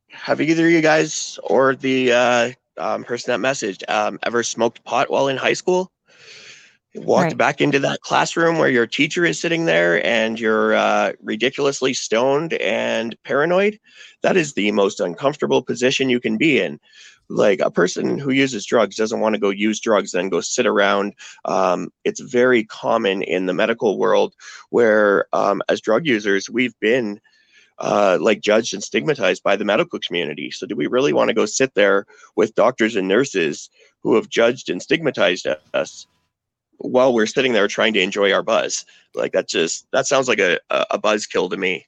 have 0.09 0.41
either 0.41 0.67
of 0.67 0.73
you 0.73 0.81
guys 0.81 1.39
or 1.43 1.75
the 1.75 2.13
uh, 2.13 2.51
um, 2.79 3.05
person 3.05 3.33
that 3.33 3.47
messaged 3.47 3.89
um, 3.89 4.19
ever 4.23 4.43
smoked 4.43 4.85
pot 4.85 5.11
while 5.11 5.29
in 5.29 5.37
high 5.37 5.55
school? 5.55 5.91
Walked 6.95 7.31
Right. 7.31 7.37
back 7.37 7.61
into 7.61 7.79
that 7.81 8.01
classroom 8.01 8.59
where 8.59 8.71
your 8.71 8.87
teacher 8.87 9.25
is 9.25 9.39
sitting 9.39 9.67
there 9.67 10.05
and 10.05 10.41
you're 10.41 10.75
uh, 10.75 11.13
ridiculously 11.23 11.93
stoned 11.93 12.55
and 12.55 13.17
paranoid. 13.25 13.79
That 14.23 14.37
is 14.37 14.55
the 14.55 14.73
most 14.73 14.99
uncomfortable 14.99 15.63
position 15.63 16.09
you 16.09 16.19
can 16.19 16.39
be 16.39 16.59
in. 16.61 16.81
Like 17.29 17.61
a 17.61 17.71
person 17.71 18.19
who 18.19 18.31
uses 18.31 18.65
drugs 18.65 18.97
doesn't 18.97 19.21
want 19.21 19.35
to 19.35 19.41
go 19.41 19.51
use 19.51 19.81
drugs, 19.81 20.13
then 20.13 20.31
go 20.31 20.41
sit 20.41 20.67
around. 20.67 21.13
Um, 21.45 21.91
it's 22.05 22.21
very 22.21 22.65
common 22.65 23.23
in 23.23 23.47
the 23.47 23.55
medical 23.55 23.99
world 23.99 24.35
where, 24.71 25.27
um, 25.35 25.63
as 25.69 25.83
drug 25.83 26.07
users, 26.07 26.49
we've 26.49 26.79
been 26.81 27.21
uh, 27.81 28.19
like 28.21 28.41
judged 28.41 28.75
and 28.75 28.83
stigmatized 28.83 29.43
by 29.43 29.57
the 29.57 29.65
medical 29.65 29.99
community. 30.01 30.51
So, 30.51 30.67
do 30.67 30.77
we 30.77 30.87
really 30.87 31.13
want 31.13 31.29
to 31.29 31.35
go 31.35 31.47
sit 31.47 31.75
there 31.75 32.07
with 32.37 32.55
doctors 32.55 32.97
and 32.97 33.09
nurses 33.09 33.71
who 34.03 34.15
have 34.15 34.29
judged 34.29 34.69
and 34.69 34.83
stigmatized 34.83 35.47
us 35.75 36.07
while 36.79 37.13
we're 37.13 37.27
sitting 37.27 37.53
there 37.53 37.69
trying 37.69 37.93
to 37.95 38.01
enjoy 38.01 38.33
our 38.33 38.43
buzz? 38.43 38.85
Like 39.15 39.33
that 39.33 39.49
just 39.49 39.87
that 39.93 40.07
sounds 40.07 40.29
like 40.29 40.41
a 40.41 40.59
a, 40.71 40.87
a 40.93 40.99
buzzkill 40.99 41.51
to 41.51 41.57
me. 41.57 41.87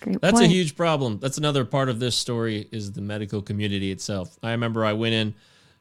great 0.00 0.20
That's 0.20 0.40
a 0.40 0.46
huge 0.46 0.76
problem. 0.76 1.18
That's 1.18 1.38
another 1.38 1.64
part 1.64 1.88
of 1.88 2.00
this 2.00 2.16
story 2.16 2.68
is 2.72 2.92
the 2.92 3.02
medical 3.02 3.42
community 3.42 3.90
itself. 3.90 4.38
I 4.42 4.52
remember 4.52 4.84
I 4.84 4.92
went 4.92 5.14
in, 5.14 5.34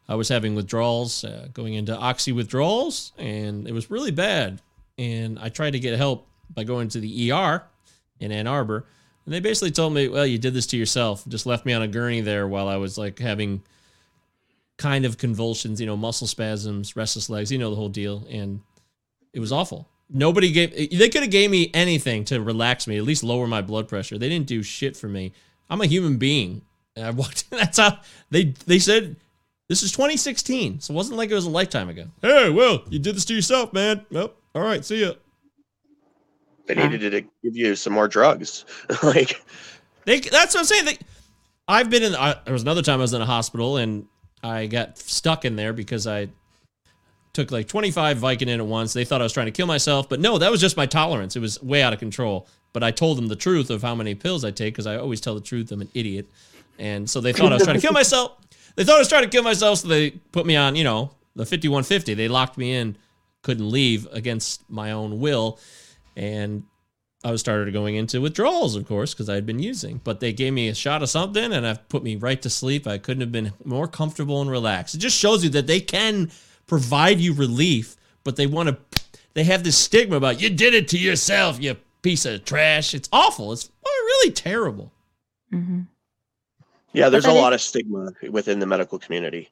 I 0.08 0.16
was 0.16 0.30
having 0.30 0.56
withdrawals, 0.56 1.24
uh, 1.24 1.48
going 1.54 1.74
into 1.76 1.96
oxy 1.96 2.32
withdrawals, 2.32 3.14
and 3.18 3.68
it 3.68 3.74
was 3.74 3.90
really 3.90 4.12
bad. 4.12 4.62
And 4.98 5.40
I 5.40 5.50
tried 5.50 5.72
to 5.72 5.80
get 5.80 5.98
help 5.98 6.28
by 6.54 6.64
going 6.64 6.90
to 6.90 7.00
the 7.00 7.32
ER 7.32 7.64
in 8.20 8.32
Ann 8.32 8.48
Arbor, 8.48 8.86
and 9.30 9.36
they 9.36 9.42
basically 9.42 9.70
told 9.70 9.94
me, 9.94 10.08
"Well, 10.08 10.26
you 10.26 10.40
did 10.40 10.56
this 10.56 10.66
to 10.68 10.78
yourself." 10.78 11.24
Just 11.28 11.46
left 11.46 11.64
me 11.64 11.72
on 11.74 11.84
a 11.84 11.88
gurney 11.88 12.20
there 12.22 12.48
while 12.48 12.68
I 12.68 12.78
was 12.78 12.98
like 12.98 13.20
having 13.20 13.62
kind 14.78 15.06
of 15.06 15.20
convulsions, 15.20 15.80
you 15.80 15.86
know, 15.86 15.96
muscle 15.96 16.26
spasms, 16.26 16.96
restless 16.96 17.30
legs, 17.30 17.52
you 17.52 17.60
know 17.60 17.70
the 17.70 17.76
whole 17.76 17.90
deal, 17.90 18.26
and 18.28 18.60
it 19.32 19.40
was 19.40 19.52
awful. 19.52 19.88
Nobody 20.10 20.52
gave. 20.52 20.72
They 20.72 21.10
could 21.10 21.22
have 21.22 21.30
gave 21.30 21.52
me 21.52 21.70
anything 21.76 22.26
to 22.26 22.42
relax 22.42 22.88
me, 22.88 22.98
at 22.98 23.04
least 23.04 23.24
lower 23.24 23.46
my 23.46 23.62
blood 23.62 23.88
pressure. 23.88 24.18
They 24.18 24.30
didn't 24.30 24.48
do 24.48 24.64
shit 24.64 24.98
for 24.98 25.08
me. 25.08 25.34
I'm 25.70 25.82
a 25.82 25.86
human 25.86 26.18
being. 26.18 26.64
And 26.96 27.06
I 27.06 27.12
walked. 27.12 27.48
That's 27.52 27.78
how 27.78 28.00
they 28.32 28.56
they 28.66 28.80
said. 28.80 29.16
This 29.68 29.84
is 29.84 29.92
2016, 29.92 30.80
so 30.80 30.92
it 30.92 30.98
wasn't 30.98 31.18
like 31.18 31.30
it 31.30 31.36
was 31.36 31.46
a 31.46 31.50
lifetime 31.52 31.90
ago. 31.90 32.06
Hey, 32.24 32.50
well, 32.50 32.82
you 32.90 32.98
did 32.98 33.16
this 33.16 33.26
to 33.26 33.36
yourself, 33.36 33.72
man. 33.74 34.04
Nope. 34.10 34.36
All 34.56 34.64
right, 34.64 34.84
see 34.84 35.02
ya. 35.02 35.12
They 36.70 36.76
Huh. 36.76 36.88
needed 36.88 37.12
to 37.12 37.22
give 37.44 37.56
you 37.58 37.76
some 37.76 37.94
more 37.94 38.08
drugs. 38.08 38.66
like 39.04 39.42
They, 40.06 40.20
that's 40.20 40.54
what 40.54 40.62
I'm 40.62 40.66
saying. 40.66 40.86
They, 40.86 40.98
I've 41.68 41.90
been 41.90 42.04
in. 42.04 42.16
I, 42.16 42.36
there 42.46 42.54
was 42.54 42.62
another 42.62 42.82
time 42.82 43.00
I 43.00 43.02
was 43.02 43.14
in 43.14 43.22
a 43.22 43.26
hospital 43.26 43.78
and 43.78 44.06
I 44.44 44.68
got 44.68 44.98
stuck 44.98 45.46
in 45.46 45.56
there 45.56 45.74
because 45.74 46.08
I 46.08 46.30
took 47.34 47.52
like 47.52 47.68
25 47.68 48.18
Vicodin 48.18 48.58
at 48.58 48.66
once. 48.66 48.94
They 48.94 49.04
thought 49.04 49.20
I 49.22 49.24
was 49.24 49.34
trying 49.34 49.48
to 49.48 49.52
kill 49.52 49.68
myself, 49.68 50.08
but 50.10 50.20
no, 50.20 50.38
that 50.38 50.52
was 50.52 50.62
just 50.62 50.78
my 50.78 50.86
tolerance. 50.86 51.36
It 51.36 51.40
was 51.40 51.62
way 51.62 51.82
out 51.82 51.92
of 51.94 52.00
control. 52.00 52.48
But 52.72 52.84
I 52.84 52.92
told 52.92 53.18
them 53.18 53.28
the 53.28 53.36
truth 53.36 53.72
of 53.72 53.82
how 53.82 53.96
many 53.96 54.14
pills 54.14 54.46
I 54.46 54.52
take 54.52 54.76
because 54.76 54.86
I 54.86 54.98
always 54.98 55.20
tell 55.20 55.34
the 55.34 55.42
truth. 55.42 55.72
I'm 55.72 55.82
an 55.82 55.90
idiot, 55.96 56.28
and 56.78 57.10
so 57.10 57.20
they 57.20 57.34
thought 57.34 57.52
I 57.52 57.56
was 57.56 57.64
trying 57.64 57.78
to 57.78 57.82
kill 57.82 57.94
myself. 57.94 58.38
They 58.76 58.84
thought 58.84 58.98
I 58.98 59.00
was 59.00 59.10
trying 59.10 59.24
to 59.24 59.30
kill 59.30 59.42
myself, 59.42 59.80
so 59.80 59.88
they 59.88 60.12
put 60.12 60.46
me 60.46 60.56
on, 60.56 60.76
you 60.76 60.84
know, 60.84 61.10
the 61.36 61.46
5150. 61.48 62.14
They 62.14 62.28
locked 62.28 62.60
me 62.60 62.76
in, 62.76 62.96
couldn't 63.42 63.70
leave 63.70 64.08
against 64.12 64.70
my 64.70 64.92
own 64.92 65.20
will, 65.20 65.60
and 66.20 66.64
I 67.24 67.32
was 67.32 67.40
started 67.40 67.74
going 67.74 67.96
into 67.96 68.20
withdrawals, 68.22 68.76
of 68.76 68.86
course, 68.86 69.14
because 69.14 69.30
I 69.30 69.36
had 69.36 69.46
been 69.46 69.60
using. 69.60 70.02
But 70.04 70.20
they 70.20 70.34
gave 70.34 70.54
me 70.54 70.68
a 70.68 70.76
shot 70.76 71.02
of 71.02 71.10
something, 71.10 71.54
and 71.54 71.66
I've 71.66 71.88
put 71.88 72.04
me 72.04 72.18
right 72.18 72.42
to 72.42 72.50
sleep. 72.50 72.86
I 72.86 72.98
couldn't 72.98 73.22
have 73.22 73.32
been 73.32 73.54
more 73.64 73.88
comfortable 73.88 74.42
and 74.42 74.52
relaxed. 74.52 74.96
It 74.96 75.00
just 75.00 75.18
shows 75.18 75.44
you 75.44 75.50
that 75.52 75.66
they 75.68 75.80
can 75.80 76.30
provide 76.68 77.20
you 77.20 77.34
relief, 77.34 77.96
but 78.24 78.36
they 78.36 78.48
want 78.48 78.70
to. 78.70 78.78
They 79.34 79.46
have 79.46 79.64
this 79.64 79.78
stigma 79.78 80.18
about 80.18 80.42
you 80.42 80.50
did 80.50 80.74
it 80.74 80.90
to 80.90 80.98
yourself, 80.98 81.62
you 81.62 81.78
piece 82.02 82.26
of 82.26 82.44
trash. 82.44 82.94
It's 82.94 83.10
awful. 83.14 83.54
It's 83.54 83.70
really 83.86 84.32
terrible. 84.32 84.92
Mm-hmm. 85.54 85.82
Yeah, 86.92 87.10
there's 87.10 87.26
a 87.26 87.30
that 87.30 87.36
lot 87.40 87.54
of 87.54 87.62
stigma 87.62 88.12
within 88.30 88.60
the 88.60 88.66
medical 88.66 89.00
community. 89.00 89.50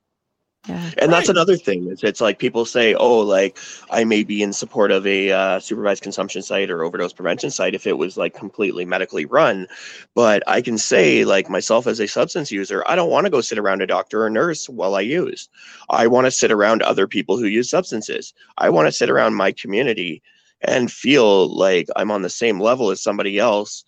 Yeah. 0.68 0.92
And 0.98 1.14
that's 1.14 1.30
another 1.30 1.56
thing. 1.56 1.88
Is 1.88 2.04
it's 2.04 2.20
like 2.20 2.40
people 2.40 2.66
say, 2.66 2.94
"Oh, 2.94 3.20
like 3.20 3.58
I 3.90 4.04
may 4.04 4.24
be 4.24 4.42
in 4.42 4.52
support 4.52 4.92
of 4.92 5.08
a 5.08 5.32
uh, 5.32 5.60
supervised 5.60 6.04
consumption 6.04 6.42
site 6.42 6.70
or 6.70 6.84
overdose 6.84 7.14
prevention 7.14 7.52
site 7.52 7.74
if 7.74 7.88
it 7.88 7.98
was 7.98 8.18
like 8.18 8.34
completely 8.34 8.84
medically 8.84 9.26
run." 9.26 9.68
But 10.14 10.44
I 10.48 10.62
can 10.62 10.78
say, 10.78 11.24
like 11.24 11.50
myself 11.50 11.88
as 11.88 12.00
a 12.00 12.08
substance 12.08 12.52
user, 12.52 12.84
I 12.86 12.96
don't 12.96 13.10
want 13.10 13.26
to 13.26 13.32
go 13.32 13.42
sit 13.42 13.58
around 13.58 13.82
a 13.82 13.88
doctor 13.88 14.26
or 14.26 14.30
nurse 14.30 14.68
while 14.68 14.96
I 14.96 15.02
use. 15.02 15.48
I 15.90 16.08
want 16.08 16.26
to 16.26 16.32
sit 16.32 16.52
around 16.52 16.82
other 16.82 17.08
people 17.08 17.38
who 17.38 17.46
use 17.46 17.70
substances. 17.70 18.34
I 18.58 18.70
want 18.70 18.88
to 18.88 18.92
sit 18.92 19.10
around 19.10 19.36
my 19.36 19.54
community 19.54 20.22
and 20.62 20.92
feel 20.92 21.56
like 21.56 21.88
I'm 21.96 22.12
on 22.12 22.24
the 22.24 22.30
same 22.30 22.60
level 22.60 22.90
as 22.92 23.02
somebody 23.02 23.38
else 23.40 23.86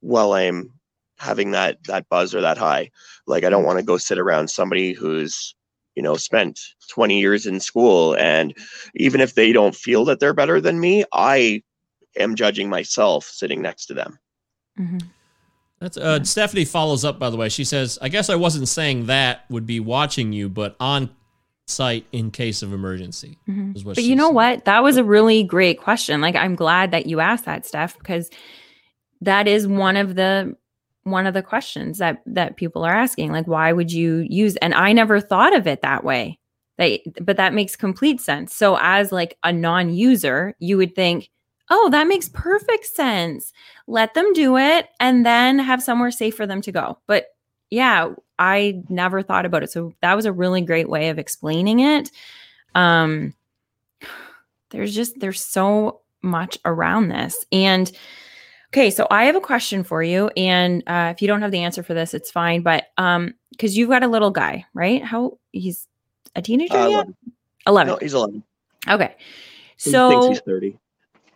while 0.00 0.32
I'm 0.32 0.70
having 1.18 1.50
that 1.52 1.82
that 1.84 2.08
buzz 2.08 2.34
or 2.34 2.40
that 2.42 2.58
high. 2.58 2.90
Like 3.26 3.44
I 3.44 3.50
don't 3.50 3.64
want 3.64 3.78
to 3.78 3.84
go 3.84 3.98
sit 3.98 4.18
around 4.18 4.48
somebody 4.48 4.92
who's 4.92 5.54
you 5.96 6.02
know 6.02 6.14
spent 6.16 6.58
20 6.90 7.18
years 7.20 7.46
in 7.46 7.60
school 7.60 8.14
and 8.16 8.54
even 8.96 9.20
if 9.20 9.34
they 9.34 9.52
don't 9.52 9.74
feel 9.74 10.04
that 10.04 10.20
they're 10.20 10.34
better 10.34 10.60
than 10.60 10.78
me 10.80 11.04
i 11.12 11.62
am 12.18 12.34
judging 12.34 12.68
myself 12.68 13.24
sitting 13.24 13.62
next 13.62 13.86
to 13.86 13.94
them 13.94 14.18
hmm 14.76 14.98
That's 15.80 15.96
uh, 15.96 16.22
Stephanie 16.24 16.64
follows 16.66 17.04
up 17.04 17.18
by 17.18 17.30
the 17.30 17.36
way. 17.38 17.48
She 17.48 17.64
says, 17.64 17.98
"I 18.02 18.08
guess 18.10 18.28
I 18.28 18.34
wasn't 18.36 18.68
saying 18.68 19.06
that 19.06 19.44
would 19.48 19.64
be 19.66 19.80
watching 19.80 20.32
you, 20.34 20.48
but 20.50 20.76
on 20.78 21.08
site 21.66 22.04
in 22.12 22.30
case 22.30 22.62
of 22.62 22.72
emergency." 22.74 23.38
hmm 23.46 23.72
Is 23.74 23.82
what 23.84 23.94
But 23.96 24.04
you 24.04 24.14
know 24.14 24.28
said. 24.28 24.34
what? 24.34 24.64
That 24.66 24.82
was 24.82 24.98
a 24.98 25.04
really 25.04 25.42
great 25.42 25.80
question. 25.80 26.20
Like 26.20 26.36
I'm 26.36 26.54
glad 26.54 26.90
that 26.90 27.06
you 27.06 27.20
asked 27.20 27.46
that, 27.46 27.64
Steph, 27.64 27.96
because 27.96 28.28
that 29.22 29.48
is 29.48 29.66
one 29.66 29.96
of 29.96 30.16
the 30.16 30.54
one 31.10 31.26
of 31.26 31.34
the 31.34 31.42
questions 31.42 31.98
that 31.98 32.22
that 32.26 32.56
people 32.56 32.84
are 32.84 32.94
asking. 32.94 33.32
Like, 33.32 33.46
why 33.46 33.72
would 33.72 33.92
you 33.92 34.26
use? 34.28 34.56
And 34.56 34.74
I 34.74 34.92
never 34.92 35.20
thought 35.20 35.56
of 35.56 35.66
it 35.66 35.82
that 35.82 36.04
way. 36.04 36.38
That, 36.78 37.00
but 37.22 37.36
that 37.36 37.54
makes 37.54 37.76
complete 37.76 38.20
sense. 38.20 38.54
So, 38.54 38.78
as 38.80 39.12
like 39.12 39.36
a 39.44 39.52
non-user, 39.52 40.54
you 40.58 40.76
would 40.78 40.94
think, 40.94 41.30
"Oh, 41.70 41.90
that 41.90 42.06
makes 42.06 42.28
perfect 42.30 42.86
sense. 42.86 43.52
Let 43.86 44.14
them 44.14 44.32
do 44.32 44.56
it, 44.56 44.88
and 44.98 45.26
then 45.26 45.58
have 45.58 45.82
somewhere 45.82 46.10
safe 46.10 46.36
for 46.36 46.46
them 46.46 46.62
to 46.62 46.72
go." 46.72 46.98
But 47.06 47.26
yeah, 47.70 48.10
I 48.38 48.82
never 48.88 49.22
thought 49.22 49.46
about 49.46 49.62
it. 49.62 49.70
So 49.70 49.92
that 50.02 50.14
was 50.16 50.26
a 50.26 50.32
really 50.32 50.60
great 50.62 50.88
way 50.88 51.08
of 51.10 51.18
explaining 51.18 51.80
it. 51.80 52.10
Um, 52.74 53.34
there's 54.70 54.94
just 54.94 55.18
there's 55.20 55.44
so 55.44 56.00
much 56.22 56.58
around 56.64 57.08
this 57.08 57.44
and 57.50 57.90
okay 58.72 58.90
so 58.90 59.06
i 59.10 59.24
have 59.24 59.36
a 59.36 59.40
question 59.40 59.82
for 59.84 60.02
you 60.02 60.28
and 60.36 60.82
uh, 60.86 61.12
if 61.14 61.20
you 61.20 61.28
don't 61.28 61.42
have 61.42 61.50
the 61.50 61.62
answer 61.62 61.82
for 61.82 61.94
this 61.94 62.14
it's 62.14 62.30
fine 62.30 62.62
but 62.62 62.84
um 62.98 63.34
because 63.50 63.76
you've 63.76 63.90
got 63.90 64.02
a 64.02 64.08
little 64.08 64.30
guy 64.30 64.64
right? 64.74 65.04
How 65.04 65.38
he's 65.52 65.86
a 66.36 66.40
teenager 66.42 66.78
Uh, 66.78 66.88
yet? 66.88 67.06
11 67.66 67.92
no 67.92 67.98
he's 68.00 68.14
11 68.14 68.42
okay. 68.88 69.16
He 69.76 69.90
thinks 69.90 69.92
so 69.92 70.28
he's 70.28 70.40
30 70.40 70.78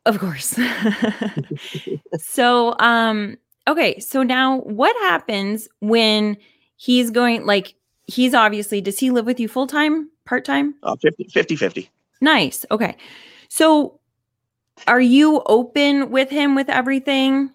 of 0.07 0.19
course. 0.19 0.59
So 2.19 2.75
um 2.79 3.37
okay 3.67 3.99
so 3.99 4.23
now 4.23 4.59
what 4.61 4.95
happens 4.97 5.69
when 5.81 6.37
he's 6.77 7.11
going 7.11 7.45
like 7.47 7.75
he's 8.07 8.35
obviously 8.35 8.81
does 8.81 8.99
he 8.99 9.11
live 9.11 9.27
with 9.27 9.41
you 9.41 9.49
full-time 9.49 10.11
part-time? 10.25 10.75
Uh, 10.83 10.97
50 10.97 11.25
50 11.25 11.57
50 11.57 11.91
Nice. 12.21 12.65
Okay. 12.71 12.97
So 13.49 14.01
are 14.87 15.01
you 15.01 15.43
open 15.47 16.11
with 16.11 16.31
him 16.31 16.55
with 16.55 16.69
everything? 16.69 17.51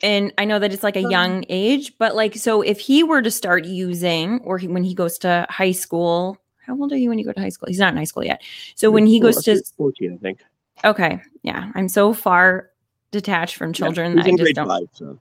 And 0.00 0.32
I 0.38 0.44
know 0.44 0.58
that 0.60 0.72
it's 0.72 0.84
like 0.84 0.96
a 0.96 1.10
young 1.10 1.44
age, 1.48 1.98
but 1.98 2.14
like, 2.14 2.36
so 2.36 2.62
if 2.62 2.78
he 2.78 3.02
were 3.02 3.20
to 3.20 3.30
start 3.30 3.64
using, 3.64 4.38
or 4.44 4.58
he, 4.58 4.68
when 4.68 4.84
he 4.84 4.94
goes 4.94 5.18
to 5.18 5.44
high 5.50 5.72
school, 5.72 6.38
how 6.64 6.78
old 6.78 6.92
are 6.92 6.96
you 6.96 7.08
when 7.08 7.18
you 7.18 7.24
go 7.24 7.32
to 7.32 7.40
high 7.40 7.48
school? 7.48 7.66
He's 7.66 7.80
not 7.80 7.92
in 7.92 7.96
high 7.96 8.04
school 8.04 8.24
yet. 8.24 8.42
So 8.76 8.90
when 8.90 9.06
he 9.06 9.18
goes 9.18 9.42
to, 9.44 9.60
14 9.76 10.12
i 10.12 10.16
think 10.18 10.40
okay, 10.84 11.20
yeah, 11.42 11.72
I'm 11.74 11.88
so 11.88 12.12
far 12.12 12.70
detached 13.10 13.56
from 13.56 13.72
children 13.72 14.16
he's 14.16 14.26
that 14.26 14.32
I 14.32 14.36
just 14.36 14.54
don't. 14.54 14.68
five 14.68 14.88
so 14.92 15.18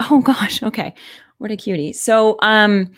Oh 0.00 0.20
gosh. 0.24 0.62
Okay. 0.62 0.94
What 1.38 1.50
a 1.50 1.56
cutie. 1.56 1.92
So, 1.92 2.36
um, 2.40 2.90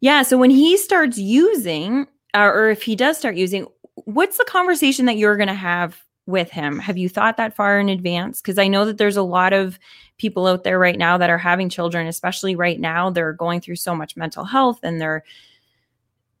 yeah. 0.00 0.22
So 0.22 0.38
when 0.38 0.50
he 0.50 0.76
starts 0.76 1.18
using, 1.18 2.06
uh, 2.34 2.50
or 2.52 2.70
if 2.70 2.82
he 2.82 2.96
does 2.96 3.18
start 3.18 3.36
using, 3.36 3.66
what's 4.04 4.38
the 4.38 4.44
conversation 4.44 5.06
that 5.06 5.16
you're 5.16 5.36
going 5.36 5.48
to 5.48 5.54
have 5.54 6.00
with 6.28 6.50
him? 6.50 6.78
Have 6.78 6.98
you 6.98 7.08
thought 7.08 7.38
that 7.38 7.56
far 7.56 7.80
in 7.80 7.88
advance? 7.88 8.40
Because 8.40 8.58
I 8.58 8.68
know 8.68 8.84
that 8.84 8.98
there's 8.98 9.16
a 9.16 9.22
lot 9.22 9.52
of 9.52 9.78
people 10.18 10.46
out 10.46 10.62
there 10.62 10.78
right 10.78 10.98
now 10.98 11.16
that 11.16 11.30
are 11.30 11.38
having 11.38 11.70
children, 11.70 12.06
especially 12.06 12.54
right 12.54 12.78
now. 12.78 13.08
They're 13.08 13.32
going 13.32 13.60
through 13.60 13.76
so 13.76 13.94
much 13.94 14.16
mental 14.16 14.44
health 14.44 14.80
and 14.82 15.00
they're, 15.00 15.24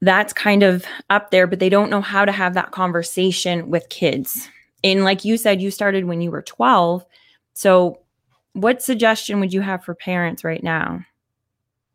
that's 0.00 0.32
kind 0.32 0.62
of 0.62 0.84
up 1.08 1.30
there, 1.30 1.46
but 1.46 1.58
they 1.58 1.70
don't 1.70 1.90
know 1.90 2.02
how 2.02 2.24
to 2.24 2.32
have 2.32 2.54
that 2.54 2.70
conversation 2.70 3.70
with 3.70 3.88
kids. 3.88 4.48
And 4.84 5.04
like 5.04 5.24
you 5.24 5.38
said, 5.38 5.60
you 5.60 5.70
started 5.70 6.04
when 6.04 6.20
you 6.20 6.30
were 6.30 6.42
12. 6.42 7.04
So, 7.54 8.00
what 8.52 8.82
suggestion 8.82 9.40
would 9.40 9.52
you 9.52 9.60
have 9.60 9.84
for 9.84 9.94
parents 9.94 10.44
right 10.44 10.62
now? 10.62 11.04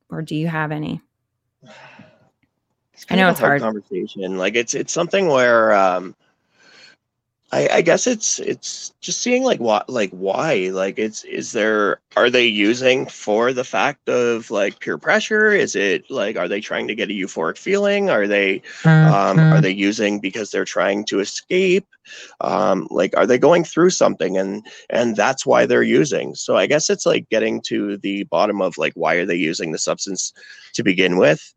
Or 0.09 0.21
do 0.21 0.35
you 0.35 0.47
have 0.47 0.71
any? 0.71 1.01
I 3.09 3.15
know 3.15 3.29
it's 3.29 3.39
hard 3.39 3.61
hard. 3.61 3.61
conversation. 3.61 4.37
Like 4.37 4.55
it's 4.55 4.73
it's 4.73 4.93
something 4.93 5.27
where 5.27 5.73
um 5.73 6.15
I, 7.53 7.69
I 7.71 7.81
guess 7.83 8.07
it's 8.07 8.39
it's 8.39 8.93
just 8.99 9.21
seeing 9.21 9.43
like 9.43 9.59
what 9.59 9.87
like 9.87 10.09
why 10.09 10.71
like 10.73 10.97
it's 10.97 11.23
is 11.23 11.51
there 11.51 11.99
are 12.17 12.31
they 12.31 12.47
using 12.47 13.05
for 13.05 13.53
the 13.53 13.63
fact 13.63 14.09
of 14.09 14.49
like 14.49 14.79
peer 14.79 14.97
pressure? 14.97 15.51
Is 15.51 15.75
it 15.75 16.09
like 16.09 16.35
are 16.35 16.47
they 16.47 16.59
trying 16.59 16.87
to 16.87 16.95
get 16.95 17.11
a 17.11 17.13
euphoric 17.13 17.59
feeling? 17.59 18.09
Are 18.09 18.25
they 18.25 18.63
um, 18.85 19.37
are 19.37 19.61
they 19.61 19.69
using 19.69 20.19
because 20.19 20.49
they're 20.49 20.65
trying 20.65 21.05
to 21.05 21.19
escape? 21.19 21.85
Um, 22.41 22.87
like 22.89 23.15
are 23.15 23.27
they 23.27 23.37
going 23.37 23.63
through 23.63 23.91
something? 23.91 24.35
And 24.35 24.65
and 24.89 25.15
that's 25.15 25.45
why 25.45 25.67
they're 25.67 25.83
using. 25.83 26.33
So 26.33 26.57
i 26.57 26.65
guess 26.65 26.89
it's 26.89 27.05
like 27.05 27.29
getting 27.29 27.61
to 27.67 27.97
the 27.97 28.23
bottom 28.23 28.63
of 28.63 28.79
like 28.79 28.93
why 28.95 29.13
are 29.15 29.27
they 29.27 29.35
using 29.35 29.71
the 29.71 29.77
substance 29.77 30.33
to 30.73 30.83
begin 30.83 31.17
with? 31.17 31.53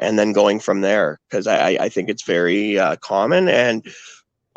And 0.00 0.18
then 0.18 0.32
going 0.32 0.60
from 0.60 0.82
there 0.82 1.18
because 1.28 1.46
I, 1.48 1.70
I 1.70 1.88
think 1.88 2.08
it's 2.08 2.22
very 2.22 2.78
uh, 2.78 2.96
common. 2.96 3.48
And 3.48 3.84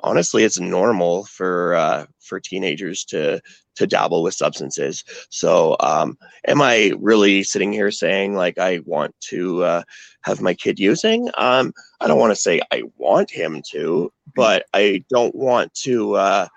honestly 0.03 0.43
it's 0.43 0.59
normal 0.59 1.25
for 1.25 1.75
uh, 1.75 2.05
for 2.19 2.39
teenagers 2.39 3.03
to 3.05 3.41
to 3.75 3.87
dabble 3.87 4.21
with 4.21 4.33
substances. 4.33 5.03
So 5.29 5.75
um, 5.79 6.17
am 6.47 6.61
i 6.61 6.93
really 6.99 7.43
sitting 7.43 7.71
here 7.71 7.91
saying 7.91 8.35
like 8.35 8.57
i 8.57 8.81
want 8.85 9.15
to 9.21 9.63
uh, 9.63 9.83
have 10.21 10.41
my 10.41 10.53
kid 10.53 10.79
using? 10.79 11.29
Um, 11.37 11.73
i 11.99 12.07
don't 12.07 12.19
want 12.19 12.31
to 12.31 12.35
say 12.35 12.61
i 12.71 12.83
want 12.97 13.29
him 13.29 13.61
to 13.71 14.11
but 14.35 14.65
i 14.73 15.03
don't 15.09 15.35
want 15.35 15.73
to 15.75 16.13
uh, 16.15 16.47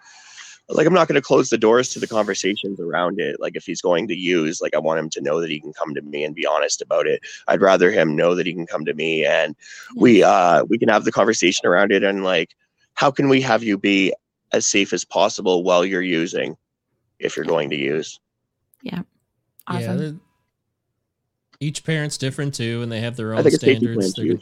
like 0.68 0.86
i'm 0.86 0.94
not 0.94 1.08
going 1.08 1.20
to 1.20 1.22
close 1.22 1.50
the 1.50 1.58
doors 1.58 1.90
to 1.90 2.00
the 2.00 2.06
conversations 2.06 2.80
around 2.80 3.20
it. 3.20 3.38
Like 3.38 3.56
if 3.56 3.64
he's 3.64 3.82
going 3.82 4.08
to 4.08 4.14
use 4.14 4.60
like 4.60 4.74
i 4.74 4.78
want 4.78 5.00
him 5.00 5.10
to 5.10 5.20
know 5.20 5.40
that 5.40 5.50
he 5.50 5.60
can 5.60 5.72
come 5.72 5.94
to 5.94 6.02
me 6.02 6.24
and 6.24 6.34
be 6.34 6.46
honest 6.46 6.82
about 6.82 7.06
it. 7.06 7.20
I'd 7.48 7.60
rather 7.60 7.90
him 7.90 8.16
know 8.16 8.34
that 8.34 8.46
he 8.46 8.54
can 8.54 8.66
come 8.66 8.84
to 8.86 8.94
me 8.94 9.24
and 9.24 9.54
we 9.96 10.22
uh 10.22 10.64
we 10.64 10.78
can 10.78 10.88
have 10.88 11.04
the 11.04 11.12
conversation 11.12 11.66
around 11.66 11.92
it 11.92 12.02
and 12.02 12.24
like 12.24 12.56
how 12.94 13.10
can 13.10 13.28
we 13.28 13.40
have 13.40 13.62
you 13.62 13.76
be 13.78 14.12
as 14.52 14.66
safe 14.66 14.92
as 14.92 15.04
possible 15.04 15.62
while 15.64 15.84
you're 15.84 16.02
using 16.02 16.56
if 17.18 17.36
you're 17.36 17.46
going 17.46 17.70
to 17.70 17.76
use 17.76 18.18
Awesome. 19.66 19.80
Yeah, 19.80 19.94
they're- 19.96 20.16
each 21.58 21.84
parent's 21.84 22.18
different 22.18 22.52
too, 22.54 22.82
and 22.82 22.92
they 22.92 23.00
have 23.00 23.16
their 23.16 23.32
I 23.34 23.38
own 23.38 23.44
think 23.44 23.54
standards. 23.54 23.96
plan's 23.96 24.14
They're- 24.14 24.38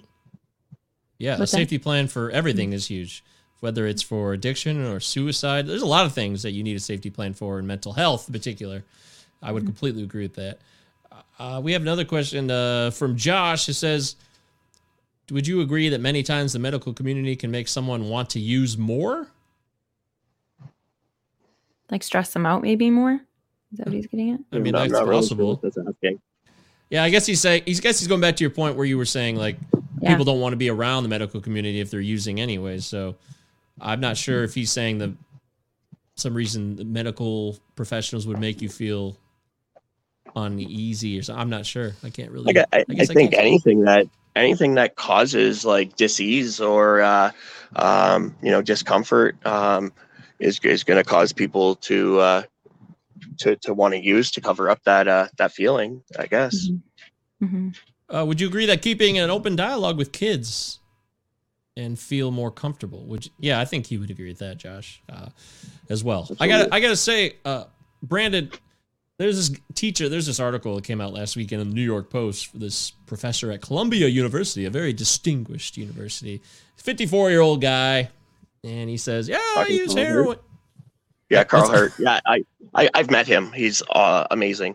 Yeah, 1.18 1.36
a 1.36 1.38
What's 1.38 1.52
that? 1.52 1.58
safety 1.58 1.78
plan 1.78 2.08
for 2.08 2.28
everything 2.32 2.72
is 2.72 2.86
huge. 2.88 3.22
Whether 3.60 3.86
it's 3.86 4.02
for 4.02 4.32
addiction 4.32 4.84
or 4.84 4.98
suicide, 4.98 5.68
there's 5.68 5.82
a 5.82 5.86
lot 5.86 6.06
of 6.06 6.12
things 6.12 6.42
that 6.42 6.50
you 6.50 6.64
need 6.64 6.74
a 6.76 6.80
safety 6.80 7.08
plan 7.10 7.34
for, 7.34 7.60
in 7.60 7.66
mental 7.68 7.92
health 7.92 8.28
in 8.28 8.32
particular. 8.32 8.82
I 9.40 9.52
would 9.52 9.64
completely 9.64 10.02
agree 10.02 10.24
with 10.24 10.34
that. 10.34 10.58
Uh, 11.38 11.60
we 11.62 11.70
have 11.72 11.82
another 11.82 12.04
question 12.04 12.50
uh, 12.50 12.90
from 12.90 13.16
Josh. 13.16 13.68
It 13.68 13.74
says, 13.74 14.16
would 15.30 15.46
you 15.46 15.60
agree 15.60 15.88
that 15.88 16.00
many 16.00 16.22
times 16.22 16.52
the 16.52 16.58
medical 16.58 16.92
community 16.92 17.36
can 17.36 17.50
make 17.50 17.68
someone 17.68 18.08
want 18.08 18.30
to 18.30 18.40
use 18.40 18.76
more? 18.76 19.28
Like 21.90 22.02
stress 22.02 22.32
them 22.32 22.46
out 22.46 22.62
maybe 22.62 22.90
more? 22.90 23.20
Is 23.72 23.78
that 23.78 23.86
what 23.86 23.94
he's 23.94 24.06
getting 24.06 24.32
at? 24.32 24.40
I 24.52 24.58
mean, 24.58 24.74
I'm 24.74 24.82
that's 24.88 24.92
not 24.92 25.06
really 25.08 25.20
possible. 25.22 25.60
what 25.62 25.74
that's. 25.74 26.16
Yeah, 26.90 27.02
I 27.04 27.10
guess 27.10 27.24
he's 27.26 27.40
saying. 27.40 27.62
He's 27.66 27.80
guess 27.80 27.98
he's 27.98 28.08
going 28.08 28.20
back 28.20 28.36
to 28.36 28.44
your 28.44 28.50
point 28.50 28.76
where 28.76 28.84
you 28.84 28.98
were 28.98 29.04
saying 29.06 29.36
like 29.36 29.56
Yeah. 30.00 30.10
people 30.10 30.24
don't 30.24 30.40
want 30.40 30.52
to 30.52 30.56
be 30.58 30.68
around 30.70 31.02
the 31.04 31.08
medical 31.08 31.40
community 31.40 31.80
if 31.80 31.90
they're 31.90 32.00
using 32.00 32.40
anyway. 32.40 32.78
So 32.78 33.16
I'm 33.80 34.00
not 34.00 34.16
sure 34.16 34.42
if 34.44 34.54
he's 34.54 34.70
saying 34.70 34.98
that 34.98 35.10
some 36.16 36.34
reason 36.34 36.76
the 36.76 36.84
medical 36.84 37.56
professionals 37.76 38.26
would 38.26 38.38
make 38.38 38.60
you 38.60 38.68
feel 38.68 39.16
uneasy 40.36 41.18
or 41.18 41.22
something. 41.22 41.40
I'm 41.40 41.50
not 41.50 41.64
sure. 41.64 41.92
I 42.04 42.10
can't 42.10 42.30
really. 42.30 42.52
Like 42.52 42.56
I, 42.72 42.78
I, 42.78 42.84
I 42.88 42.94
guess 42.94 43.08
think 43.08 43.32
can't- 43.32 43.42
anything 43.46 43.82
that 43.84 44.06
anything 44.36 44.74
that 44.74 44.96
causes 44.96 45.64
like 45.64 45.96
disease 45.96 46.60
or 46.60 47.00
uh, 47.00 47.30
um, 47.76 48.34
you 48.42 48.50
know 48.50 48.62
discomfort 48.62 49.44
um, 49.46 49.92
is 50.38 50.58
is 50.62 50.84
going 50.84 51.02
to 51.02 51.08
cause 51.08 51.32
people 51.32 51.76
to 51.76 52.18
uh, 52.20 52.42
to 53.38 53.56
to 53.56 53.74
want 53.74 53.94
to 53.94 54.00
use 54.02 54.30
to 54.32 54.40
cover 54.40 54.68
up 54.68 54.82
that 54.84 55.08
uh, 55.08 55.28
that 55.38 55.52
feeling. 55.52 56.02
I 56.18 56.26
guess. 56.26 56.68
hmm 57.40 57.70
Uh, 58.08 58.24
would 58.26 58.40
you 58.40 58.46
agree 58.46 58.66
that 58.66 58.82
keeping 58.82 59.18
an 59.18 59.30
open 59.30 59.56
dialogue 59.56 59.96
with 59.96 60.12
kids 60.12 60.80
and 61.76 61.98
feel 61.98 62.30
more 62.30 62.50
comfortable? 62.50 63.06
Would 63.06 63.26
you, 63.26 63.32
yeah, 63.38 63.58
I 63.60 63.64
think 63.64 63.86
he 63.86 63.96
would 63.96 64.10
agree 64.10 64.28
with 64.28 64.38
that, 64.38 64.58
Josh, 64.58 65.02
uh, 65.08 65.28
as 65.88 66.04
well. 66.04 66.28
I 66.38 66.46
got 66.46 66.72
I 66.72 66.80
got 66.80 66.88
to 66.88 66.96
say, 66.96 67.36
uh, 67.44 67.64
Brandon, 68.02 68.50
there's 69.22 69.48
this 69.48 69.60
teacher. 69.74 70.08
There's 70.08 70.26
this 70.26 70.40
article 70.40 70.74
that 70.74 70.84
came 70.84 71.00
out 71.00 71.12
last 71.12 71.36
week 71.36 71.52
in 71.52 71.58
the 71.60 71.64
New 71.64 71.82
York 71.82 72.10
Post. 72.10 72.46
For 72.48 72.58
this 72.58 72.90
professor 73.06 73.52
at 73.52 73.62
Columbia 73.62 74.08
University, 74.08 74.64
a 74.64 74.70
very 74.70 74.92
distinguished 74.92 75.76
university, 75.76 76.42
54 76.76 77.30
year 77.30 77.40
old 77.40 77.60
guy, 77.60 78.10
and 78.64 78.90
he 78.90 78.96
says, 78.96 79.28
"Yeah, 79.28 79.36
I 79.38 79.54
Talking 79.54 79.76
use 79.76 79.94
Carl 79.94 80.06
heroin." 80.06 80.38
Yeah, 81.30 81.44
Carl 81.44 81.68
That's- 81.68 81.80
Hart. 81.80 82.00
Yeah, 82.00 82.20
I, 82.26 82.44
I 82.74 82.90
I've 82.94 83.10
met 83.10 83.26
him. 83.28 83.52
He's 83.52 83.82
uh, 83.90 84.26
amazing. 84.30 84.74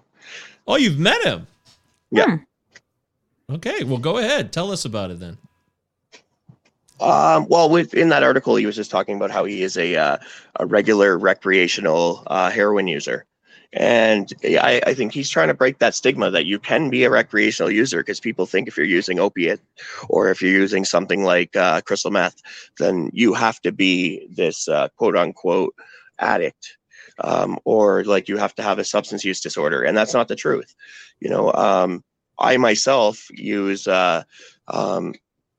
Oh, 0.66 0.78
you've 0.78 0.98
met 0.98 1.22
him. 1.24 1.48
Yeah. 2.10 2.38
Hmm. 2.38 3.54
Okay, 3.56 3.84
well, 3.84 3.98
go 3.98 4.18
ahead. 4.18 4.52
Tell 4.52 4.72
us 4.72 4.86
about 4.86 5.12
it 5.12 5.20
then. 5.20 5.38
Um, 7.00 7.48
well, 7.48 7.70
within 7.70 8.10
that 8.10 8.24
article, 8.24 8.56
he 8.56 8.66
was 8.66 8.76
just 8.76 8.92
talking 8.92 9.16
about 9.18 9.30
how 9.30 9.46
he 9.46 9.62
is 9.62 9.78
a 9.78 9.96
uh, 9.96 10.18
a 10.60 10.66
regular 10.66 11.18
recreational 11.18 12.24
uh, 12.28 12.50
heroin 12.50 12.88
user, 12.88 13.26
and 13.74 14.34
I, 14.44 14.82
I 14.86 14.94
think 14.94 15.12
he's 15.12 15.30
trying 15.30 15.50
to 15.50 15.54
break 15.54 15.80
that 15.80 15.96
stigma 15.96 16.32
that 16.32 16.46
you 16.46 16.58
can 16.58 16.90
be 16.90 17.04
a 17.04 17.10
recreational 17.10 17.72
user 17.72 18.00
because 18.00 18.20
people 18.20 18.46
think 18.46 18.68
if 18.68 18.78
you're 18.78 18.86
using 18.86 19.20
opiate 19.20 19.60
or 20.10 20.30
if 20.30 20.42
you're 20.42 20.52
using 20.52 20.86
something 20.86 21.24
like 21.24 21.56
uh, 21.56 21.82
crystal 21.82 22.12
meth, 22.12 22.42
then 22.80 23.10
you 23.14 23.34
have 23.34 23.60
to 23.62 23.72
be 23.72 24.28
this 24.32 24.68
uh, 24.68 24.88
quote 24.96 25.18
unquote 25.18 25.76
addict. 26.20 26.78
Um, 27.20 27.58
or 27.66 28.04
like 28.04 28.28
you 28.28 28.38
have 28.38 28.54
to 28.56 28.64
have 28.64 28.78
a 28.78 28.84
substance 28.84 29.26
use 29.26 29.42
disorder, 29.42 29.82
and 29.82 29.98
that's 29.98 30.14
not 30.14 30.28
the 30.28 30.36
truth. 30.36 30.76
You 31.20 31.32
know, 31.32 31.52
um, 31.52 32.04
I 32.38 32.58
myself 32.58 33.28
use 33.32 33.88
uh, 33.88 34.24
um, 34.68 35.16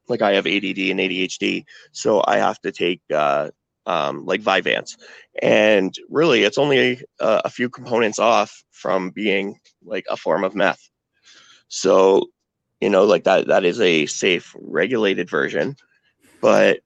like 0.09 0.22
I 0.22 0.34
have 0.34 0.46
ADD 0.46 0.78
and 0.78 1.00
ADHD, 1.00 1.64
so 1.90 2.22
I 2.24 2.38
have 2.38 2.61
to 2.61 2.70
take 2.70 3.00
uh, 3.12 3.50
um, 3.89 4.24
like 4.26 4.43
Vyvanse, 4.43 4.97
and 5.43 5.95
really, 6.09 6.45
it's 6.45 6.59
only 6.59 7.03
a, 7.18 7.43
a 7.47 7.51
few 7.51 7.68
components 7.68 8.18
off 8.18 8.62
from 8.70 9.11
being 9.11 9.59
like 9.84 10.05
a 10.11 10.16
form 10.16 10.45
of 10.45 10.55
meth. 10.55 10.89
So, 11.68 12.26
you 12.80 12.91
know, 12.91 13.05
like 13.05 13.24
that 13.24 13.49
that 13.49 13.64
is 13.64 13.80
a 13.80 14.07
safe, 14.07 14.55
regulated 14.61 15.28
version, 15.28 15.76
but 16.41 16.80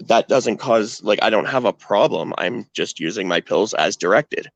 that 0.00 0.28
doesn't 0.28 0.58
cause 0.58 1.02
like 1.02 1.18
I 1.22 1.30
don't 1.30 1.48
have 1.48 1.64
a 1.64 1.72
problem. 1.72 2.32
I'm 2.38 2.66
just 2.74 3.00
using 3.00 3.28
my 3.28 3.40
pills 3.40 3.74
as 3.74 3.96
directed. 3.96 4.48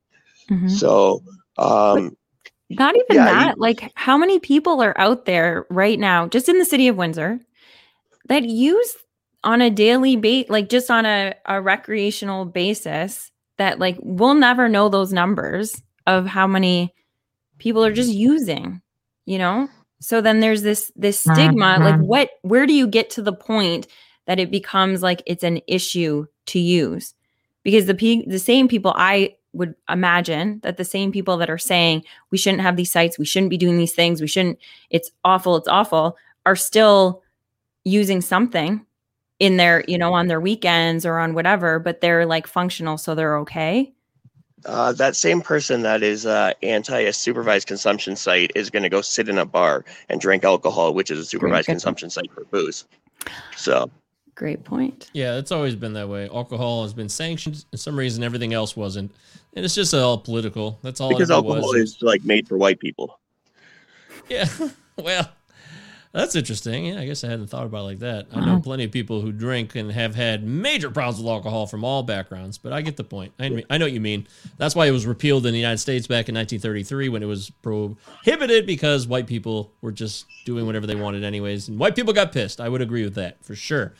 hmm 0.48 0.68
So, 0.68 1.22
um, 1.58 2.16
Not 2.70 2.96
even 2.96 3.16
Yeah, 3.16 3.24
that. 3.26 3.58
Like, 3.58 3.92
how 3.94 4.16
many 4.16 4.38
people 4.38 4.82
are 4.82 4.98
out 4.98 5.26
there 5.26 5.66
right 5.68 5.98
now, 5.98 6.26
just 6.28 6.48
in 6.48 6.58
the 6.58 6.64
city 6.64 6.88
of 6.88 6.96
Windsor, 6.96 7.40
that 8.28 8.44
use 8.44 8.96
on 9.44 9.60
a 9.60 9.70
daily 9.70 10.16
base, 10.16 10.46
like 10.48 10.68
just 10.68 10.90
on 10.90 11.04
a, 11.06 11.34
a 11.46 11.60
recreational 11.60 12.44
basis, 12.44 13.30
that 13.58 13.78
like 13.78 13.96
we'll 14.00 14.34
never 14.34 14.68
know 14.68 14.88
those 14.88 15.12
numbers 15.12 15.80
of 16.06 16.26
how 16.26 16.46
many 16.46 16.94
people 17.58 17.84
are 17.84 17.92
just 17.92 18.10
using, 18.10 18.80
you 19.26 19.38
know? 19.38 19.68
So 20.00 20.20
then 20.20 20.40
there's 20.40 20.62
this 20.62 20.90
this 20.96 21.20
stigma. 21.20 21.78
Like, 21.78 21.94
Mm-hmm. 21.94 22.06
what? 22.06 22.30
Where 22.42 22.66
do 22.66 22.72
you 22.72 22.86
get 22.86 23.10
to 23.10 23.22
the 23.22 23.32
point 23.32 23.86
that 24.26 24.40
it 24.40 24.50
becomes 24.50 25.02
like 25.02 25.22
it's 25.26 25.44
an 25.44 25.60
issue 25.68 26.26
to 26.46 26.58
use? 26.58 27.14
Because 27.62 27.86
the 27.86 27.94
pe- 27.94 28.24
the 28.26 28.40
same 28.40 28.66
people 28.66 28.92
I 28.96 29.36
would 29.52 29.74
imagine 29.88 30.58
that 30.62 30.76
the 30.76 30.84
same 30.84 31.12
people 31.12 31.36
that 31.36 31.50
are 31.50 31.58
saying 31.58 32.02
we 32.30 32.38
shouldn't 32.38 32.62
have 32.62 32.76
these 32.76 32.90
sites, 32.90 33.18
we 33.18 33.26
shouldn't 33.26 33.50
be 33.50 33.58
doing 33.58 33.76
these 33.76 33.92
things, 33.92 34.20
we 34.20 34.26
shouldn't, 34.26 34.58
it's 34.90 35.10
awful, 35.24 35.56
it's 35.56 35.68
awful, 35.68 36.16
are 36.46 36.56
still 36.56 37.22
using 37.84 38.22
something 38.22 38.84
in 39.42 39.56
their, 39.56 39.82
you 39.88 39.98
know, 39.98 40.12
on 40.14 40.28
their 40.28 40.40
weekends 40.40 41.04
or 41.04 41.18
on 41.18 41.34
whatever, 41.34 41.80
but 41.80 42.00
they're 42.00 42.24
like 42.24 42.46
functional, 42.46 42.96
so 42.96 43.12
they're 43.12 43.36
okay. 43.38 43.92
Uh, 44.64 44.92
that 44.92 45.16
same 45.16 45.40
person 45.40 45.82
that 45.82 46.00
is 46.00 46.24
uh, 46.24 46.52
anti 46.62 47.00
a 47.00 47.12
supervised 47.12 47.66
consumption 47.66 48.14
site 48.14 48.52
is 48.54 48.70
going 48.70 48.84
to 48.84 48.88
go 48.88 49.00
sit 49.00 49.28
in 49.28 49.38
a 49.38 49.44
bar 49.44 49.84
and 50.08 50.20
drink 50.20 50.44
alcohol, 50.44 50.94
which 50.94 51.10
is 51.10 51.18
a 51.18 51.24
supervised 51.24 51.66
good. 51.66 51.72
consumption 51.72 52.08
site 52.08 52.30
for 52.32 52.44
booze. 52.44 52.84
So, 53.56 53.90
Great 54.36 54.62
point. 54.62 55.10
Yeah, 55.12 55.38
it's 55.38 55.50
always 55.50 55.74
been 55.74 55.94
that 55.94 56.08
way. 56.08 56.28
Alcohol 56.28 56.84
has 56.84 56.94
been 56.94 57.08
sanctioned. 57.08 57.64
For 57.72 57.76
some 57.78 57.98
reason, 57.98 58.22
everything 58.22 58.54
else 58.54 58.76
wasn't, 58.76 59.10
and 59.54 59.64
it's 59.64 59.74
just 59.74 59.92
all 59.92 60.18
political. 60.18 60.78
That's 60.82 61.00
all. 61.00 61.08
because 61.08 61.32
alcohol 61.32 61.72
was. 61.72 61.96
is 61.96 61.98
like 62.00 62.24
made 62.24 62.46
for 62.46 62.56
white 62.56 62.78
people. 62.78 63.18
Yeah. 64.28 64.46
well, 64.96 65.28
that's 66.12 66.36
interesting. 66.36 66.86
Yeah, 66.86 67.00
I 67.00 67.06
guess 67.06 67.24
I 67.24 67.28
hadn't 67.28 67.46
thought 67.46 67.64
about 67.64 67.78
it 67.78 67.84
like 67.84 67.98
that. 68.00 68.26
I 68.34 68.44
know 68.44 68.60
plenty 68.60 68.84
of 68.84 68.90
people 68.90 69.22
who 69.22 69.32
drink 69.32 69.74
and 69.74 69.90
have 69.90 70.14
had 70.14 70.44
major 70.44 70.90
problems 70.90 71.18
with 71.18 71.26
alcohol 71.26 71.66
from 71.66 71.84
all 71.84 72.02
backgrounds, 72.02 72.58
but 72.58 72.72
I 72.72 72.82
get 72.82 72.98
the 72.98 73.04
point. 73.04 73.32
I, 73.40 73.64
I 73.70 73.78
know 73.78 73.86
what 73.86 73.92
you 73.92 74.00
mean. 74.00 74.28
That's 74.58 74.74
why 74.74 74.86
it 74.86 74.90
was 74.90 75.06
repealed 75.06 75.46
in 75.46 75.52
the 75.52 75.58
United 75.58 75.78
States 75.78 76.06
back 76.06 76.28
in 76.28 76.34
1933 76.34 77.08
when 77.08 77.22
it 77.22 77.26
was 77.26 77.50
prohibited 77.62 78.66
because 78.66 79.06
white 79.06 79.26
people 79.26 79.72
were 79.80 79.92
just 79.92 80.26
doing 80.44 80.66
whatever 80.66 80.86
they 80.86 80.96
wanted 80.96 81.24
anyways, 81.24 81.68
and 81.68 81.78
white 81.78 81.96
people 81.96 82.12
got 82.12 82.30
pissed. 82.30 82.60
I 82.60 82.68
would 82.68 82.82
agree 82.82 83.04
with 83.04 83.14
that 83.14 83.42
for 83.42 83.54
sure. 83.54 83.94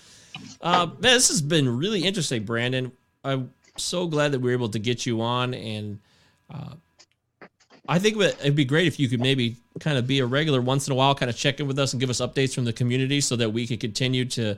Uh, 0.61 0.87
man, 0.87 1.15
this 1.15 1.29
has 1.29 1.41
been 1.41 1.79
really 1.79 2.05
interesting, 2.05 2.45
Brandon. 2.45 2.93
I'm 3.25 3.53
so 3.77 4.07
glad 4.07 4.33
that 4.33 4.41
we 4.41 4.51
were 4.51 4.55
able 4.55 4.69
to 4.71 4.79
get 4.79 5.07
you 5.07 5.23
on 5.23 5.55
and 5.55 5.99
uh, 6.53 6.75
I 7.89 7.99
think 7.99 8.17
it'd 8.17 8.55
be 8.55 8.65
great 8.65 8.87
if 8.87 9.01
you 9.01 9.09
could 9.09 9.21
maybe 9.21 9.57
kind 9.81 9.99
of 9.99 10.07
be 10.07 10.21
a 10.21 10.27
regular 10.27 10.61
once 10.61 10.87
in 10.87 10.93
a 10.93 10.95
while, 10.95 11.15
kind 11.15 11.31
of 11.31 11.37
check 11.37 11.59
in 11.59 11.67
with 11.67 11.79
us 11.79 11.93
and 11.93 12.01
give 12.01 12.11
us 12.11 12.21
updates 12.21 12.55
from 12.55 12.65
the 12.65 12.73
community 12.73 13.21
so 13.21 13.35
that 13.37 13.51
we 13.51 13.67
could 13.67 13.81
continue 13.81 14.25
to 14.27 14.57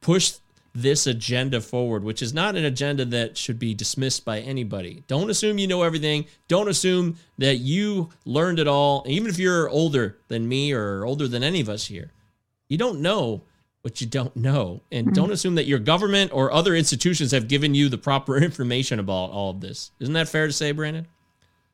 push 0.00 0.34
this 0.74 1.06
agenda 1.06 1.60
forward, 1.60 2.04
which 2.04 2.22
is 2.22 2.34
not 2.34 2.56
an 2.56 2.64
agenda 2.64 3.04
that 3.06 3.36
should 3.36 3.58
be 3.58 3.74
dismissed 3.74 4.24
by 4.24 4.40
anybody. 4.40 5.02
Don't 5.06 5.30
assume 5.30 5.58
you 5.58 5.66
know 5.66 5.82
everything. 5.82 6.26
Don't 6.46 6.68
assume 6.68 7.16
that 7.38 7.56
you 7.56 8.10
learned 8.26 8.58
it 8.58 8.68
all. 8.68 9.02
Even 9.08 9.30
if 9.30 9.38
you're 9.38 9.68
older 9.70 10.18
than 10.28 10.46
me 10.46 10.72
or 10.72 11.04
older 11.04 11.26
than 11.26 11.42
any 11.42 11.60
of 11.60 11.68
us 11.68 11.86
here, 11.86 12.12
you 12.68 12.76
don't 12.76 13.00
know 13.00 13.42
what 13.80 14.00
you 14.00 14.06
don't 14.06 14.36
know. 14.36 14.82
And 14.92 15.08
hmm. 15.08 15.12
don't 15.14 15.32
assume 15.32 15.54
that 15.54 15.66
your 15.66 15.78
government 15.78 16.32
or 16.34 16.52
other 16.52 16.74
institutions 16.74 17.32
have 17.32 17.48
given 17.48 17.74
you 17.74 17.88
the 17.88 17.98
proper 17.98 18.36
information 18.42 18.98
about 18.98 19.30
all 19.30 19.50
of 19.50 19.60
this. 19.60 19.90
Isn't 20.00 20.14
that 20.14 20.28
fair 20.28 20.46
to 20.46 20.52
say, 20.52 20.72
Brandon? 20.72 21.06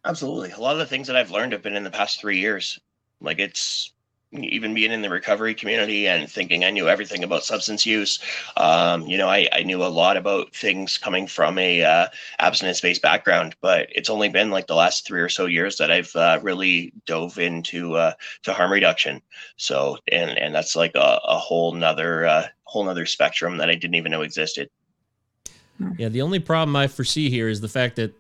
Absolutely. 0.04 0.50
A 0.50 0.58
lot 0.58 0.72
of 0.72 0.78
the 0.78 0.86
things 0.86 1.06
that 1.06 1.16
I've 1.16 1.30
learned 1.30 1.52
have 1.52 1.62
been 1.62 1.76
in 1.76 1.84
the 1.84 1.90
past 1.90 2.20
three 2.20 2.38
years. 2.38 2.78
Like 3.20 3.38
it's 3.38 3.94
even 4.32 4.74
being 4.74 4.90
in 4.90 5.02
the 5.02 5.10
recovery 5.10 5.54
community 5.54 6.08
and 6.08 6.30
thinking 6.30 6.64
I 6.64 6.70
knew 6.70 6.88
everything 6.88 7.22
about 7.22 7.44
substance 7.44 7.86
use. 7.86 8.18
Um, 8.56 9.06
you 9.06 9.16
know, 9.16 9.28
I, 9.28 9.48
I 9.52 9.62
knew 9.62 9.82
a 9.82 9.86
lot 9.86 10.16
about 10.16 10.54
things 10.54 10.98
coming 10.98 11.26
from 11.26 11.58
a 11.58 11.82
uh, 11.82 12.08
abstinence-based 12.40 13.00
background, 13.00 13.54
but 13.60 13.88
it's 13.92 14.10
only 14.10 14.28
been 14.28 14.50
like 14.50 14.66
the 14.66 14.74
last 14.74 15.06
three 15.06 15.20
or 15.20 15.28
so 15.28 15.46
years 15.46 15.78
that 15.78 15.90
I've 15.90 16.14
uh, 16.16 16.40
really 16.42 16.92
dove 17.06 17.38
into 17.38 17.94
uh, 17.94 18.12
to 18.42 18.52
harm 18.52 18.72
reduction. 18.72 19.22
So, 19.56 19.98
and 20.10 20.36
and 20.36 20.54
that's 20.54 20.74
like 20.74 20.96
a, 20.96 21.20
a 21.24 21.38
whole 21.38 21.72
nother 21.72 22.26
uh, 22.26 22.46
whole 22.64 22.84
nother 22.84 23.06
spectrum 23.06 23.58
that 23.58 23.70
I 23.70 23.74
didn't 23.74 23.94
even 23.94 24.10
know 24.10 24.22
existed. 24.22 24.68
Yeah, 25.96 26.08
the 26.08 26.22
only 26.22 26.38
problem 26.38 26.76
I 26.76 26.88
foresee 26.88 27.30
here 27.30 27.48
is 27.48 27.60
the 27.60 27.68
fact 27.68 27.96
that 27.96 28.14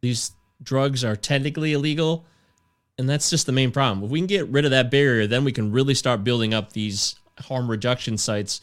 these 0.00 0.32
drugs 0.62 1.04
are 1.04 1.16
technically 1.16 1.72
illegal, 1.72 2.24
and 2.98 3.08
that's 3.08 3.30
just 3.30 3.46
the 3.46 3.52
main 3.52 3.70
problem. 3.70 4.04
If 4.04 4.10
we 4.10 4.20
can 4.20 4.26
get 4.26 4.48
rid 4.48 4.64
of 4.64 4.70
that 4.70 4.90
barrier, 4.90 5.26
then 5.26 5.44
we 5.44 5.52
can 5.52 5.72
really 5.72 5.94
start 5.94 6.24
building 6.24 6.54
up 6.54 6.72
these 6.72 7.16
harm 7.40 7.70
reduction 7.70 8.16
sites 8.16 8.60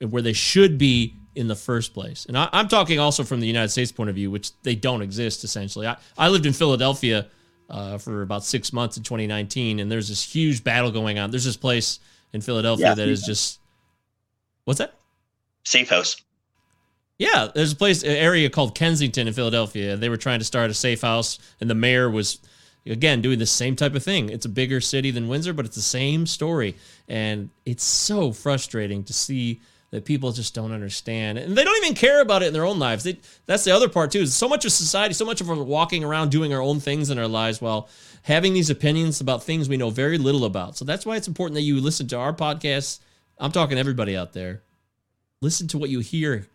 where 0.00 0.22
they 0.22 0.32
should 0.32 0.78
be 0.78 1.16
in 1.34 1.48
the 1.48 1.54
first 1.56 1.94
place. 1.94 2.26
And 2.26 2.36
I, 2.36 2.48
I'm 2.52 2.68
talking 2.68 2.98
also 2.98 3.24
from 3.24 3.40
the 3.40 3.46
United 3.46 3.70
States 3.70 3.90
point 3.90 4.10
of 4.10 4.16
view, 4.16 4.30
which 4.30 4.50
they 4.62 4.74
don't 4.74 5.00
exist 5.00 5.44
essentially. 5.44 5.86
I, 5.86 5.96
I 6.18 6.28
lived 6.28 6.44
in 6.44 6.52
Philadelphia 6.52 7.28
uh, 7.70 7.96
for 7.96 8.20
about 8.20 8.44
six 8.44 8.72
months 8.72 8.98
in 8.98 9.02
2019, 9.02 9.80
and 9.80 9.90
there's 9.90 10.08
this 10.08 10.22
huge 10.22 10.62
battle 10.62 10.90
going 10.90 11.18
on. 11.18 11.30
There's 11.30 11.44
this 11.44 11.56
place 11.56 12.00
in 12.34 12.42
Philadelphia 12.42 12.88
Yeah. 12.88 12.94
that 12.94 13.08
is 13.08 13.22
just 13.22 13.60
What's 14.64 14.78
that? 14.78 14.94
Safe 15.64 15.88
House. 15.88 16.16
Yeah, 17.22 17.52
there's 17.54 17.70
a 17.70 17.76
place, 17.76 18.02
an 18.02 18.10
area 18.10 18.50
called 18.50 18.74
Kensington 18.74 19.28
in 19.28 19.32
Philadelphia. 19.32 19.96
They 19.96 20.08
were 20.08 20.16
trying 20.16 20.40
to 20.40 20.44
start 20.44 20.72
a 20.72 20.74
safe 20.74 21.02
house, 21.02 21.38
and 21.60 21.70
the 21.70 21.74
mayor 21.76 22.10
was, 22.10 22.40
again, 22.84 23.22
doing 23.22 23.38
the 23.38 23.46
same 23.46 23.76
type 23.76 23.94
of 23.94 24.02
thing. 24.02 24.28
It's 24.28 24.44
a 24.44 24.48
bigger 24.48 24.80
city 24.80 25.12
than 25.12 25.28
Windsor, 25.28 25.52
but 25.52 25.64
it's 25.64 25.76
the 25.76 25.82
same 25.82 26.26
story. 26.26 26.74
And 27.06 27.50
it's 27.64 27.84
so 27.84 28.32
frustrating 28.32 29.04
to 29.04 29.12
see 29.12 29.60
that 29.92 30.04
people 30.04 30.32
just 30.32 30.52
don't 30.52 30.72
understand. 30.72 31.38
And 31.38 31.56
they 31.56 31.62
don't 31.62 31.84
even 31.84 31.94
care 31.94 32.22
about 32.22 32.42
it 32.42 32.46
in 32.46 32.54
their 32.54 32.64
own 32.64 32.80
lives. 32.80 33.04
They, 33.04 33.20
that's 33.46 33.62
the 33.62 33.70
other 33.70 33.88
part, 33.88 34.10
too. 34.10 34.22
Is 34.22 34.34
so 34.34 34.48
much 34.48 34.64
of 34.64 34.72
society, 34.72 35.14
so 35.14 35.24
much 35.24 35.40
of 35.40 35.48
us 35.48 35.58
walking 35.58 36.02
around 36.02 36.32
doing 36.32 36.52
our 36.52 36.60
own 36.60 36.80
things 36.80 37.08
in 37.08 37.20
our 37.20 37.28
lives 37.28 37.60
while 37.60 37.88
having 38.22 38.52
these 38.52 38.68
opinions 38.68 39.20
about 39.20 39.44
things 39.44 39.68
we 39.68 39.76
know 39.76 39.90
very 39.90 40.18
little 40.18 40.44
about. 40.44 40.76
So 40.76 40.84
that's 40.84 41.06
why 41.06 41.14
it's 41.14 41.28
important 41.28 41.54
that 41.54 41.62
you 41.62 41.80
listen 41.80 42.08
to 42.08 42.18
our 42.18 42.32
podcast. 42.32 42.98
I'm 43.38 43.52
talking 43.52 43.78
everybody 43.78 44.16
out 44.16 44.32
there. 44.32 44.62
Listen 45.40 45.68
to 45.68 45.78
what 45.78 45.88
you 45.88 46.00
hear 46.00 46.48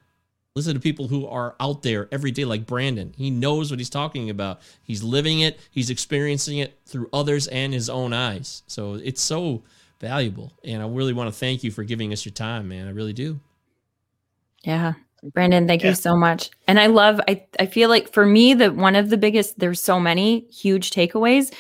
Listen 0.58 0.74
to 0.74 0.80
people 0.80 1.08
who 1.08 1.28
are 1.28 1.56
out 1.60 1.84
there 1.84 2.08
every 2.12 2.32
day, 2.32 2.44
like 2.44 2.66
Brandon. 2.66 3.14
He 3.16 3.30
knows 3.30 3.70
what 3.70 3.80
he's 3.80 3.92
talking 3.92 4.32
about. 4.32 4.60
He's 4.82 5.04
living 5.04 5.42
it, 5.42 5.60
he's 5.70 5.92
experiencing 5.92 6.58
it 6.58 6.80
through 6.88 7.10
others 7.14 7.46
and 7.46 7.76
his 7.76 7.92
own 7.92 8.12
eyes. 8.12 8.64
So 8.66 8.96
it's 8.96 9.22
so 9.22 9.62
valuable. 10.00 10.52
And 10.64 10.82
I 10.82 10.88
really 10.88 11.14
want 11.14 11.32
to 11.32 11.40
thank 11.40 11.64
you 11.64 11.70
for 11.70 11.84
giving 11.84 12.12
us 12.12 12.26
your 12.26 12.34
time, 12.34 12.68
man. 12.68 12.88
I 12.88 12.90
really 12.90 13.14
do. 13.14 13.40
Yeah. 14.64 14.94
Brandon, 15.22 15.68
thank 15.68 15.84
yeah. 15.84 15.90
you 15.90 15.96
so 15.96 16.18
much. 16.18 16.50
And 16.68 16.80
I 16.80 16.88
love, 16.88 17.22
I, 17.28 17.46
I 17.60 17.68
feel 17.68 17.90
like 17.90 18.12
for 18.12 18.26
me, 18.26 18.56
that 18.56 18.76
one 18.76 18.96
of 18.96 19.12
the 19.12 19.18
biggest, 19.18 19.60
there's 19.60 19.80
so 19.80 20.00
many 20.00 20.48
huge 20.50 20.90
takeaways, 20.90 21.54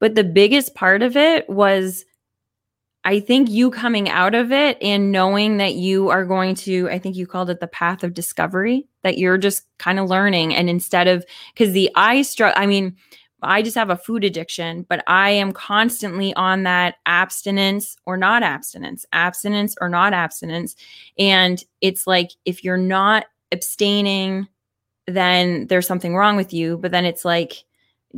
but 0.00 0.16
the 0.16 0.24
biggest 0.24 0.74
part 0.74 1.00
of 1.00 1.16
it 1.16 1.48
was 1.48 2.04
I 3.08 3.20
think 3.20 3.48
you 3.48 3.70
coming 3.70 4.10
out 4.10 4.34
of 4.34 4.52
it 4.52 4.76
and 4.82 5.10
knowing 5.10 5.56
that 5.56 5.76
you 5.76 6.10
are 6.10 6.26
going 6.26 6.54
to, 6.56 6.90
I 6.90 6.98
think 6.98 7.16
you 7.16 7.26
called 7.26 7.48
it 7.48 7.58
the 7.58 7.66
path 7.66 8.04
of 8.04 8.12
discovery, 8.12 8.86
that 9.02 9.16
you're 9.16 9.38
just 9.38 9.62
kind 9.78 9.98
of 9.98 10.10
learning. 10.10 10.54
And 10.54 10.68
instead 10.68 11.08
of, 11.08 11.24
because 11.54 11.72
the 11.72 11.90
I 11.94 12.20
struggle, 12.20 12.60
I 12.62 12.66
mean, 12.66 12.96
I 13.40 13.62
just 13.62 13.76
have 13.76 13.88
a 13.88 13.96
food 13.96 14.24
addiction, 14.24 14.84
but 14.90 15.02
I 15.06 15.30
am 15.30 15.52
constantly 15.52 16.34
on 16.34 16.64
that 16.64 16.96
abstinence 17.06 17.96
or 18.04 18.18
not 18.18 18.42
abstinence, 18.42 19.06
abstinence 19.14 19.74
or 19.80 19.88
not 19.88 20.12
abstinence. 20.12 20.76
And 21.18 21.64
it's 21.80 22.06
like 22.06 22.32
if 22.44 22.62
you're 22.62 22.76
not 22.76 23.24
abstaining, 23.52 24.48
then 25.06 25.66
there's 25.68 25.86
something 25.86 26.14
wrong 26.14 26.36
with 26.36 26.52
you. 26.52 26.76
But 26.76 26.90
then 26.90 27.06
it's 27.06 27.24
like, 27.24 27.64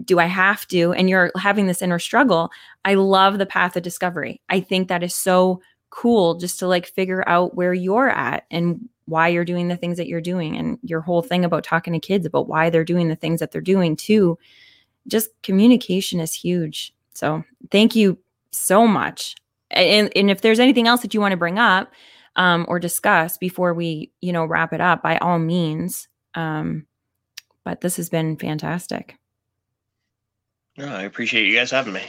do 0.05 0.19
I 0.19 0.27
have 0.27 0.67
to? 0.69 0.93
And 0.93 1.11
you're 1.11 1.33
having 1.37 1.67
this 1.67 1.83
inner 1.83 1.99
struggle. 1.99 2.51
I 2.85 2.95
love 2.95 3.39
the 3.39 3.47
path 3.47 3.77
of 3.77 3.83
discovery. 3.83 4.41
I 4.49 4.61
think 4.61 4.89
that 4.89 5.03
is 5.03 5.15
so 5.15 5.63
cool 5.91 6.35
just 6.37 6.59
to 6.61 6.69
like 6.69 6.87
figure 6.87 7.29
out 7.29 7.57
where 7.57 7.75
you're 7.75 8.09
at 8.09 8.47
and 8.51 8.89
why 9.07 9.29
you're 9.29 9.45
doing 9.45 9.69
the 9.69 9.77
things 9.77 9.97
that 9.97 10.07
you're 10.07 10.21
doing 10.21 10.57
and 10.57 10.79
your 10.83 11.01
whole 11.01 11.23
thing 11.23 11.45
about 11.45 11.65
talking 11.65 11.93
to 11.93 11.99
kids 11.99 12.25
about 12.25 12.49
why 12.49 12.71
they're 12.71 12.85
doing 12.85 13.09
the 13.09 13.17
things 13.17 13.41
that 13.41 13.51
they're 13.51 13.61
doing 13.61 13.97
too. 13.97 14.39
Just 15.09 15.31
communication 15.43 16.21
is 16.21 16.33
huge. 16.33 16.95
So 17.15 17.43
thank 17.73 17.97
you 17.97 18.19
so 18.53 18.87
much. 18.87 19.35
And, 19.73 20.13
and 20.17 20.31
if 20.31 20.41
there's 20.41 20.61
anything 20.61 20.87
else 20.87 21.03
that 21.03 21.15
you 21.15 21.21
want 21.21 21.33
to 21.33 21.37
bring 21.37 21.59
up 21.59 21.93
um, 22.37 22.65
or 22.69 22.79
discuss 22.79 23.37
before 23.37 23.75
we, 23.75 24.13
you 24.21 24.33
know, 24.33 24.45
wrap 24.45 24.73
it 24.73 24.81
up, 24.81 25.03
by 25.03 25.19
all 25.19 25.39
means. 25.39 26.09
Um, 26.35 26.87
but 27.65 27.81
this 27.81 27.97
has 27.97 28.09
been 28.09 28.37
fantastic. 28.37 29.17
No, 30.81 30.95
I 30.95 31.03
appreciate 31.03 31.47
you 31.47 31.57
guys 31.57 31.71
having 31.71 31.93
me. 31.93 32.03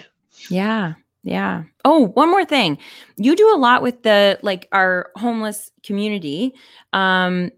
Yeah. 0.49 0.93
Yeah. 1.23 1.63
Oh, 1.85 2.07
one 2.07 2.31
more 2.31 2.45
thing. 2.45 2.77
You 3.17 3.35
do 3.35 3.53
a 3.53 3.57
lot 3.57 3.81
with 3.81 4.03
the 4.03 4.39
like 4.41 4.67
our 4.71 5.11
homeless 5.15 5.71
community. 5.83 6.53
Um 6.93 7.51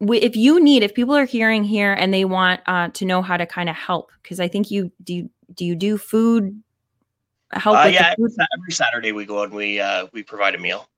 if 0.00 0.36
you 0.36 0.60
need 0.60 0.82
if 0.82 0.94
people 0.94 1.16
are 1.16 1.24
hearing 1.24 1.64
here 1.64 1.92
and 1.92 2.12
they 2.12 2.24
want 2.24 2.60
uh 2.66 2.88
to 2.88 3.04
know 3.04 3.22
how 3.22 3.36
to 3.36 3.46
kind 3.46 3.68
of 3.68 3.76
help 3.76 4.10
because 4.22 4.40
I 4.40 4.48
think 4.48 4.70
you 4.70 4.92
do 5.02 5.30
do 5.54 5.64
you 5.64 5.74
do 5.74 5.96
food 5.96 6.62
help 7.52 7.78
uh, 7.78 7.88
yeah, 7.88 8.14
food? 8.14 8.30
every 8.60 8.72
Saturday 8.72 9.12
we 9.12 9.24
go 9.24 9.42
and 9.42 9.52
we 9.52 9.80
uh 9.80 10.06
we 10.12 10.22
provide 10.22 10.54
a 10.54 10.58
meal. 10.58 10.88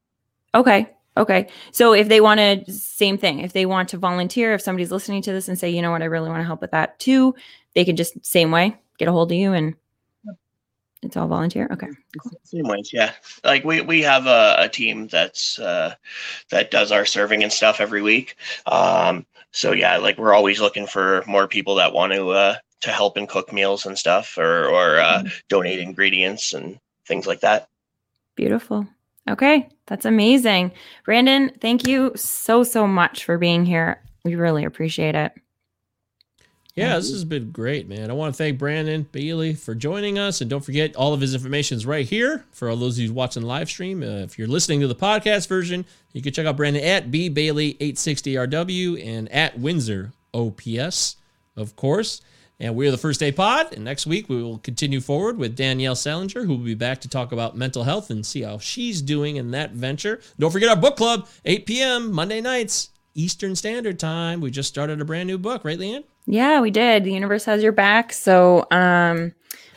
Okay. 0.55 0.91
Okay. 1.17 1.49
So 1.73 1.93
if 1.93 2.09
they 2.09 2.21
want 2.21 2.39
to 2.41 2.73
same 2.73 3.19
thing, 3.19 3.41
if 3.41 3.53
they 3.53 3.67
want 3.67 3.89
to 3.91 3.99
volunteer, 3.99 4.55
if 4.55 4.63
somebody's 4.63 4.91
listening 4.91 5.23
to 5.23 5.33
this 5.33 5.49
and 5.49 5.59
say, 5.59 5.69
"You 5.69 5.83
know 5.83 5.91
what, 5.91 6.03
I 6.03 6.07
really 6.07 6.29
want 6.29 6.41
to 6.41 6.47
help 6.47 6.61
with 6.61 6.71
that 6.71 6.99
too," 6.99 7.35
they 7.75 7.85
can 7.85 7.97
just 7.97 8.25
same 8.25 8.51
way 8.51 8.77
get 9.01 9.09
a 9.09 9.13
hold 9.13 9.33
of 9.33 9.39
you 9.39 9.55
and 9.55 9.75
it's 11.03 11.17
all 11.17 11.27
volunteer? 11.27 11.67
Okay 11.73 11.89
cool. 12.19 12.33
same 12.45 12.69
ways 12.69 12.93
yeah. 12.93 13.13
Like 13.43 13.65
we 13.65 13.81
we 13.81 14.03
have 14.03 14.27
a, 14.27 14.57
a 14.59 14.69
team 14.69 15.09
that's 15.09 15.59
uh 15.59 15.95
that 16.51 16.71
does 16.71 16.93
our 16.93 17.07
serving 17.07 17.43
and 17.43 17.51
stuff 17.51 17.81
every 17.81 18.03
week. 18.03 18.37
Um 18.67 19.27
so 19.51 19.73
yeah 19.73 19.97
like 19.97 20.19
we're 20.19 20.35
always 20.35 20.61
looking 20.61 20.87
for 20.87 21.25
more 21.27 21.49
people 21.49 21.75
that 21.77 21.95
want 21.95 22.13
to 22.13 22.29
uh 22.31 22.57
to 22.83 22.91
help 22.91 23.17
and 23.17 23.29
cook 23.29 23.53
meals 23.53 23.87
and 23.87 23.99
stuff 23.99 24.37
or 24.37 24.67
or 24.67 25.01
uh, 25.01 25.21
mm-hmm. 25.21 25.29
donate 25.49 25.81
ingredients 25.81 26.53
and 26.53 26.79
things 27.07 27.27
like 27.27 27.41
that. 27.41 27.69
Beautiful. 28.37 28.87
Okay 29.29 29.71
that's 29.87 30.05
amazing. 30.05 30.73
Brandon 31.07 31.51
thank 31.63 31.87
you 31.87 32.13
so 32.15 32.63
so 32.63 32.87
much 32.87 33.25
for 33.25 33.39
being 33.39 33.65
here. 33.65 34.03
We 34.23 34.35
really 34.35 34.67
appreciate 34.67 35.15
it 35.15 35.33
yeah, 36.75 36.97
this 36.97 37.11
has 37.11 37.25
been 37.25 37.51
great, 37.51 37.89
man. 37.89 38.11
I 38.11 38.13
want 38.15 38.35
to 38.35 38.39
thank 38.39 38.59
Brandon 38.59 39.03
Bailey 39.11 39.55
for 39.55 39.75
joining 39.75 40.19
us. 40.19 40.41
And 40.41 40.49
don't 40.49 40.65
forget, 40.65 40.95
all 40.95 41.13
of 41.13 41.21
his 41.21 41.35
information 41.35 41.77
is 41.77 41.85
right 41.85 42.07
here 42.07 42.45
for 42.53 42.71
all 42.71 42.77
those 42.77 42.97
who's 42.97 43.11
watching 43.11 43.43
the 43.43 43.49
live 43.49 43.69
stream. 43.69 44.03
Uh, 44.03 44.23
if 44.23 44.39
you're 44.39 44.49
listening 44.49 44.81
to 44.81 44.89
the 44.89 44.95
podcast 44.95 45.49
version, 45.49 45.85
you 46.13 46.23
can 46.23 46.33
check 46.33 46.47
out 46.47 46.57
Brandon 46.57 46.83
at 46.83 47.11
B 47.11 47.29
Bailey 47.29 47.75
860RW 47.75 49.05
and 49.05 49.29
at 49.31 49.59
Windsor 49.59 50.13
OPS, 50.33 51.17
of 51.57 51.75
course. 51.77 52.23
And 52.61 52.77
we're 52.77 52.91
the 52.91 52.99
First 52.99 53.21
Day 53.21 53.33
Pod. 53.33 53.73
And 53.73 53.85
next 53.85 54.07
week, 54.07 54.29
we 54.29 54.43
will 54.43 54.59
continue 54.59 55.01
forward 55.01 55.39
with 55.39 55.57
Danielle 55.57 55.97
Salinger, 55.97 56.45
who 56.45 56.51
will 56.51 56.65
be 56.65 56.75
back 56.75 57.01
to 57.01 57.09
talk 57.09 57.33
about 57.33 57.57
mental 57.57 57.85
health 57.85 58.11
and 58.11 58.25
see 58.25 58.43
how 58.43 58.59
she's 58.59 59.01
doing 59.01 59.37
in 59.37 59.51
that 59.53 59.73
venture. 59.73 60.21
Don't 60.39 60.51
forget 60.51 60.69
our 60.69 60.77
book 60.77 60.97
club, 60.97 61.27
8 61.47 61.65
p.m. 61.65 62.13
Monday 62.13 62.43
nights, 62.43 62.91
Eastern 63.15 63.57
Standard 63.57 63.99
Time. 63.99 64.43
We 64.43 64.51
just 64.51 64.69
started 64.69 65.01
a 65.01 65.07
brand 65.07 65.27
new 65.27 65.39
book, 65.39 65.65
right, 65.65 65.79
Leanne? 65.79 66.05
Yeah, 66.27 66.61
we 66.61 66.71
did. 66.71 67.05
The 67.05 67.13
universe 67.13 67.45
has 67.47 67.63
your 67.63 67.73
back. 67.73 68.13
So 68.13 68.67
um, 68.71 69.33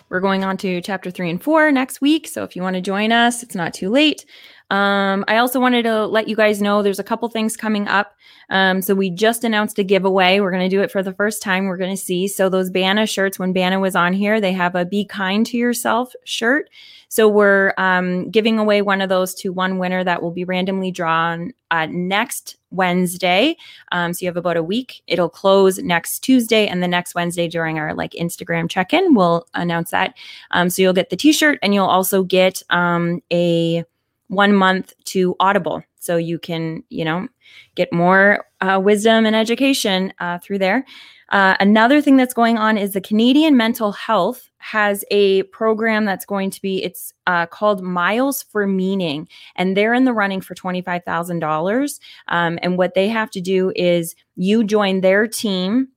we're 0.09 0.19
going 0.19 0.43
on 0.43 0.57
to 0.57 0.81
chapter 0.81 1.09
three 1.09 1.29
and 1.29 1.41
four 1.41 1.71
next 1.71 2.01
week. 2.01 2.27
So 2.27 2.43
if 2.43 2.55
you 2.55 2.61
want 2.61 2.75
to 2.75 2.81
join 2.81 3.11
us, 3.11 3.41
it's 3.43 3.55
not 3.55 3.73
too 3.73 3.89
late. 3.89 4.25
Um, 4.69 5.23
I 5.27 5.37
also 5.37 5.59
wanted 5.59 5.83
to 5.83 6.05
let 6.05 6.27
you 6.27 6.35
guys 6.35 6.61
know 6.61 6.81
there's 6.81 6.99
a 6.99 7.03
couple 7.03 7.27
things 7.29 7.55
coming 7.55 7.87
up. 7.87 8.15
Um, 8.49 8.81
so 8.81 8.95
we 8.95 9.09
just 9.09 9.43
announced 9.43 9.77
a 9.77 9.83
giveaway. 9.83 10.39
We're 10.39 10.51
going 10.51 10.67
to 10.67 10.75
do 10.75 10.81
it 10.81 10.91
for 10.91 11.03
the 11.03 11.13
first 11.13 11.41
time. 11.41 11.65
We're 11.65 11.77
going 11.77 11.95
to 11.95 12.01
see. 12.01 12.27
So 12.27 12.49
those 12.49 12.71
Banna 12.71 13.07
shirts, 13.07 13.37
when 13.37 13.53
Banna 13.53 13.79
was 13.79 13.95
on 13.95 14.13
here, 14.13 14.41
they 14.41 14.53
have 14.53 14.75
a 14.75 14.85
"Be 14.85 15.05
Kind 15.05 15.45
to 15.47 15.57
Yourself" 15.57 16.13
shirt. 16.25 16.69
So 17.07 17.27
we're 17.27 17.73
um, 17.77 18.31
giving 18.31 18.57
away 18.57 18.81
one 18.81 19.01
of 19.01 19.09
those 19.09 19.35
to 19.35 19.53
one 19.53 19.77
winner 19.77 20.03
that 20.03 20.23
will 20.23 20.31
be 20.31 20.45
randomly 20.45 20.91
drawn 20.91 21.53
uh, 21.69 21.87
next 21.91 22.57
Wednesday. 22.73 23.55
Um, 23.91 24.13
so 24.13 24.23
you 24.23 24.27
have 24.27 24.37
about 24.37 24.57
a 24.57 24.63
week. 24.63 25.01
It'll 25.07 25.29
close 25.29 25.79
next 25.79 26.19
Tuesday, 26.19 26.67
and 26.67 26.81
the 26.81 26.87
next 26.87 27.15
Wednesday 27.15 27.47
during 27.47 27.79
our 27.79 27.93
like 27.93 28.11
Instagram 28.11 28.69
check-in, 28.69 29.15
we'll 29.15 29.47
announce 29.53 29.91
that. 29.91 30.15
Um, 30.51 30.69
so 30.69 30.81
you'll 30.81 30.93
get 30.93 31.09
the 31.09 31.15
T-shirt, 31.15 31.59
and 31.61 31.73
you'll 31.73 31.85
also 31.85 32.23
get 32.23 32.61
um, 32.69 33.21
a 33.31 33.83
one 34.27 34.53
month 34.53 34.93
to 35.05 35.35
Audible. 35.39 35.83
So 35.99 36.17
you 36.17 36.37
can, 36.39 36.83
you 36.89 37.05
know, 37.05 37.27
get 37.75 37.93
more 37.93 38.45
uh, 38.59 38.79
wisdom 38.83 39.25
and 39.25 39.35
education 39.35 40.13
uh, 40.19 40.39
through 40.39 40.59
there. 40.59 40.85
Uh, 41.29 41.55
another 41.59 42.01
thing 42.01 42.17
that's 42.17 42.33
going 42.33 42.57
on 42.57 42.77
is 42.77 42.93
the 42.93 43.01
Canadian 43.01 43.57
Mental 43.57 43.91
Health 43.91 44.49
has 44.57 45.03
a 45.11 45.43
program 45.43 46.05
that's 46.05 46.25
going 46.25 46.49
to 46.51 46.61
be 46.61 46.83
it's 46.83 47.13
uh, 47.27 47.45
called 47.45 47.81
Miles 47.81 48.43
for 48.43 48.67
Meaning, 48.67 49.27
and 49.55 49.75
they're 49.75 49.93
in 49.93 50.05
the 50.05 50.13
running 50.13 50.41
for 50.41 50.55
twenty 50.55 50.81
five 50.81 51.03
thousand 51.03 51.37
um, 51.37 51.39
dollars. 51.39 51.99
And 52.27 52.77
what 52.77 52.93
they 52.93 53.07
have 53.07 53.31
to 53.31 53.41
do 53.41 53.71
is 53.75 54.15
you 54.35 54.63
join 54.63 55.01
their 55.01 55.27
team 55.27 55.89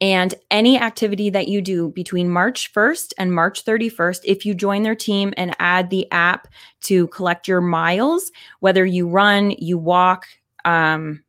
and 0.00 0.34
any 0.50 0.78
activity 0.78 1.30
that 1.30 1.48
you 1.48 1.60
do 1.60 1.90
between 1.90 2.30
March 2.30 2.72
1st 2.72 3.12
and 3.18 3.34
March 3.34 3.64
31st, 3.64 4.20
if 4.24 4.46
you 4.46 4.54
join 4.54 4.82
their 4.82 4.94
team 4.94 5.34
and 5.36 5.56
add 5.58 5.90
the 5.90 6.10
app 6.12 6.48
to 6.82 7.08
collect 7.08 7.48
your 7.48 7.60
miles, 7.60 8.30
whether 8.60 8.84
you 8.86 9.08
run, 9.08 9.50
you 9.58 9.76
walk, 9.76 10.26
um, 10.64 11.22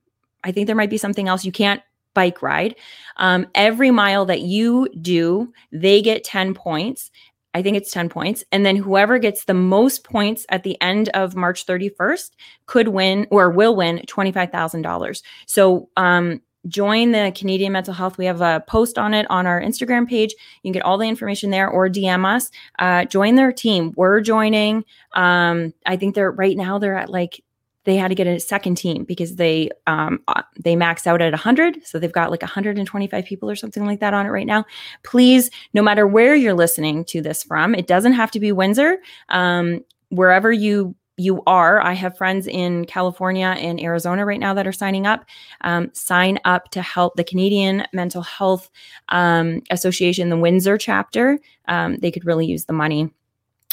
I 0.44 0.52
think 0.52 0.68
there 0.68 0.76
might 0.76 0.90
be 0.90 0.98
something 0.98 1.28
else. 1.28 1.44
You 1.44 1.52
can't 1.52 1.82
bike 2.14 2.42
ride. 2.42 2.76
Um, 3.18 3.48
every 3.56 3.92
mile 3.92 4.26
that 4.26 4.42
you 4.42 4.88
do, 5.02 5.52
they 5.72 6.02
get 6.02 6.24
10 6.24 6.54
points. 6.54 7.12
I 7.54 7.62
think 7.62 7.78
it's 7.78 7.92
10 7.92 8.10
points. 8.10 8.44
And 8.52 8.66
then 8.66 8.76
whoever 8.76 9.18
gets 9.18 9.46
the 9.46 9.54
most 9.54 10.04
points 10.04 10.46
at 10.50 10.64
the 10.64 10.80
end 10.82 11.10
of 11.10 11.36
March 11.36 11.66
31st 11.66 12.32
could 12.68 12.90
win 12.90 13.28
or 13.32 13.50
will 13.50 13.76
win 13.76 14.04
$25,000. 14.08 15.22
So, 15.48 15.90
um, 15.98 16.42
join 16.68 17.12
the 17.12 17.32
Canadian 17.36 17.72
Mental 17.72 17.94
Health. 17.94 18.18
We 18.18 18.26
have 18.26 18.42
a 18.42 18.64
post 18.68 18.98
on 18.98 19.14
it 19.14 19.26
on 19.30 19.48
our 19.48 19.62
Instagram 19.62 20.08
page. 20.08 20.34
You 20.62 20.70
can 20.70 20.74
get 20.74 20.84
all 20.84 20.98
the 20.98 21.08
information 21.08 21.52
there 21.52 21.70
or 21.70 21.88
DM 21.88 22.26
us. 22.26 22.52
Uh, 22.78 23.06
join 23.06 23.36
their 23.36 23.54
team. 23.54 23.94
We're 23.96 24.22
joining. 24.22 24.84
Um, 25.14 25.74
I 25.86 25.96
think 25.96 26.16
they're 26.16 26.32
right 26.32 26.58
now 26.58 26.78
they're 26.78 26.98
at 26.98 27.10
like 27.10 27.42
they 27.86 27.96
had 27.96 28.10
to 28.10 28.16
get 28.16 28.28
a 28.28 28.40
second 28.40 28.76
team 28.76 29.04
because 29.04 29.36
they 29.36 29.70
um, 29.88 30.22
uh, 30.28 30.44
they 30.60 30.76
max 30.76 31.08
out 31.08 31.22
at 31.22 31.32
100 31.32 31.86
so 31.86 32.00
they've 32.00 32.12
got 32.12 32.32
like 32.32 32.42
125 32.42 33.26
people 33.26 33.50
or 33.50 33.56
something 33.56 33.86
like 33.86 34.00
that 34.00 34.14
on 34.14 34.26
it 34.26 34.30
right 34.30 34.48
now. 34.48 34.66
Please 35.04 35.50
no 35.74 35.82
matter 35.82 36.08
where 36.08 36.36
you're 36.36 36.54
listening 36.54 37.06
to 37.06 37.22
this 37.22 37.44
from 37.44 37.74
it 37.76 37.88
doesn't 37.88 38.14
have 38.14 38.32
to 38.32 38.40
be 38.40 38.52
windsor. 38.52 38.98
Um, 39.30 39.82
wherever 40.10 40.52
you 40.52 40.96
you 41.18 41.44
are 41.46 41.82
i 41.82 41.94
have 41.94 42.18
friends 42.18 42.48
in 42.48 42.86
california 42.86 43.48
and 43.60 43.80
arizona 43.82 44.26
right 44.26 44.40
now 44.40 44.54
that 44.54 44.66
are 44.66 44.72
signing 44.72 45.06
up. 45.06 45.26
Um, 45.62 45.92
sign 45.94 46.40
up 46.46 46.72
to 46.72 46.82
help 46.82 47.16
the 47.16 47.24
canadian 47.24 47.86
mental 47.94 48.22
health 48.22 48.72
um, 49.10 49.62
association 49.70 50.30
the 50.30 50.38
windsor 50.38 50.78
chapter. 50.78 51.40
Um, 51.68 51.98
they 51.98 52.12
could 52.12 52.26
really 52.26 52.46
use 52.46 52.66
the 52.66 52.74
money 52.74 53.12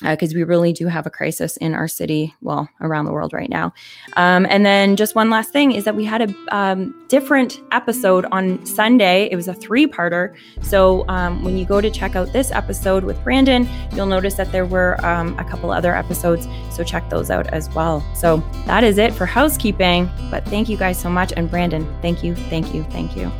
because 0.03 0.34
uh, 0.34 0.36
we 0.36 0.44
really 0.44 0.72
do 0.72 0.88
have 0.88 1.07
a 1.07 1.11
crisis 1.11 1.57
in 1.57 1.74
our 1.74 1.88
city, 1.88 2.34
well, 2.42 2.68
around 2.82 3.07
the 3.07 3.12
world 3.12 3.32
right 3.32 3.49
now. 3.49 3.72
Um, 4.14 4.47
and 4.51 4.64
then 4.64 4.94
just 4.97 5.14
one 5.14 5.30
last 5.30 5.51
thing 5.51 5.72
is 5.72 5.84
that 5.84 5.97
we 5.97 6.05
had 6.05 6.22
a 6.22 6.55
um, 6.55 6.94
different 7.09 7.61
episode 7.72 8.26
on 8.30 8.64
Sunday. 8.66 9.28
It 9.30 9.36
was 9.36 9.49
a 9.49 9.55
three 9.55 9.86
parter. 9.86 10.36
So 10.61 11.09
um, 11.09 11.42
when 11.42 11.57
you 11.57 11.64
go 11.64 11.80
to 11.80 11.90
check 11.90 12.14
out 12.14 12.32
this 12.32 12.51
episode 12.51 13.05
with 13.05 13.22
Brandon, 13.24 13.66
you'll 13.94 14.07
notice 14.07 14.34
that 14.34 14.53
there 14.53 14.66
were 14.66 15.03
um, 15.05 15.38
a 15.38 15.44
couple 15.44 15.70
other 15.70 15.94
episodes. 15.94 16.47
So 16.70 16.84
check 16.84 17.09
those 17.09 17.30
out 17.30 17.47
as 17.49 17.70
well. 17.70 18.05
So 18.14 18.38
that 18.66 18.84
is 18.84 18.99
it 18.99 19.14
for 19.14 19.24
housekeeping. 19.24 20.11
But 20.30 20.44
thank 20.47 20.68
you 20.68 20.76
guys 20.76 21.01
so 21.01 21.09
much. 21.09 21.32
And 21.36 21.51
Brandon, 21.51 21.86
thank 22.03 22.22
you, 22.22 22.34
thank 22.34 22.74
you, 22.74 22.82
thank 22.84 23.16
you. 23.16 23.32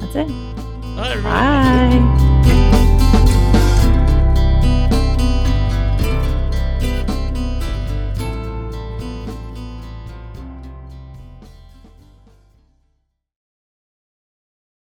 That's 0.00 0.16
it. 0.16 0.28
Bye. 0.96 1.20
Bye. 1.22 2.36